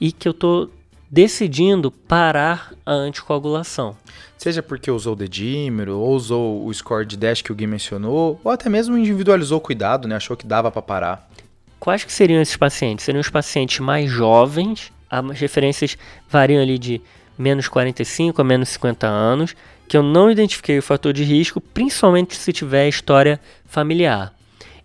e 0.00 0.10
que 0.10 0.26
eu 0.26 0.32
estou 0.32 0.68
decidindo 1.08 1.92
parar 1.92 2.72
a 2.84 2.92
anticoagulação. 2.92 3.96
Seja 4.36 4.64
porque 4.64 4.90
usou 4.90 5.12
o 5.12 5.16
dedímero, 5.16 5.96
ou 5.96 6.16
usou 6.16 6.66
o 6.66 6.74
score 6.74 7.06
de 7.06 7.16
Dash 7.16 7.40
que 7.40 7.52
o 7.52 7.54
Gui 7.54 7.68
mencionou, 7.68 8.40
ou 8.42 8.50
até 8.50 8.68
mesmo 8.68 8.98
individualizou 8.98 9.58
o 9.58 9.60
cuidado, 9.60 10.08
né? 10.08 10.16
Achou 10.16 10.36
que 10.36 10.44
dava 10.44 10.72
para 10.72 10.82
parar. 10.82 11.30
Quais 11.78 12.02
que 12.02 12.12
seriam 12.12 12.42
esses 12.42 12.56
pacientes? 12.56 13.04
Seriam 13.04 13.20
os 13.20 13.30
pacientes 13.30 13.78
mais 13.78 14.10
jovens 14.10 14.90
as 15.10 15.38
referências 15.38 15.96
variam 16.28 16.62
ali 16.62 16.78
de 16.78 17.00
menos 17.38 17.68
45 17.68 18.40
a 18.40 18.44
menos 18.44 18.70
50 18.70 19.06
anos, 19.06 19.54
que 19.88 19.96
eu 19.96 20.02
não 20.02 20.30
identifiquei 20.30 20.78
o 20.78 20.82
fator 20.82 21.12
de 21.12 21.22
risco, 21.22 21.60
principalmente 21.60 22.34
se 22.36 22.52
tiver 22.52 22.88
história 22.88 23.40
familiar. 23.66 24.34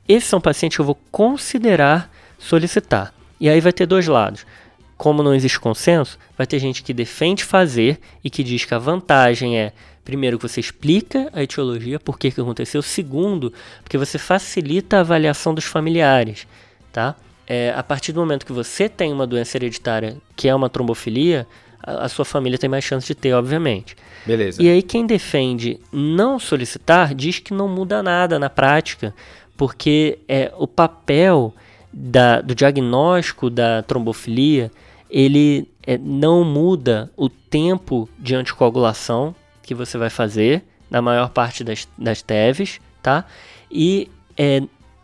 Esses 0.08 0.30
são 0.30 0.42
pacientes 0.42 0.76
que 0.76 0.82
eu 0.82 0.86
vou 0.86 1.00
considerar 1.12 2.12
solicitar. 2.38 3.14
E 3.40 3.50
aí 3.50 3.60
vai 3.62 3.72
ter 3.72 3.86
dois 3.86 4.08
lados. 4.08 4.46
Como 4.98 5.24
não 5.24 5.34
existe 5.34 5.60
consenso, 5.60 6.20
vai 6.38 6.46
ter 6.46 6.60
gente 6.60 6.84
que 6.84 6.94
defende 6.94 7.44
fazer 7.44 8.00
e 8.24 8.30
que 8.30 8.44
diz 8.44 8.66
que 8.66 8.74
a 8.74 8.78
vantagem 8.78 9.58
é, 9.58 9.74
primeiro, 10.04 10.38
que 10.38 10.48
você 10.48 10.60
explica 10.60 11.30
a 11.34 11.42
etiologia, 11.42 12.00
por 12.00 12.20
que, 12.20 12.30
que 12.30 12.42
aconteceu. 12.42 12.82
Segundo, 12.82 13.52
porque 13.84 13.98
você 13.98 14.20
facilita 14.20 14.98
a 14.98 15.00
avaliação 15.00 15.56
dos 15.56 15.66
familiares, 15.66 16.46
tá? 16.92 17.16
É, 17.52 17.74
a 17.76 17.84
partir 17.84 18.14
do 18.14 18.22
momento 18.22 18.46
que 18.46 18.54
você 18.54 18.88
tem 18.88 19.12
uma 19.12 19.28
doença 19.28 19.58
hereditária 19.58 20.16
que 20.38 20.48
é 20.48 20.56
uma 20.56 20.70
trombofilia, 20.70 21.46
a, 21.84 22.06
a 22.06 22.08
sua 22.08 22.24
família 22.24 22.58
tem 22.58 22.70
mais 22.70 22.86
chance 22.86 23.06
de 23.06 23.14
ter, 23.14 23.34
obviamente. 23.34 23.94
Beleza. 24.26 24.64
E 24.64 24.70
aí 24.70 24.82
quem 24.82 25.06
defende 25.06 25.78
não 25.92 26.40
solicitar 26.40 27.14
diz 27.14 27.40
que 27.40 27.54
não 27.54 27.68
muda 27.68 28.02
nada 28.02 28.40
na 28.40 28.50
prática, 28.50 29.14
porque 29.58 30.20
é, 30.30 30.50
o 30.58 30.66
papel 30.66 31.54
da, 31.92 32.40
do 32.40 32.56
diagnóstico 32.56 33.50
da 33.50 33.84
trombofilia 33.84 34.72
ele 35.10 35.68
é, 35.86 35.98
não 35.98 36.46
muda 36.46 37.12
o 37.18 37.28
tempo 37.28 38.08
de 38.18 38.34
anticoagulação 38.34 39.36
que 39.62 39.76
você 39.76 39.98
vai 39.98 40.10
fazer 40.10 40.64
na 40.90 41.02
maior 41.02 41.28
parte 41.28 41.66
das, 41.66 41.86
das 41.98 42.22
TEVs, 42.22 42.80
tá? 43.04 43.26
E 43.70 44.10
é, 44.38 44.62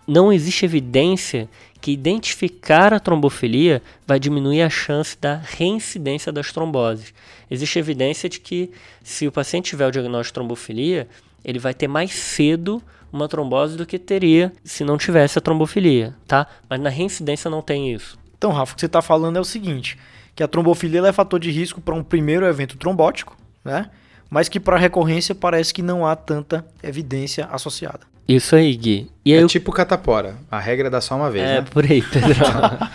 não 0.08 0.32
existe 0.32 0.64
evidência 0.64 1.50
que 1.82 1.92
identificar 1.92 2.94
a 2.94 3.00
trombofilia 3.00 3.82
vai 4.06 4.20
diminuir 4.20 4.62
a 4.62 4.70
chance 4.70 5.18
da 5.20 5.36
reincidência 5.36 6.32
das 6.32 6.52
tromboses. 6.52 7.14
Existe 7.52 7.78
evidência 7.78 8.30
de 8.30 8.40
que 8.40 8.72
se 9.04 9.28
o 9.28 9.32
paciente 9.32 9.70
tiver 9.70 9.86
o 9.86 9.92
diagnóstico 9.92 10.32
de 10.32 10.34
trombofilia, 10.34 11.08
ele 11.44 11.60
vai 11.60 11.74
ter 11.74 11.88
mais 11.88 12.14
cedo 12.14 12.82
uma 13.12 13.28
trombose 13.28 13.78
do 13.78 13.86
que 13.86 14.00
teria 14.00 14.52
se 14.64 14.84
não 14.84 14.98
tivesse 14.98 15.38
a 15.38 15.42
trombofilia, 15.42 16.16
tá? 16.26 16.48
Mas 16.70 16.80
na 16.80 16.90
reincidência 16.90 17.50
não 17.50 17.62
tem 17.62 17.94
isso. 17.94 18.18
Então, 18.38 18.52
Rafa, 18.52 18.74
o 18.74 18.76
que 18.76 18.82
você 18.82 18.86
está 18.86 19.02
falando 19.02 19.38
é 19.38 19.40
o 19.40 19.46
seguinte, 19.46 19.98
que 20.36 20.44
a 20.44 20.48
trombofilia 20.48 21.06
é 21.06 21.12
fator 21.12 21.40
de 21.40 21.52
risco 21.52 21.82
para 21.82 21.96
um 21.96 22.04
primeiro 22.04 22.46
evento 22.46 22.78
trombótico, 22.78 23.36
né? 23.64 23.90
Mas 24.30 24.50
que 24.50 24.60
para 24.60 24.78
recorrência 24.78 25.34
parece 25.34 25.74
que 25.74 25.82
não 25.82 26.06
há 26.06 26.16
tanta 26.16 26.66
evidência 26.84 27.46
associada. 27.46 28.02
Isso 28.28 28.56
aí, 28.56 28.76
Gui. 28.76 29.10
E 29.24 29.34
é 29.34 29.42
eu... 29.42 29.48
tipo 29.48 29.72
catapora. 29.72 30.36
A 30.52 30.60
regra 30.60 30.90
dá 30.90 31.00
só 31.00 31.16
uma 31.16 31.32
vez, 31.32 31.48
é, 31.48 31.62
né? 31.62 31.68
por 31.70 31.86
aí, 31.86 32.02
Pedro. 32.02 32.36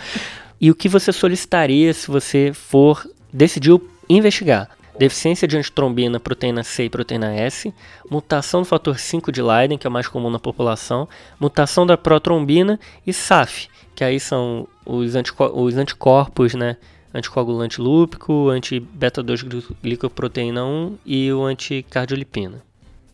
e 0.61 0.69
o 0.69 0.75
que 0.75 0.87
você 0.87 1.11
solicitaria 1.11 1.91
se 1.93 2.07
você 2.07 2.51
for 2.53 3.03
decidiu 3.31 3.89
investigar? 4.07 4.69
Deficiência 4.97 5.47
de 5.47 5.57
antitrombina, 5.57 6.19
proteína 6.19 6.61
C 6.61 6.83
e 6.83 6.89
proteína 6.89 7.33
S, 7.33 7.73
mutação 8.09 8.61
do 8.61 8.67
fator 8.67 8.99
5 8.99 9.31
de 9.31 9.41
Leiden, 9.41 9.75
que 9.75 9.87
é 9.87 9.89
o 9.89 9.93
mais 9.93 10.07
comum 10.07 10.29
na 10.29 10.37
população, 10.37 11.09
mutação 11.39 11.83
da 11.83 11.97
protrombina 11.97 12.79
e 13.05 13.11
SAF, 13.11 13.67
que 13.95 14.03
aí 14.03 14.19
são 14.19 14.67
os, 14.85 15.15
antico 15.15 15.45
os 15.45 15.77
anticorpos, 15.77 16.53
né? 16.53 16.77
Anticoagulante 17.11 17.81
lúpico, 17.81 18.49
anti-beta-2-glicoproteína 18.49 20.63
1 20.63 20.97
e 21.05 21.33
o 21.33 21.43
anticardiolipina. 21.43 22.61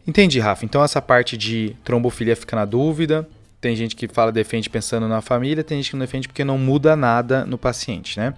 Entendi, 0.09 0.39
Rafa. 0.39 0.65
Então 0.65 0.83
essa 0.83 0.99
parte 0.99 1.37
de 1.37 1.75
trombofilia 1.83 2.35
fica 2.35 2.55
na 2.55 2.65
dúvida. 2.65 3.29
Tem 3.61 3.75
gente 3.75 3.95
que 3.95 4.07
fala 4.07 4.31
defende 4.31 4.67
pensando 4.67 5.07
na 5.07 5.21
família, 5.21 5.63
tem 5.63 5.77
gente 5.77 5.91
que 5.91 5.95
não 5.95 6.03
defende 6.03 6.27
porque 6.27 6.43
não 6.43 6.57
muda 6.57 6.95
nada 6.95 7.45
no 7.45 7.59
paciente, 7.59 8.19
né? 8.19 8.33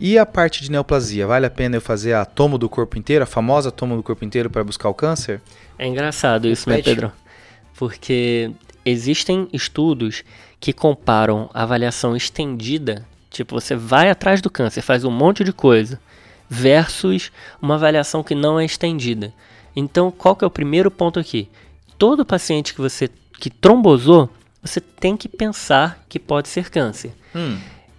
E 0.00 0.18
a 0.18 0.26
parte 0.26 0.64
de 0.64 0.70
neoplasia, 0.70 1.24
vale 1.24 1.46
a 1.46 1.50
pena 1.50 1.76
eu 1.76 1.80
fazer 1.80 2.14
a 2.14 2.24
tomo 2.24 2.58
do 2.58 2.68
corpo 2.68 2.98
inteiro, 2.98 3.22
a 3.22 3.26
famosa 3.26 3.70
tomo 3.70 3.94
do 3.94 4.02
corpo 4.02 4.24
inteiro 4.24 4.50
para 4.50 4.64
buscar 4.64 4.88
o 4.88 4.94
câncer? 4.94 5.40
É 5.78 5.86
engraçado 5.86 6.48
isso, 6.48 6.68
né, 6.68 6.82
Pedro? 6.82 7.12
Porque 7.78 8.50
existem 8.84 9.48
estudos 9.52 10.24
que 10.58 10.72
comparam 10.72 11.48
a 11.54 11.62
avaliação 11.62 12.16
estendida, 12.16 13.06
tipo, 13.30 13.54
você 13.60 13.76
vai 13.76 14.10
atrás 14.10 14.40
do 14.40 14.50
câncer, 14.50 14.82
faz 14.82 15.04
um 15.04 15.10
monte 15.10 15.44
de 15.44 15.52
coisa, 15.52 16.00
versus 16.48 17.30
uma 17.62 17.76
avaliação 17.76 18.24
que 18.24 18.34
não 18.34 18.58
é 18.58 18.64
estendida. 18.64 19.32
Então, 19.76 20.10
qual 20.10 20.34
que 20.34 20.42
é 20.42 20.46
o 20.46 20.50
primeiro 20.50 20.90
ponto 20.90 21.20
aqui? 21.20 21.48
Todo 21.98 22.24
paciente 22.24 22.74
que 22.74 22.80
você 22.80 23.10
que 23.38 23.50
trombosou, 23.50 24.30
você 24.62 24.80
tem 24.80 25.14
que 25.16 25.28
pensar 25.28 26.02
que 26.08 26.18
pode 26.18 26.48
ser 26.48 26.70
câncer. 26.70 27.12
Hum. 27.34 27.58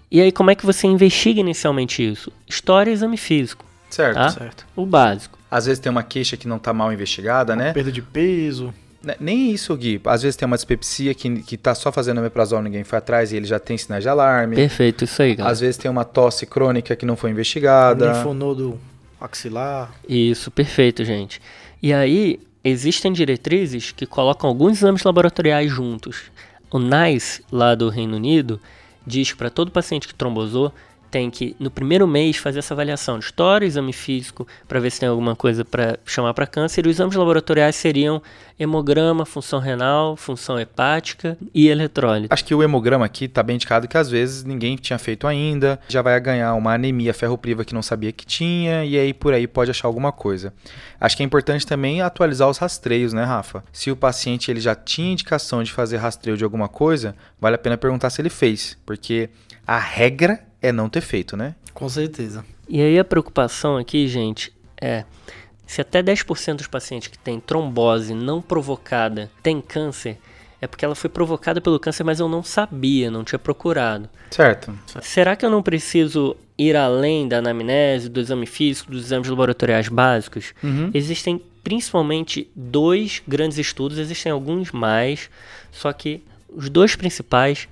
E 0.09 0.19
aí, 0.19 0.31
como 0.31 0.49
é 0.49 0.55
que 0.55 0.65
você 0.65 0.87
investiga 0.87 1.39
inicialmente 1.39 2.01
isso? 2.01 2.31
História 2.47 2.89
e 2.89 2.93
exame 2.93 3.17
físico. 3.17 3.63
Certo, 3.89 4.15
tá? 4.15 4.29
certo. 4.29 4.65
O 4.75 4.85
básico. 4.85 5.37
Às 5.49 5.65
vezes 5.65 5.79
tem 5.79 5.91
uma 5.91 6.03
queixa 6.03 6.35
que 6.35 6.47
não 6.47 6.57
está 6.57 6.73
mal 6.73 6.91
investigada, 6.91 7.55
né? 7.55 7.71
Perda 7.71 7.91
de 7.91 8.01
peso. 8.01 8.73
Né, 9.03 9.15
nem 9.19 9.51
isso, 9.51 9.75
Gui. 9.77 10.01
Às 10.05 10.23
vezes 10.23 10.35
tem 10.35 10.45
uma 10.45 10.55
dispepsia 10.55 11.13
que, 11.13 11.41
que 11.41 11.55
tá 11.55 11.75
só 11.75 11.91
fazendo 11.91 12.17
omeprazol, 12.17 12.61
ninguém 12.61 12.83
foi 12.83 12.97
atrás 12.97 13.31
e 13.31 13.37
ele 13.37 13.45
já 13.45 13.59
tem 13.59 13.77
sinais 13.77 14.03
de 14.03 14.09
alarme. 14.09 14.55
Perfeito, 14.55 15.03
isso 15.03 15.21
aí, 15.21 15.35
cara. 15.35 15.49
Às 15.49 15.59
vezes 15.59 15.77
tem 15.77 15.89
uma 15.89 16.03
tosse 16.03 16.45
crônica 16.45 16.95
que 16.95 17.05
não 17.05 17.15
foi 17.15 17.29
investigada. 17.29 18.11
Linfonodo 18.11 18.79
axilar. 19.19 19.91
Isso, 20.07 20.51
perfeito, 20.51 21.05
gente. 21.05 21.41
E 21.81 21.93
aí, 21.93 22.39
existem 22.63 23.13
diretrizes 23.13 23.91
que 23.91 24.05
colocam 24.05 24.49
alguns 24.49 24.77
exames 24.77 25.03
laboratoriais 25.03 25.71
juntos. 25.71 26.23
O 26.71 26.79
NICE, 26.79 27.43
lá 27.51 27.75
do 27.75 27.89
Reino 27.89 28.15
Unido, 28.15 28.59
diz 29.05 29.33
para 29.33 29.49
todo 29.49 29.71
paciente 29.71 30.07
que 30.07 30.15
trombosou, 30.15 30.73
tem 31.09 31.29
que, 31.29 31.55
no 31.59 31.71
primeiro 31.71 32.07
mês, 32.07 32.37
fazer 32.37 32.59
essa 32.59 32.73
avaliação 32.73 33.19
de 33.19 33.25
história, 33.25 33.65
exame 33.65 33.93
físico, 33.93 34.47
para 34.67 34.79
ver 34.79 34.91
se 34.91 34.99
tem 34.99 35.09
alguma 35.09 35.35
coisa 35.35 35.63
para 35.63 35.97
chamar 36.05 36.33
para 36.33 36.47
câncer. 36.47 36.85
E 36.85 36.89
os 36.89 36.95
exames 36.95 37.15
laboratoriais 37.15 37.75
seriam 37.75 38.21
hemograma, 38.59 39.25
função 39.25 39.59
renal, 39.59 40.15
função 40.15 40.59
hepática 40.59 41.37
e 41.53 41.67
eletrólito. 41.67 42.33
Acho 42.33 42.43
que 42.43 42.55
o 42.55 42.63
hemograma 42.63 43.05
aqui 43.05 43.25
está 43.25 43.43
bem 43.43 43.55
indicado 43.55 43.87
que 43.87 43.97
às 43.97 44.09
vezes 44.09 44.43
ninguém 44.43 44.75
tinha 44.75 44.97
feito 44.97 45.27
ainda, 45.27 45.79
já 45.87 46.01
vai 46.01 46.19
ganhar 46.19 46.53
uma 46.55 46.73
anemia 46.73 47.13
ferropriva 47.13 47.63
que 47.63 47.73
não 47.73 47.83
sabia 47.83 48.11
que 48.11 48.25
tinha, 48.25 48.83
e 48.83 48.97
aí 48.97 49.13
por 49.13 49.33
aí 49.33 49.47
pode 49.47 49.69
achar 49.69 49.87
alguma 49.87 50.11
coisa. 50.11 50.53
Acho 50.99 51.15
que 51.15 51.23
é 51.23 51.25
importante 51.25 51.67
também 51.67 52.01
atualizar 52.01 52.49
os 52.49 52.57
rastreios, 52.57 53.13
né, 53.13 53.23
Rafa? 53.23 53.63
Se 53.71 53.91
o 53.91 53.95
paciente 53.95 54.49
ele 54.49 54.59
já 54.59 54.73
tinha 54.73 55.11
indicação 55.11 55.61
de 55.61 55.71
fazer 55.71 55.97
rastreio 55.97 56.37
de 56.37 56.43
alguma 56.43 56.67
coisa, 56.67 57.15
vale 57.39 57.55
a 57.55 57.59
pena 57.59 57.77
perguntar 57.77 58.09
se 58.09 58.21
ele 58.21 58.29
fez, 58.29 58.77
porque 58.85 59.29
a 59.65 59.77
regra 59.77 60.46
é 60.61 60.71
não 60.71 60.89
ter 60.89 61.01
feito, 61.01 61.35
né? 61.35 61.55
Com 61.73 61.87
certeza. 61.87 62.43
E 62.67 62.81
aí 62.81 62.99
a 62.99 63.05
preocupação 63.05 63.77
aqui, 63.77 64.07
gente, 64.07 64.53
é 64.81 65.05
se 65.65 65.81
até 65.81 66.01
10% 66.01 66.55
dos 66.55 66.67
pacientes 66.67 67.09
que 67.09 67.17
têm 67.17 67.39
trombose 67.39 68.13
não 68.13 68.41
provocada 68.41 69.29
têm 69.43 69.59
câncer, 69.59 70.17
é 70.61 70.65
porque 70.65 70.83
ela 70.83 70.95
foi 70.95 71.09
provocada 71.09 71.61
pelo 71.61 71.79
câncer, 71.79 72.03
mas 72.03 72.19
eu 72.19 72.27
não 72.27 72.41
sabia, 72.41 73.11
não 73.11 73.23
tinha 73.23 73.37
procurado. 73.37 74.09
Certo. 74.31 74.77
Será 75.01 75.35
que 75.35 75.45
eu 75.45 75.51
não 75.51 75.61
preciso 75.61 76.35
ir 76.57 76.75
além 76.75 77.27
da 77.27 77.37
anamnese, 77.37 78.09
do 78.09 78.19
exame 78.19 78.47
físico, 78.47 78.91
dos 78.91 79.05
exames 79.05 79.29
laboratoriais 79.29 79.87
básicos? 79.87 80.53
Uhum. 80.63 80.89
Existem 80.93 81.41
principalmente 81.63 82.49
dois 82.55 83.21
grandes 83.27 83.57
estudos, 83.57 83.97
existem 83.97 84.31
alguns 84.31 84.71
mais, 84.71 85.29
só 85.71 85.91
que 85.91 86.23
os 86.49 86.69
dois 86.69 86.95
principais 86.95 87.67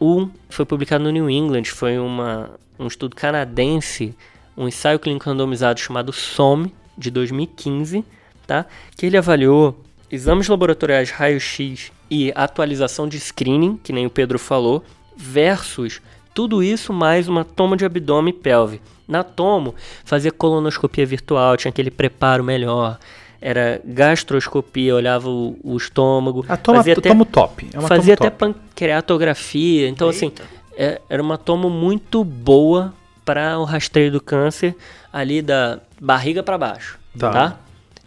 um 0.00 0.30
foi 0.48 0.64
publicado 0.64 1.04
no 1.04 1.10
New 1.10 1.28
England, 1.28 1.64
foi 1.64 1.98
uma, 1.98 2.50
um 2.78 2.86
estudo 2.86 3.16
canadense, 3.16 4.14
um 4.56 4.68
ensaio 4.68 4.98
clínico 4.98 5.28
randomizado 5.28 5.80
chamado 5.80 6.12
SOM, 6.12 6.66
de 6.96 7.10
2015, 7.10 8.04
tá? 8.46 8.66
que 8.96 9.06
ele 9.06 9.16
avaliou 9.16 9.78
exames 10.10 10.48
laboratoriais 10.48 11.10
raio-x 11.10 11.92
e 12.10 12.32
atualização 12.34 13.06
de 13.06 13.20
screening, 13.20 13.76
que 13.76 13.92
nem 13.92 14.06
o 14.06 14.10
Pedro 14.10 14.38
falou, 14.38 14.82
versus 15.16 16.00
tudo 16.34 16.62
isso 16.62 16.92
mais 16.92 17.28
uma 17.28 17.44
toma 17.44 17.76
de 17.76 17.84
abdômen 17.84 18.32
e 18.32 18.36
pelve. 18.36 18.80
Na 19.06 19.22
tomo, 19.22 19.74
fazia 20.04 20.30
colonoscopia 20.30 21.06
virtual, 21.06 21.56
tinha 21.56 21.70
aquele 21.70 21.90
preparo 21.90 22.44
melhor, 22.44 22.98
era 23.40 23.80
gastroscopia, 23.84 24.94
olhava 24.94 25.28
o, 25.28 25.56
o 25.62 25.76
estômago. 25.76 26.44
A 26.48 26.56
toma, 26.56 26.78
fazia 26.78 26.92
até, 26.94 27.08
tomo 27.08 27.24
top. 27.24 27.68
É 27.72 27.80
fazia 27.80 28.14
até 28.14 28.30
top. 28.30 28.54
pancreatografia. 28.54 29.88
Então, 29.88 30.08
assim, 30.08 30.26
Eita. 30.26 30.42
assim, 30.42 30.52
é, 30.76 31.00
era 31.08 31.22
uma 31.22 31.38
tomo 31.38 31.70
muito 31.70 32.24
boa 32.24 32.92
para 33.24 33.58
o 33.58 33.64
rastreio 33.64 34.10
do 34.10 34.20
câncer 34.20 34.74
ali 35.12 35.42
da 35.42 35.80
barriga 36.00 36.42
para 36.42 36.56
baixo, 36.56 36.98
tá. 37.18 37.30
tá? 37.30 37.58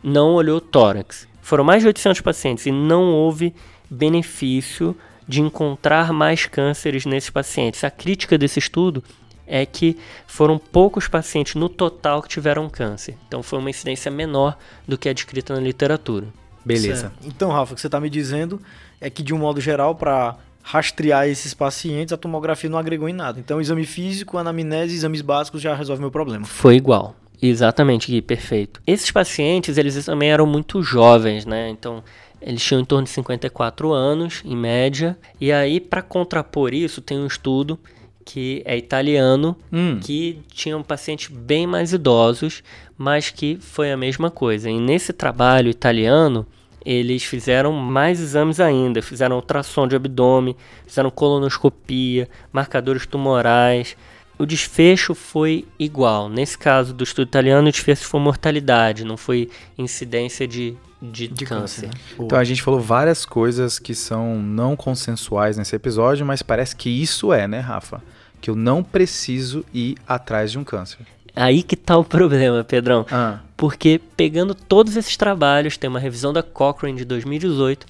Não 0.03 0.33
olhou 0.33 0.59
tórax. 0.59 1.27
Foram 1.41 1.63
mais 1.63 1.81
de 1.81 1.87
800 1.87 2.21
pacientes 2.21 2.65
e 2.65 2.71
não 2.71 3.13
houve 3.13 3.53
benefício 3.89 4.95
de 5.27 5.41
encontrar 5.41 6.11
mais 6.11 6.45
cânceres 6.45 7.05
nesses 7.05 7.29
pacientes. 7.29 7.83
A 7.83 7.91
crítica 7.91 8.37
desse 8.37 8.59
estudo 8.59 9.03
é 9.51 9.65
que 9.65 9.97
foram 10.25 10.57
poucos 10.57 11.09
pacientes 11.09 11.55
no 11.55 11.67
total 11.67 12.21
que 12.21 12.29
tiveram 12.29 12.69
câncer. 12.69 13.17
Então 13.27 13.43
foi 13.43 13.59
uma 13.59 13.69
incidência 13.69 14.09
menor 14.09 14.57
do 14.87 14.97
que 14.97 15.09
é 15.09 15.13
descrita 15.13 15.53
na 15.53 15.59
literatura. 15.59 16.27
Beleza. 16.63 17.01
Certo. 17.01 17.27
Então, 17.27 17.49
Rafa, 17.49 17.73
o 17.73 17.75
que 17.75 17.81
você 17.81 17.87
está 17.87 17.99
me 17.99 18.09
dizendo 18.09 18.61
é 19.01 19.09
que, 19.09 19.21
de 19.21 19.33
um 19.33 19.37
modo 19.37 19.59
geral, 19.59 19.95
para 19.95 20.37
rastrear 20.63 21.27
esses 21.27 21.53
pacientes, 21.53 22.13
a 22.13 22.17
tomografia 22.17 22.69
não 22.69 22.77
agregou 22.77 23.09
em 23.09 23.13
nada. 23.13 23.39
Então, 23.39 23.59
exame 23.59 23.83
físico, 23.83 24.37
anamnese, 24.37 24.95
exames 24.95 25.21
básicos 25.21 25.61
já 25.61 25.75
resolve 25.75 26.01
meu 26.01 26.11
problema. 26.11 26.45
Foi 26.45 26.75
igual. 26.75 27.15
Exatamente, 27.41 28.11
Gui, 28.11 28.21
perfeito. 28.21 28.79
Esses 28.85 29.09
pacientes, 29.09 29.77
eles 29.77 30.05
também 30.05 30.31
eram 30.31 30.45
muito 30.45 30.83
jovens, 30.83 31.45
né? 31.45 31.69
Então, 31.69 32.03
eles 32.39 32.63
tinham 32.63 32.81
em 32.81 32.85
torno 32.85 33.05
de 33.05 33.09
54 33.09 33.91
anos, 33.91 34.43
em 34.45 34.55
média. 34.55 35.17
E 35.39 35.51
aí, 35.51 35.79
para 35.79 36.03
contrapor 36.03 36.73
isso, 36.75 37.01
tem 37.01 37.17
um 37.17 37.25
estudo 37.25 37.79
que 38.23 38.61
é 38.65 38.77
italiano, 38.77 39.55
hum. 39.71 39.99
que 40.01 40.39
tinham 40.53 40.81
pacientes 40.81 41.27
bem 41.29 41.65
mais 41.67 41.93
idosos, 41.93 42.63
mas 42.97 43.29
que 43.29 43.57
foi 43.59 43.91
a 43.91 43.97
mesma 43.97 44.29
coisa. 44.29 44.69
E 44.69 44.79
nesse 44.79 45.11
trabalho 45.11 45.69
italiano, 45.69 46.45
eles 46.85 47.23
fizeram 47.23 47.71
mais 47.71 48.19
exames 48.19 48.59
ainda, 48.59 49.01
fizeram 49.01 49.35
ultrassom 49.35 49.87
de 49.87 49.95
abdômen, 49.95 50.55
fizeram 50.85 51.09
colonoscopia, 51.11 52.27
marcadores 52.51 53.05
tumorais. 53.05 53.95
O 54.37 54.45
desfecho 54.45 55.13
foi 55.13 55.67
igual. 55.77 56.27
Nesse 56.27 56.57
caso 56.57 56.93
do 56.93 57.03
estudo 57.03 57.27
italiano, 57.27 57.67
o 57.67 57.71
desfecho 57.71 58.05
foi 58.05 58.19
mortalidade, 58.19 59.05
não 59.05 59.15
foi 59.15 59.49
incidência 59.77 60.47
de, 60.47 60.75
de, 60.99 61.27
de 61.27 61.45
câncer. 61.45 61.87
câncer 61.87 61.87
né? 61.87 62.25
Então 62.25 62.37
a 62.37 62.43
gente 62.43 62.63
falou 62.63 62.79
várias 62.79 63.25
coisas 63.25 63.77
que 63.77 63.93
são 63.93 64.39
não 64.41 64.75
consensuais 64.75 65.57
nesse 65.57 65.75
episódio, 65.75 66.25
mas 66.25 66.41
parece 66.41 66.75
que 66.75 66.89
isso 66.89 67.31
é, 67.31 67.47
né, 67.47 67.59
Rafa? 67.59 68.01
Que 68.41 68.49
eu 68.49 68.55
não 68.55 68.83
preciso 68.83 69.63
ir 69.73 69.95
atrás 70.07 70.51
de 70.51 70.59
um 70.59 70.63
câncer. 70.63 71.05
Aí 71.35 71.63
que 71.63 71.75
tá 71.75 71.97
o 71.97 72.03
problema, 72.05 72.63
Pedrão. 72.63 73.05
Ah. 73.09 73.39
Porque 73.55 74.01
pegando 74.17 74.53
todos 74.53 74.97
esses 74.97 75.15
trabalhos, 75.15 75.77
tem 75.77 75.89
uma 75.89 75.99
revisão 75.99 76.33
da 76.33 76.43
Cochrane 76.43 76.97
de 76.97 77.05
2018 77.05 77.85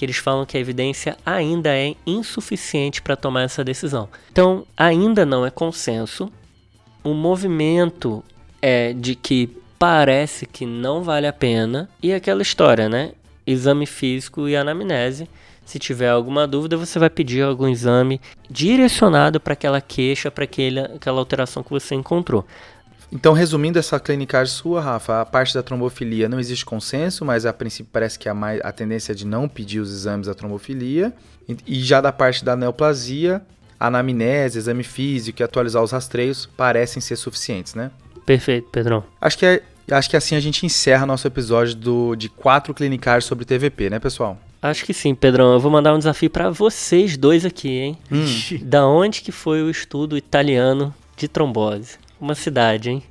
que 0.00 0.04
eles 0.06 0.16
falam 0.16 0.46
que 0.46 0.56
a 0.56 0.60
evidência 0.60 1.14
ainda 1.26 1.76
é 1.76 1.94
insuficiente 2.06 3.02
para 3.02 3.16
tomar 3.16 3.42
essa 3.42 3.62
decisão. 3.62 4.08
Então, 4.32 4.66
ainda 4.74 5.26
não 5.26 5.44
é 5.44 5.50
consenso. 5.50 6.32
O 7.04 7.12
movimento 7.12 8.24
é 8.62 8.94
de 8.94 9.14
que 9.14 9.54
parece 9.78 10.46
que 10.46 10.64
não 10.64 11.02
vale 11.02 11.26
a 11.26 11.34
pena 11.34 11.86
e 12.02 12.14
aquela 12.14 12.40
história, 12.40 12.88
né? 12.88 13.12
Exame 13.46 13.84
físico 13.84 14.48
e 14.48 14.56
anamnese. 14.56 15.28
Se 15.70 15.78
tiver 15.78 16.08
alguma 16.08 16.48
dúvida, 16.48 16.76
você 16.76 16.98
vai 16.98 17.08
pedir 17.08 17.42
algum 17.42 17.68
exame 17.68 18.20
direcionado 18.50 19.38
para 19.38 19.52
aquela 19.52 19.80
queixa, 19.80 20.28
para 20.28 20.42
aquela 20.42 21.20
alteração 21.20 21.62
que 21.62 21.70
você 21.70 21.94
encontrou. 21.94 22.44
Então, 23.12 23.32
resumindo 23.32 23.78
essa 23.78 24.00
clinicagem 24.00 24.52
sua, 24.52 24.80
Rafa, 24.80 25.20
a 25.20 25.24
parte 25.24 25.54
da 25.54 25.62
trombofilia 25.62 26.28
não 26.28 26.40
existe 26.40 26.64
consenso, 26.64 27.24
mas 27.24 27.46
a 27.46 27.52
princípio 27.52 27.88
parece 27.92 28.18
que 28.18 28.28
a, 28.28 28.34
mais, 28.34 28.60
a 28.64 28.72
tendência 28.72 29.12
é 29.12 29.14
de 29.14 29.24
não 29.24 29.48
pedir 29.48 29.78
os 29.78 29.92
exames 29.92 30.26
da 30.26 30.34
trombofilia. 30.34 31.12
E, 31.48 31.56
e 31.64 31.80
já 31.80 32.00
da 32.00 32.10
parte 32.10 32.44
da 32.44 32.56
neoplasia, 32.56 33.40
anamnese, 33.78 34.58
exame 34.58 34.82
físico 34.82 35.40
e 35.40 35.44
atualizar 35.44 35.84
os 35.84 35.92
rastreios 35.92 36.46
parecem 36.46 37.00
ser 37.00 37.14
suficientes, 37.14 37.76
né? 37.76 37.92
Perfeito, 38.26 38.68
Pedrão. 38.70 39.04
Acho 39.20 39.38
que, 39.38 39.46
é, 39.46 39.62
acho 39.92 40.10
que 40.10 40.16
assim 40.16 40.34
a 40.34 40.40
gente 40.40 40.66
encerra 40.66 41.06
nosso 41.06 41.28
episódio 41.28 41.76
do, 41.76 42.16
de 42.16 42.28
quatro 42.28 42.74
clinicais 42.74 43.24
sobre 43.24 43.44
TVP, 43.44 43.88
né, 43.88 44.00
pessoal? 44.00 44.36
Acho 44.62 44.84
que 44.84 44.92
sim, 44.92 45.14
Pedrão. 45.14 45.52
Eu 45.52 45.60
vou 45.60 45.70
mandar 45.70 45.94
um 45.94 45.98
desafio 45.98 46.28
para 46.30 46.50
vocês 46.50 47.16
dois 47.16 47.44
aqui, 47.44 47.68
hein? 47.68 47.98
Hum. 48.12 48.26
Da 48.62 48.86
onde 48.86 49.22
que 49.22 49.32
foi 49.32 49.62
o 49.62 49.70
estudo 49.70 50.16
italiano 50.16 50.94
de 51.16 51.28
trombose? 51.28 51.98
uma 52.20 52.34
cidade, 52.34 52.90
hein? 52.90 53.02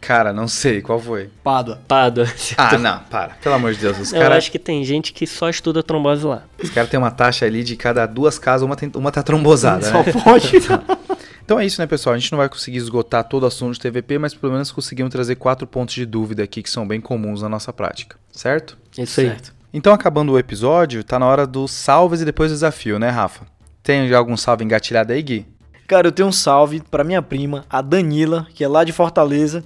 Cara, 0.00 0.32
não 0.32 0.46
sei, 0.46 0.80
qual 0.80 1.00
foi? 1.00 1.28
Pádua. 1.42 1.80
Pádua. 1.86 2.26
Ah, 2.56 2.78
não, 2.78 3.00
para. 3.10 3.34
Pelo 3.34 3.56
amor 3.56 3.74
de 3.74 3.80
Deus. 3.80 3.98
Os 3.98 4.12
Eu 4.12 4.20
cara... 4.20 4.36
acho 4.36 4.50
que 4.50 4.58
tem 4.58 4.84
gente 4.84 5.12
que 5.12 5.26
só 5.26 5.50
estuda 5.50 5.82
trombose 5.82 6.24
lá. 6.24 6.44
Os 6.62 6.70
caras 6.70 6.88
têm 6.88 6.98
uma 6.98 7.10
taxa 7.10 7.44
ali 7.44 7.62
de 7.62 7.76
cada 7.76 8.06
duas 8.06 8.38
casas, 8.38 8.62
uma, 8.62 8.76
tem, 8.76 8.90
uma 8.94 9.10
tá 9.10 9.22
trombosada, 9.22 9.84
Só 9.84 10.02
né? 10.02 10.12
pode. 10.12 10.52
então 11.44 11.58
é 11.58 11.66
isso, 11.66 11.80
né, 11.80 11.86
pessoal? 11.86 12.14
A 12.14 12.18
gente 12.18 12.30
não 12.30 12.38
vai 12.38 12.48
conseguir 12.48 12.78
esgotar 12.78 13.24
todo 13.24 13.42
o 13.42 13.46
assunto 13.46 13.74
de 13.74 13.80
TVP, 13.80 14.18
mas 14.18 14.32
pelo 14.32 14.52
menos 14.52 14.70
conseguimos 14.70 15.10
trazer 15.10 15.34
quatro 15.36 15.66
pontos 15.66 15.94
de 15.94 16.06
dúvida 16.06 16.44
aqui 16.44 16.62
que 16.62 16.70
são 16.70 16.86
bem 16.86 17.00
comuns 17.00 17.42
na 17.42 17.48
nossa 17.48 17.72
prática, 17.72 18.16
certo? 18.30 18.78
Isso 18.96 19.20
aí. 19.20 19.26
Certo. 19.26 19.55
Então, 19.76 19.92
acabando 19.92 20.32
o 20.32 20.38
episódio, 20.38 21.04
tá 21.04 21.18
na 21.18 21.26
hora 21.26 21.46
dos 21.46 21.70
salves 21.70 22.22
e 22.22 22.24
depois 22.24 22.50
do 22.50 22.54
desafio, 22.54 22.98
né, 22.98 23.10
Rafa? 23.10 23.44
Tem 23.82 24.08
já 24.08 24.16
algum 24.16 24.34
salve 24.34 24.64
engatilhado 24.64 25.12
aí, 25.12 25.20
Gui? 25.20 25.46
Cara, 25.86 26.08
eu 26.08 26.12
tenho 26.12 26.28
um 26.28 26.32
salve 26.32 26.80
para 26.90 27.04
minha 27.04 27.20
prima, 27.20 27.62
a 27.68 27.82
Danila, 27.82 28.46
que 28.54 28.64
é 28.64 28.68
lá 28.68 28.84
de 28.84 28.92
Fortaleza. 28.92 29.62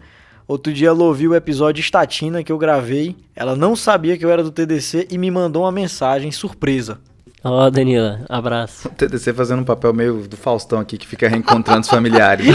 Outro 0.48 0.72
dia 0.72 0.88
ela 0.88 1.04
ouviu 1.04 1.30
o 1.30 1.36
episódio 1.36 1.80
Estatina 1.80 2.42
que 2.42 2.50
eu 2.50 2.58
gravei. 2.58 3.14
Ela 3.36 3.54
não 3.54 3.76
sabia 3.76 4.18
que 4.18 4.24
eu 4.24 4.32
era 4.32 4.42
do 4.42 4.50
TDC 4.50 5.06
e 5.12 5.16
me 5.16 5.30
mandou 5.30 5.62
uma 5.62 5.70
mensagem 5.70 6.32
surpresa. 6.32 6.98
Ó, 7.44 7.68
oh, 7.68 7.70
Danila, 7.70 8.24
abraço. 8.28 8.88
O 8.88 8.90
TDC 8.90 9.32
fazendo 9.32 9.60
um 9.60 9.64
papel 9.64 9.94
meio 9.94 10.26
do 10.26 10.36
Faustão 10.36 10.80
aqui, 10.80 10.98
que 10.98 11.06
fica 11.06 11.28
reencontrando 11.28 11.82
os 11.82 11.88
familiares. 11.88 12.48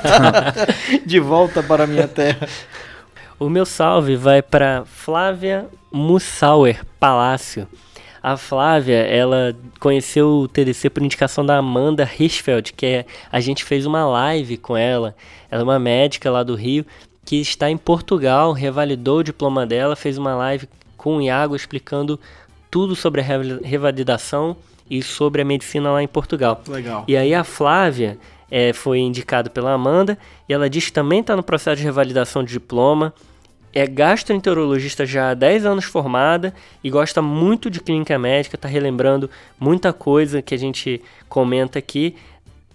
de 1.04 1.20
volta 1.20 1.62
para 1.62 1.84
a 1.84 1.86
minha 1.86 2.08
terra. 2.08 2.48
O 3.38 3.50
meu 3.50 3.66
salve 3.66 4.16
vai 4.16 4.40
para 4.40 4.84
Flávia 4.86 5.66
Mussauer 5.94 6.84
Palácio. 6.98 7.68
A 8.20 8.36
Flávia, 8.36 8.96
ela 8.96 9.54
conheceu 9.78 10.28
o 10.28 10.48
TDC 10.48 10.90
por 10.90 11.04
indicação 11.04 11.46
da 11.46 11.58
Amanda 11.58 12.02
Hirschfeld, 12.18 12.72
que 12.72 12.84
é, 12.84 13.06
a 13.30 13.38
gente 13.38 13.62
fez 13.62 13.86
uma 13.86 14.04
live 14.04 14.56
com 14.56 14.76
ela. 14.76 15.14
Ela 15.48 15.60
é 15.60 15.64
uma 15.64 15.78
médica 15.78 16.32
lá 16.32 16.42
do 16.42 16.56
Rio 16.56 16.84
que 17.24 17.36
está 17.36 17.70
em 17.70 17.76
Portugal, 17.76 18.52
revalidou 18.52 19.18
o 19.18 19.22
diploma 19.22 19.64
dela, 19.64 19.94
fez 19.94 20.18
uma 20.18 20.34
live 20.34 20.68
com 20.96 21.18
o 21.18 21.22
Iago 21.22 21.54
explicando 21.54 22.18
tudo 22.68 22.96
sobre 22.96 23.20
a 23.20 23.24
revalidação 23.62 24.56
e 24.90 25.00
sobre 25.00 25.42
a 25.42 25.44
medicina 25.44 25.92
lá 25.92 26.02
em 26.02 26.08
Portugal. 26.08 26.60
Legal. 26.66 27.04
E 27.06 27.16
aí 27.16 27.32
a 27.32 27.44
Flávia 27.44 28.18
é, 28.50 28.72
foi 28.72 28.98
indicada 28.98 29.48
pela 29.48 29.72
Amanda 29.72 30.18
e 30.48 30.52
ela 30.52 30.68
diz 30.68 30.86
que 30.86 30.92
também 30.92 31.20
está 31.20 31.36
no 31.36 31.42
processo 31.42 31.76
de 31.76 31.84
revalidação 31.84 32.42
de 32.42 32.52
diploma 32.52 33.14
é 33.74 33.86
gastroenterologista 33.86 35.04
já 35.04 35.30
há 35.30 35.34
10 35.34 35.66
anos 35.66 35.84
formada 35.84 36.54
e 36.82 36.88
gosta 36.88 37.20
muito 37.20 37.68
de 37.68 37.80
clínica 37.80 38.16
médica, 38.18 38.54
está 38.54 38.68
relembrando 38.68 39.28
muita 39.58 39.92
coisa 39.92 40.40
que 40.40 40.54
a 40.54 40.58
gente 40.58 41.02
comenta 41.28 41.78
aqui. 41.78 42.14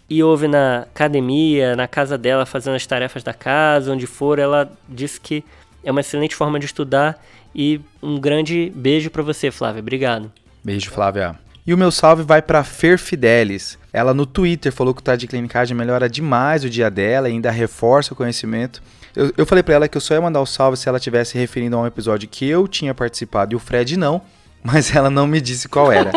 E 0.10 0.24
ouve 0.24 0.48
na 0.48 0.80
academia, 0.80 1.76
na 1.76 1.88
casa 1.88 2.18
dela, 2.18 2.46
fazendo 2.46 2.76
as 2.76 2.86
tarefas 2.86 3.24
da 3.24 3.34
casa, 3.34 3.94
onde 3.94 4.08
for, 4.08 4.40
ela 4.40 4.70
disse 4.90 5.22
que 5.22 5.44
é 5.84 5.92
uma 5.92 6.02
excelente 6.02 6.36
forma 6.36 6.60
de 6.60 6.66
estudar. 6.66 7.24
E 7.54 7.80
um 8.02 8.20
grande 8.20 8.72
beijo 8.76 9.10
para 9.12 9.22
você, 9.22 9.52
Flávia. 9.52 9.80
Obrigado. 9.80 10.32
Beijo, 10.64 10.90
Flávia. 10.90 11.36
E 11.70 11.74
o 11.74 11.78
meu 11.78 11.92
salve 11.92 12.24
vai 12.24 12.42
para 12.42 12.64
Fer 12.64 12.98
Fidelis. 12.98 13.78
Ela 13.94 14.12
no 14.12 14.26
Twitter 14.26 14.72
falou 14.72 14.92
que 14.92 15.02
o 15.02 15.04
tá 15.04 15.16
de 15.16 15.28
clinicagem 15.28 15.78
melhora 15.78 16.10
demais 16.10 16.64
o 16.64 16.70
dia 16.70 16.90
dela 16.90 17.30
e 17.30 17.34
ainda 17.34 17.52
reforça 17.52 18.12
o 18.12 18.16
conhecimento. 18.16 18.82
Eu, 19.16 19.32
eu 19.38 19.46
falei 19.46 19.62
para 19.62 19.76
ela 19.76 19.88
que 19.88 19.96
eu 19.96 20.02
só 20.02 20.16
ia 20.16 20.22
mandar 20.22 20.42
o 20.42 20.48
salve 20.48 20.78
se 20.78 20.90
ela 20.90 21.00
tivesse 21.00 21.38
referindo 21.38 21.76
a 21.78 21.82
um 21.82 21.86
episódio 21.86 22.28
que 22.28 22.50
eu 22.50 22.68
tinha 22.68 22.92
participado 22.96 23.54
e 23.54 23.56
o 23.56 23.60
Fred 23.60 23.98
não, 23.98 24.20
mas 24.66 24.96
ela 24.96 25.12
não 25.12 25.28
me 25.28 25.40
disse 25.40 25.70
qual 25.70 25.92
era. 25.92 26.12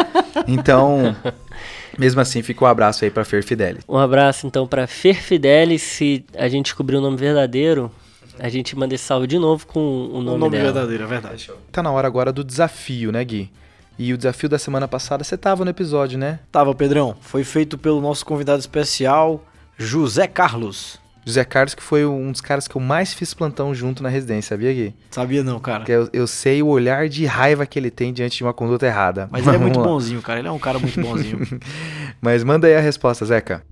Então, 0.48 1.14
mesmo 1.98 2.22
assim, 2.22 2.40
fica 2.40 2.64
um 2.64 2.68
abraço 2.68 3.05
aí 3.05 3.11
para 3.11 3.22
Fer 3.22 3.44
Fidelis. 3.44 3.84
Um 3.86 3.98
abraço 3.98 4.46
então 4.46 4.66
para 4.66 4.86
Fer 4.86 5.22
Fidelis. 5.22 5.82
Se 5.82 6.24
a 6.34 6.48
gente 6.48 6.64
descobrir 6.64 6.96
o 6.96 7.03
nome 7.03 7.18
verdadeiro, 7.18 7.92
a 8.38 8.48
gente 8.48 8.74
manda 8.74 8.94
esse 8.94 9.05
salve 9.05 9.26
de 9.26 9.38
novo 9.38 9.66
com 9.66 10.07
o 10.07 10.22
nome, 10.22 10.30
o 10.30 10.38
nome 10.38 10.57
dela. 10.57 10.72
verdadeiro, 10.72 11.05
é 11.05 11.07
verdade. 11.07 11.50
Tá 11.70 11.82
na 11.82 11.92
hora 11.92 12.09
agora 12.09 12.32
do 12.32 12.42
desafio, 12.42 13.12
né, 13.12 13.22
Gui? 13.22 13.50
E 13.99 14.12
o 14.12 14.16
desafio 14.16 14.49
da 14.49 14.59
semana 14.59 14.88
passada, 14.88 15.22
você 15.22 15.36
tava 15.36 15.64
no 15.64 15.70
episódio, 15.70 16.18
né? 16.18 16.40
Tava, 16.51 16.74
Pedrão. 16.74 17.14
Foi 17.20 17.45
feito 17.45 17.76
pelo 17.76 18.01
nosso 18.01 18.24
convidado 18.24 18.61
especial, 18.61 19.45
José 19.76 20.26
Carlos. 20.26 21.01
José 21.24 21.45
Carlos, 21.45 21.74
que 21.74 21.82
foi 21.82 22.05
um 22.05 22.32
dos 22.32 22.40
caras 22.40 22.66
que 22.66 22.74
eu 22.74 22.80
mais 22.80 23.14
fiz 23.14 23.32
plantão 23.32 23.72
junto 23.72 24.03
na 24.03 24.09
residência, 24.09 24.49
sabia, 24.51 24.72
Gui? 24.72 24.95
Sabia 25.11 25.45
não, 25.45 25.61
cara. 25.61 25.84
Eu, 25.86 26.09
eu, 26.12 26.26
sei 26.26 26.62
o 26.62 26.66
olhar 26.66 27.09
de 27.09 27.24
raiva 27.26 27.64
que 27.64 27.78
ele 27.78 27.90
tem 27.90 28.12
diante 28.12 28.38
de 28.38 28.43
uma 28.43 28.53
conduta 28.53 28.86
errada. 28.86 29.28
Mas 29.30 29.47
ele 29.47 29.57
é 29.57 29.59
muito 29.61 29.80
bonzinho, 29.80 30.20
cara. 30.20 30.40
Ele 30.40 30.49
é 30.49 30.53
um 30.53 30.59
cara 30.59 30.80
muito 30.80 31.01
bonzinho. 31.01 31.47
Mas 32.20 32.43
manda 32.43 32.66
aí 32.66 32.74
a 32.74 32.80
resposta, 32.80 33.24
Zeca. 33.24 33.62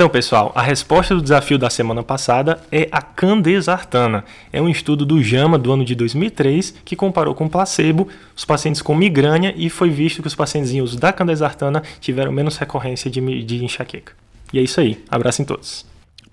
Então, 0.00 0.08
pessoal, 0.08 0.50
a 0.54 0.62
resposta 0.62 1.14
do 1.14 1.20
desafio 1.20 1.58
da 1.58 1.68
semana 1.68 2.02
passada 2.02 2.58
é 2.72 2.88
a 2.90 3.02
candesartana. 3.02 4.24
É 4.50 4.58
um 4.58 4.66
estudo 4.66 5.04
do 5.04 5.22
JAMA 5.22 5.58
do 5.58 5.70
ano 5.70 5.84
de 5.84 5.94
2003 5.94 6.76
que 6.86 6.96
comparou 6.96 7.34
com 7.34 7.46
placebo 7.46 8.08
os 8.34 8.42
pacientes 8.42 8.80
com 8.80 8.94
migrânia 8.94 9.52
e 9.54 9.68
foi 9.68 9.90
visto 9.90 10.22
que 10.22 10.26
os 10.26 10.34
pacientes 10.34 10.70
em 10.70 10.80
uso 10.80 10.98
da 10.98 11.12
candesartana 11.12 11.82
tiveram 12.00 12.32
menos 12.32 12.56
recorrência 12.56 13.10
de, 13.10 13.44
de 13.44 13.62
enxaqueca. 13.62 14.14
E 14.54 14.58
é 14.58 14.62
isso 14.62 14.80
aí. 14.80 15.04
Abraço 15.10 15.42
em 15.42 15.44
todos. 15.44 15.84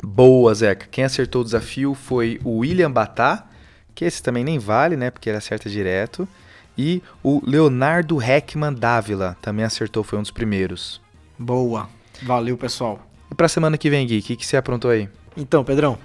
Boa, 0.02 0.56
Zeca. 0.56 0.88
Quem 0.90 1.04
acertou 1.04 1.42
o 1.42 1.44
desafio 1.44 1.94
foi 1.94 2.40
o 2.46 2.60
William 2.60 2.90
Batá, 2.90 3.48
que 3.94 4.06
esse 4.06 4.24
também 4.24 4.46
nem 4.46 4.58
vale, 4.58 4.96
né? 4.96 5.12
Porque 5.12 5.30
ele 5.30 5.40
acerta 5.40 5.70
direto. 5.70 6.26
E 6.78 7.04
o 7.22 7.42
Leonardo 7.46 8.22
Heckman 8.22 8.72
Dávila 8.72 9.36
também 9.42 9.66
acertou, 9.66 10.06
foi 10.06 10.18
um 10.18 10.22
dos 10.22 10.32
primeiros. 10.32 11.02
Boa. 11.38 11.90
Valeu, 12.24 12.58
pessoal. 12.58 13.07
E 13.32 13.36
pra 13.36 13.48
semana 13.48 13.78
que 13.78 13.90
vem, 13.90 14.06
Gui, 14.08 14.20
o 14.20 14.22
que, 14.22 14.36
que 14.36 14.46
você 14.46 14.58
aprontou 14.58 14.92
aí? 14.92 15.10
Então, 15.36 15.64
Pedrão. 15.64 15.98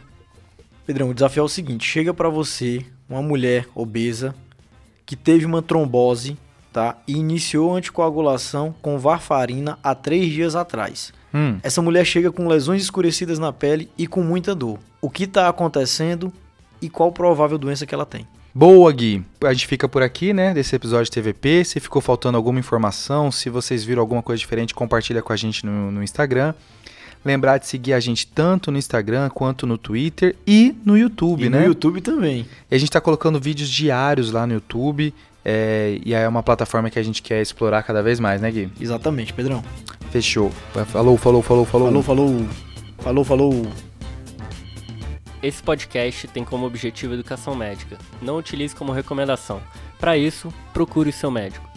Pedrão, 0.87 1.11
o 1.11 1.15
desafio 1.15 1.43
é 1.43 1.45
o 1.45 1.49
seguinte: 1.49 1.87
chega 1.87 2.13
para 2.13 2.29
você 2.29 2.85
uma 3.09 3.23
mulher 3.23 3.67
obesa 3.75 4.35
que 5.07 5.17
teve 5.17 5.45
uma 5.45 5.63
trombose, 5.63 6.37
tá? 6.73 6.97
E 7.07 7.13
iniciou 7.13 7.75
anticoagulação 7.75 8.75
com 8.81 8.99
varfarina 8.99 9.79
há 9.83 9.95
três 9.95 10.33
dias 10.33 10.57
atrás. 10.57 11.13
Hum. 11.35 11.59
Essa 11.63 11.81
mulher 11.81 12.05
chega 12.05 12.31
com 12.31 12.47
lesões 12.47 12.83
escurecidas 12.83 13.39
na 13.39 13.53
pele 13.53 13.91
e 13.97 14.07
com 14.07 14.23
muita 14.23 14.55
dor. 14.55 14.79
O 15.01 15.09
que 15.09 15.25
está 15.25 15.49
acontecendo 15.49 16.33
e 16.81 16.89
qual 16.89 17.13
provável 17.13 17.59
doença 17.59 17.87
que 17.87 17.95
ela 17.95 18.07
tem? 18.07 18.27
Boa, 18.55 18.93
Gui. 18.93 19.25
A 19.45 19.53
gente 19.53 19.67
fica 19.67 19.89
por 19.89 20.03
aqui, 20.03 20.35
né, 20.35 20.53
desse 20.53 20.77
episódio 20.77 21.07
de 21.07 21.11
TVP. 21.11 21.65
Se 21.65 21.81
ficou 21.81 22.03
faltando 22.03 22.37
alguma 22.37 22.59
informação, 22.59 23.33
se 23.33 23.49
vocês 23.49 23.83
viram 23.83 24.03
alguma 24.03 24.23
coisa 24.23 24.39
diferente, 24.39 24.75
compartilha 24.75 25.23
com 25.23 25.33
a 25.33 25.37
gente 25.37 25.65
no, 25.65 25.91
no 25.91 26.03
Instagram. 26.03 26.53
Lembrar 27.25 27.59
de 27.59 27.67
seguir 27.67 27.93
a 27.93 28.01
gente 28.01 28.27
tanto 28.27 28.71
no 28.73 28.79
Instagram 28.79 29.31
quanto 29.31 29.67
no 29.67 29.79
Twitter 29.79 30.35
e 30.47 30.75
no 30.85 30.99
YouTube, 30.99 31.45
e 31.45 31.49
né? 31.49 31.61
No 31.61 31.67
YouTube 31.67 32.01
também. 32.01 32.47
E 32.71 32.75
a 32.75 32.79
gente 32.79 32.89
está 32.89 33.01
colocando 33.01 33.39
vídeos 33.41 33.69
diários 33.69 34.33
lá 34.33 34.47
no 34.47 34.55
YouTube. 34.55 35.15
É, 35.45 35.99
e 36.05 36.15
é 36.15 36.29
uma 36.29 36.43
plataforma 36.43 36.89
que 36.89 36.99
a 36.99 37.03
gente 37.03 37.21
quer 37.21 37.43
explorar 37.43 37.83
cada 37.83 38.03
vez 38.03 38.21
mais, 38.21 38.41
né, 38.41 38.51
Gui? 38.51 38.71
Exatamente, 38.81 39.33
Pedrão. 39.33 39.63
Fechou. 40.11 40.51
Falou, 40.87 41.17
falou, 41.17 41.43
falou, 41.43 41.65
falou. 41.65 41.87
Falou, 41.89 42.03
falou. 42.03 42.47
Falou, 42.99 43.25
falou. 43.25 43.67
Esse 45.43 45.61
podcast 45.61 46.29
tem 46.29 46.45
como 46.45 46.67
objetivo 46.67 47.15
educação 47.15 47.57
médica. 47.57 47.99
Não 48.21 48.37
utilize 48.37 48.75
como 48.77 48.93
recomendação. 48.93 49.61
Para 49.99 50.17
isso, 50.17 50.53
procure 50.73 51.11
o 51.11 51.13
seu 51.13 51.31
médico. 51.31 51.72